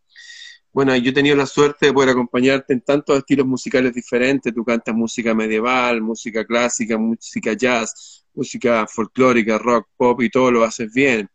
Bueno, 0.71 0.95
yo 0.95 1.09
he 1.09 1.13
tenido 1.13 1.35
la 1.35 1.45
suerte 1.45 1.87
de 1.87 1.93
poder 1.93 2.09
acompañarte 2.09 2.73
en 2.73 2.81
tantos 2.81 3.17
estilos 3.17 3.45
musicales 3.45 3.93
diferentes. 3.93 4.53
Tú 4.53 4.63
cantas 4.63 4.95
música 4.95 5.33
medieval, 5.33 6.01
música 6.01 6.45
clásica, 6.45 6.97
música 6.97 7.53
jazz, 7.53 8.23
música 8.33 8.85
folclórica, 8.87 9.57
rock, 9.57 9.87
pop 9.97 10.21
y 10.21 10.29
todo 10.29 10.51
lo 10.51 10.63
haces 10.63 10.93
bien. 10.93 11.27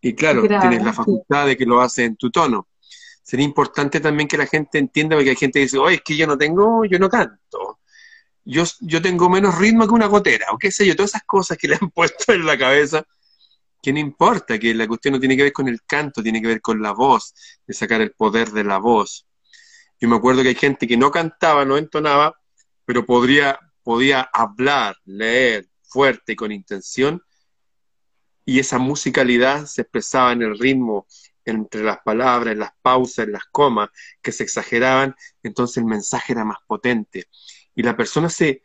Y 0.00 0.14
claro, 0.14 0.42
tienes 0.46 0.84
la 0.84 0.92
facultad 0.92 1.46
de 1.46 1.56
que 1.56 1.66
lo 1.66 1.80
haces 1.80 2.06
en 2.06 2.16
tu 2.16 2.30
tono 2.30 2.68
sería 3.26 3.44
importante 3.44 3.98
también 3.98 4.28
que 4.28 4.38
la 4.38 4.46
gente 4.46 4.78
entienda, 4.78 5.16
porque 5.16 5.30
hay 5.30 5.36
gente 5.36 5.58
que 5.58 5.64
dice, 5.64 5.78
oye, 5.78 5.96
es 5.96 6.02
que 6.02 6.16
yo 6.16 6.28
no 6.28 6.38
tengo, 6.38 6.84
yo 6.84 6.96
no 6.96 7.08
canto. 7.08 7.80
Yo, 8.44 8.62
yo 8.82 9.02
tengo 9.02 9.28
menos 9.28 9.58
ritmo 9.58 9.84
que 9.88 9.94
una 9.94 10.06
gotera, 10.06 10.46
o 10.52 10.58
qué 10.58 10.70
sé 10.70 10.86
yo, 10.86 10.94
todas 10.94 11.10
esas 11.10 11.24
cosas 11.24 11.58
que 11.58 11.66
le 11.66 11.74
han 11.74 11.90
puesto 11.94 12.32
en 12.32 12.46
la 12.46 12.56
cabeza, 12.56 13.04
que 13.82 13.92
no 13.92 13.98
importa, 13.98 14.60
que 14.60 14.72
la 14.74 14.86
cuestión 14.86 15.14
no 15.14 15.18
tiene 15.18 15.36
que 15.36 15.42
ver 15.42 15.52
con 15.52 15.66
el 15.66 15.82
canto, 15.82 16.22
tiene 16.22 16.40
que 16.40 16.46
ver 16.46 16.60
con 16.60 16.80
la 16.80 16.92
voz, 16.92 17.34
de 17.66 17.74
sacar 17.74 18.00
el 18.00 18.12
poder 18.12 18.52
de 18.52 18.62
la 18.62 18.78
voz. 18.78 19.26
Yo 20.00 20.08
me 20.08 20.14
acuerdo 20.14 20.42
que 20.42 20.50
hay 20.50 20.54
gente 20.54 20.86
que 20.86 20.96
no 20.96 21.10
cantaba, 21.10 21.64
no 21.64 21.76
entonaba, 21.76 22.32
pero 22.84 23.04
podría, 23.04 23.58
podía 23.82 24.30
hablar, 24.32 24.96
leer 25.04 25.66
fuerte 25.82 26.34
y 26.34 26.36
con 26.36 26.52
intención, 26.52 27.20
y 28.46 28.60
esa 28.60 28.78
musicalidad 28.78 29.66
se 29.66 29.82
expresaba 29.82 30.32
en 30.32 30.42
el 30.42 30.58
ritmo, 30.58 31.06
entre 31.44 31.82
las 31.82 31.98
palabras, 31.98 32.52
en 32.52 32.60
las 32.60 32.70
pausas, 32.80 33.26
en 33.26 33.32
las 33.32 33.44
comas, 33.50 33.90
que 34.22 34.32
se 34.32 34.44
exageraban, 34.44 35.14
entonces 35.42 35.78
el 35.78 35.84
mensaje 35.84 36.32
era 36.32 36.44
más 36.44 36.58
potente. 36.66 37.24
Y 37.74 37.82
la 37.82 37.96
persona 37.96 38.30
se, 38.30 38.62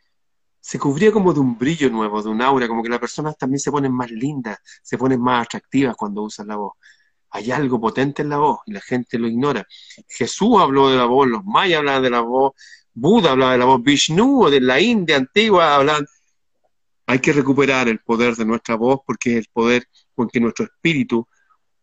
se 0.59 0.79
cubría 0.79 1.11
como 1.11 1.33
de 1.33 1.39
un 1.39 1.57
brillo 1.57 1.89
nuevo, 1.89 2.21
de 2.21 2.29
un 2.29 2.41
aura, 2.41 2.67
como 2.67 2.83
que 2.83 2.89
las 2.89 2.99
personas 2.99 3.37
también 3.37 3.59
se 3.59 3.71
ponen 3.71 3.91
más 3.91 4.11
lindas, 4.11 4.59
se 4.83 4.97
ponen 4.97 5.19
más 5.19 5.47
atractivas 5.47 5.95
cuando 5.95 6.21
usan 6.21 6.47
la 6.47 6.57
voz. 6.57 6.73
Hay 7.31 7.49
algo 7.51 7.79
potente 7.81 8.21
en 8.21 8.29
la 8.29 8.37
voz 8.37 8.59
y 8.67 8.73
la 8.73 8.81
gente 8.81 9.17
lo 9.17 9.27
ignora. 9.27 9.65
Jesús 10.07 10.57
habló 10.59 10.91
de 10.91 10.97
la 10.97 11.05
voz, 11.05 11.27
los 11.27 11.43
mayas 11.43 11.79
hablaban 11.79 12.03
de 12.03 12.09
la 12.11 12.21
voz, 12.21 12.53
Buda 12.93 13.31
hablaba 13.31 13.53
de 13.53 13.57
la 13.57 13.65
voz, 13.65 13.81
Vishnu 13.81 14.49
de 14.49 14.61
la 14.61 14.79
India 14.79 15.15
antigua 15.15 15.75
hablaban. 15.75 16.05
Hay 17.05 17.19
que 17.19 17.33
recuperar 17.33 17.87
el 17.87 17.99
poder 17.99 18.35
de 18.35 18.45
nuestra 18.45 18.75
voz 18.75 18.99
porque 19.05 19.31
es 19.31 19.37
el 19.39 19.47
poder 19.51 19.87
con 20.15 20.29
que 20.29 20.39
nuestro 20.39 20.65
espíritu 20.65 21.27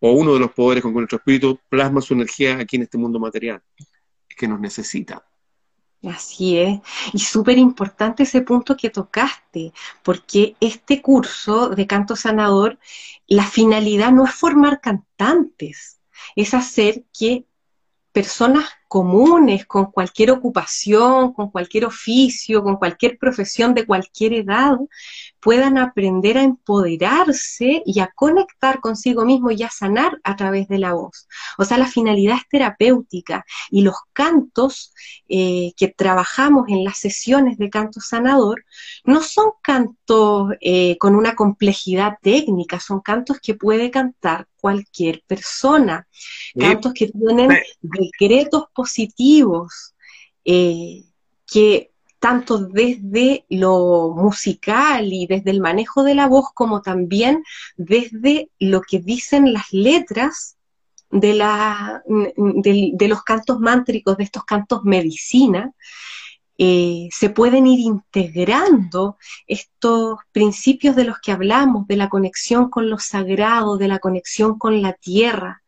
o 0.00 0.12
uno 0.12 0.34
de 0.34 0.40
los 0.40 0.52
poderes 0.52 0.82
con 0.82 0.92
que 0.92 0.98
nuestro 0.98 1.18
espíritu 1.18 1.58
plasma 1.68 2.00
su 2.00 2.14
energía 2.14 2.58
aquí 2.58 2.76
en 2.76 2.82
este 2.82 2.98
mundo 2.98 3.18
material, 3.18 3.62
que 4.28 4.48
nos 4.48 4.60
necesita. 4.60 5.24
Así 6.04 6.58
es, 6.58 6.80
y 7.12 7.18
súper 7.18 7.58
importante 7.58 8.22
ese 8.22 8.42
punto 8.42 8.76
que 8.76 8.88
tocaste, 8.88 9.72
porque 10.04 10.54
este 10.60 11.02
curso 11.02 11.70
de 11.70 11.88
canto 11.88 12.14
sanador, 12.14 12.78
la 13.26 13.44
finalidad 13.44 14.12
no 14.12 14.24
es 14.24 14.32
formar 14.32 14.80
cantantes, 14.80 15.98
es 16.36 16.54
hacer 16.54 17.04
que 17.12 17.46
personas 18.12 18.77
comunes, 18.88 19.66
con 19.66 19.92
cualquier 19.92 20.32
ocupación, 20.32 21.32
con 21.32 21.50
cualquier 21.50 21.84
oficio, 21.84 22.62
con 22.62 22.76
cualquier 22.76 23.18
profesión 23.18 23.74
de 23.74 23.86
cualquier 23.86 24.32
edad, 24.32 24.76
puedan 25.40 25.78
aprender 25.78 26.38
a 26.38 26.42
empoderarse 26.42 27.82
y 27.84 28.00
a 28.00 28.08
conectar 28.14 28.80
consigo 28.80 29.24
mismo 29.24 29.50
y 29.50 29.62
a 29.62 29.70
sanar 29.70 30.18
a 30.24 30.36
través 30.36 30.68
de 30.68 30.78
la 30.78 30.92
voz. 30.92 31.28
O 31.58 31.64
sea, 31.64 31.78
la 31.78 31.86
finalidad 31.86 32.36
es 32.36 32.48
terapéutica 32.48 33.44
y 33.70 33.82
los 33.82 33.94
cantos 34.12 34.92
eh, 35.28 35.72
que 35.76 35.88
trabajamos 35.88 36.68
en 36.68 36.84
las 36.84 36.98
sesiones 36.98 37.58
de 37.58 37.70
canto 37.70 38.00
sanador 38.00 38.64
no 39.04 39.22
son 39.22 39.52
cantos 39.62 40.52
eh, 40.60 40.96
con 40.98 41.14
una 41.14 41.34
complejidad 41.34 42.14
técnica, 42.20 42.80
son 42.80 43.00
cantos 43.00 43.38
que 43.40 43.54
puede 43.54 43.90
cantar 43.90 44.46
cualquier 44.60 45.22
persona, 45.26 46.08
cantos 46.58 46.92
que 46.94 47.08
tienen 47.08 47.50
decretos 47.80 48.64
positivos. 48.74 49.94
Eh, 50.44 51.04
que 51.50 51.90
tanto 52.18 52.58
desde 52.58 53.44
lo 53.48 54.14
musical 54.16 55.12
y 55.12 55.26
desde 55.26 55.50
el 55.50 55.60
manejo 55.60 56.02
de 56.02 56.14
la 56.14 56.26
voz, 56.26 56.46
como 56.54 56.82
también 56.82 57.44
desde 57.76 58.50
lo 58.58 58.80
que 58.82 58.98
dicen 58.98 59.52
las 59.52 59.72
letras 59.72 60.56
de, 61.10 61.34
la, 61.34 62.02
de, 62.06 63.08
los 63.08 63.22
cantos 63.22 63.60
mántricos, 63.60 64.16
de 64.16 64.24
estos 64.24 64.44
cantos 64.44 64.84
medicina, 64.84 65.72
eh, 66.60 67.08
se 67.12 67.30
pueden 67.30 67.68
ir 67.68 67.78
integrando 67.78 69.16
estos 69.46 70.18
principios 70.32 70.96
de 70.96 71.04
los 71.04 71.18
que 71.20 71.30
hablamos, 71.30 71.86
de 71.86 71.96
la 71.96 72.08
conexión 72.08 72.68
con 72.68 72.90
lo 72.90 72.98
sagrado, 72.98 73.78
de 73.78 73.88
la 73.88 74.00
conexión 74.00 74.58
con 74.58 74.82
la 74.82 74.92
tierra, 74.94 75.62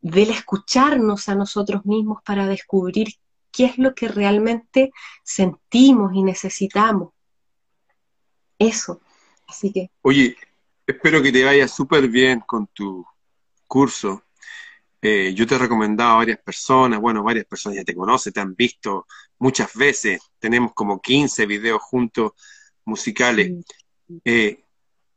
del 0.00 0.30
escucharnos 0.30 1.28
a 1.28 1.34
nosotros 1.34 1.84
mismos 1.84 2.22
para 2.24 2.46
descubrir 2.46 3.08
qué 3.54 3.66
es 3.66 3.78
lo 3.78 3.94
que 3.94 4.08
realmente 4.08 4.92
sentimos 5.22 6.12
y 6.14 6.22
necesitamos. 6.22 7.12
Eso. 8.58 9.00
Así 9.46 9.72
que. 9.72 9.90
Oye, 10.02 10.36
espero 10.86 11.22
que 11.22 11.30
te 11.30 11.44
vaya 11.44 11.68
súper 11.68 12.08
bien 12.08 12.40
con 12.40 12.66
tu 12.66 13.06
curso. 13.66 14.24
Eh, 15.00 15.34
yo 15.34 15.46
te 15.46 15.54
he 15.54 15.58
recomendado 15.58 16.12
a 16.12 16.16
varias 16.16 16.38
personas, 16.38 16.98
bueno, 16.98 17.22
varias 17.22 17.44
personas 17.44 17.76
ya 17.76 17.84
te 17.84 17.94
conocen, 17.94 18.32
te 18.32 18.40
han 18.40 18.54
visto 18.54 19.06
muchas 19.38 19.72
veces. 19.74 20.20
Tenemos 20.38 20.72
como 20.74 21.00
15 21.00 21.46
videos 21.46 21.80
juntos 21.82 22.32
musicales. 22.84 23.52
Eh, 24.24 24.64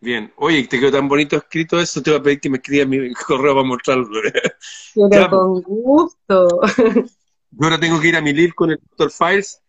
Bien, 0.00 0.32
oye, 0.36 0.66
te 0.66 0.78
quedó 0.78 0.92
tan 0.92 1.08
bonito 1.08 1.36
escrito 1.36 1.80
eso, 1.80 2.02
te 2.02 2.10
voy 2.10 2.20
a 2.20 2.22
pedir 2.22 2.40
que 2.40 2.50
me 2.50 2.58
escribas 2.58 2.88
mi 2.88 3.10
correo 3.14 3.54
para 3.54 3.66
mostrarlo. 3.66 4.20
Pero 5.10 5.30
con 5.30 5.62
gusto. 5.62 6.60
Yo 7.56 7.64
ahora 7.64 7.78
tengo 7.78 8.00
que 8.00 8.08
ir 8.08 8.16
a 8.16 8.20
mi 8.20 8.32
live 8.32 8.52
con 8.52 8.70
el 8.70 8.78
Doctor 8.78 9.10
Files. 9.10 9.62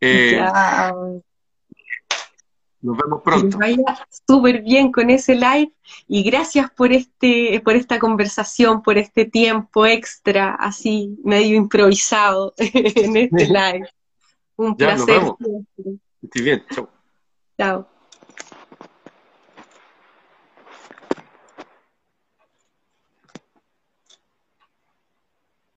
Eh, 0.00 0.40
nos 2.80 2.96
vemos 2.96 3.22
pronto. 3.22 3.58
vaya 3.58 3.76
súper 4.26 4.62
bien 4.62 4.92
con 4.92 5.10
ese 5.10 5.34
live 5.34 5.72
y 6.06 6.22
gracias 6.22 6.70
por 6.70 6.92
este, 6.92 7.60
por 7.64 7.74
esta 7.74 7.98
conversación, 7.98 8.82
por 8.82 8.98
este 8.98 9.24
tiempo 9.24 9.84
extra, 9.84 10.54
así 10.54 11.18
medio 11.24 11.56
improvisado 11.56 12.54
en 12.58 13.16
este 13.16 13.46
live. 13.46 13.88
Un 14.56 14.76
placer. 14.76 15.22
Nos 15.22 15.38
vemos. 15.38 15.98
Estoy 16.22 16.42
bien, 16.42 16.64
chao. 16.70 16.88
Chao. 17.56 17.97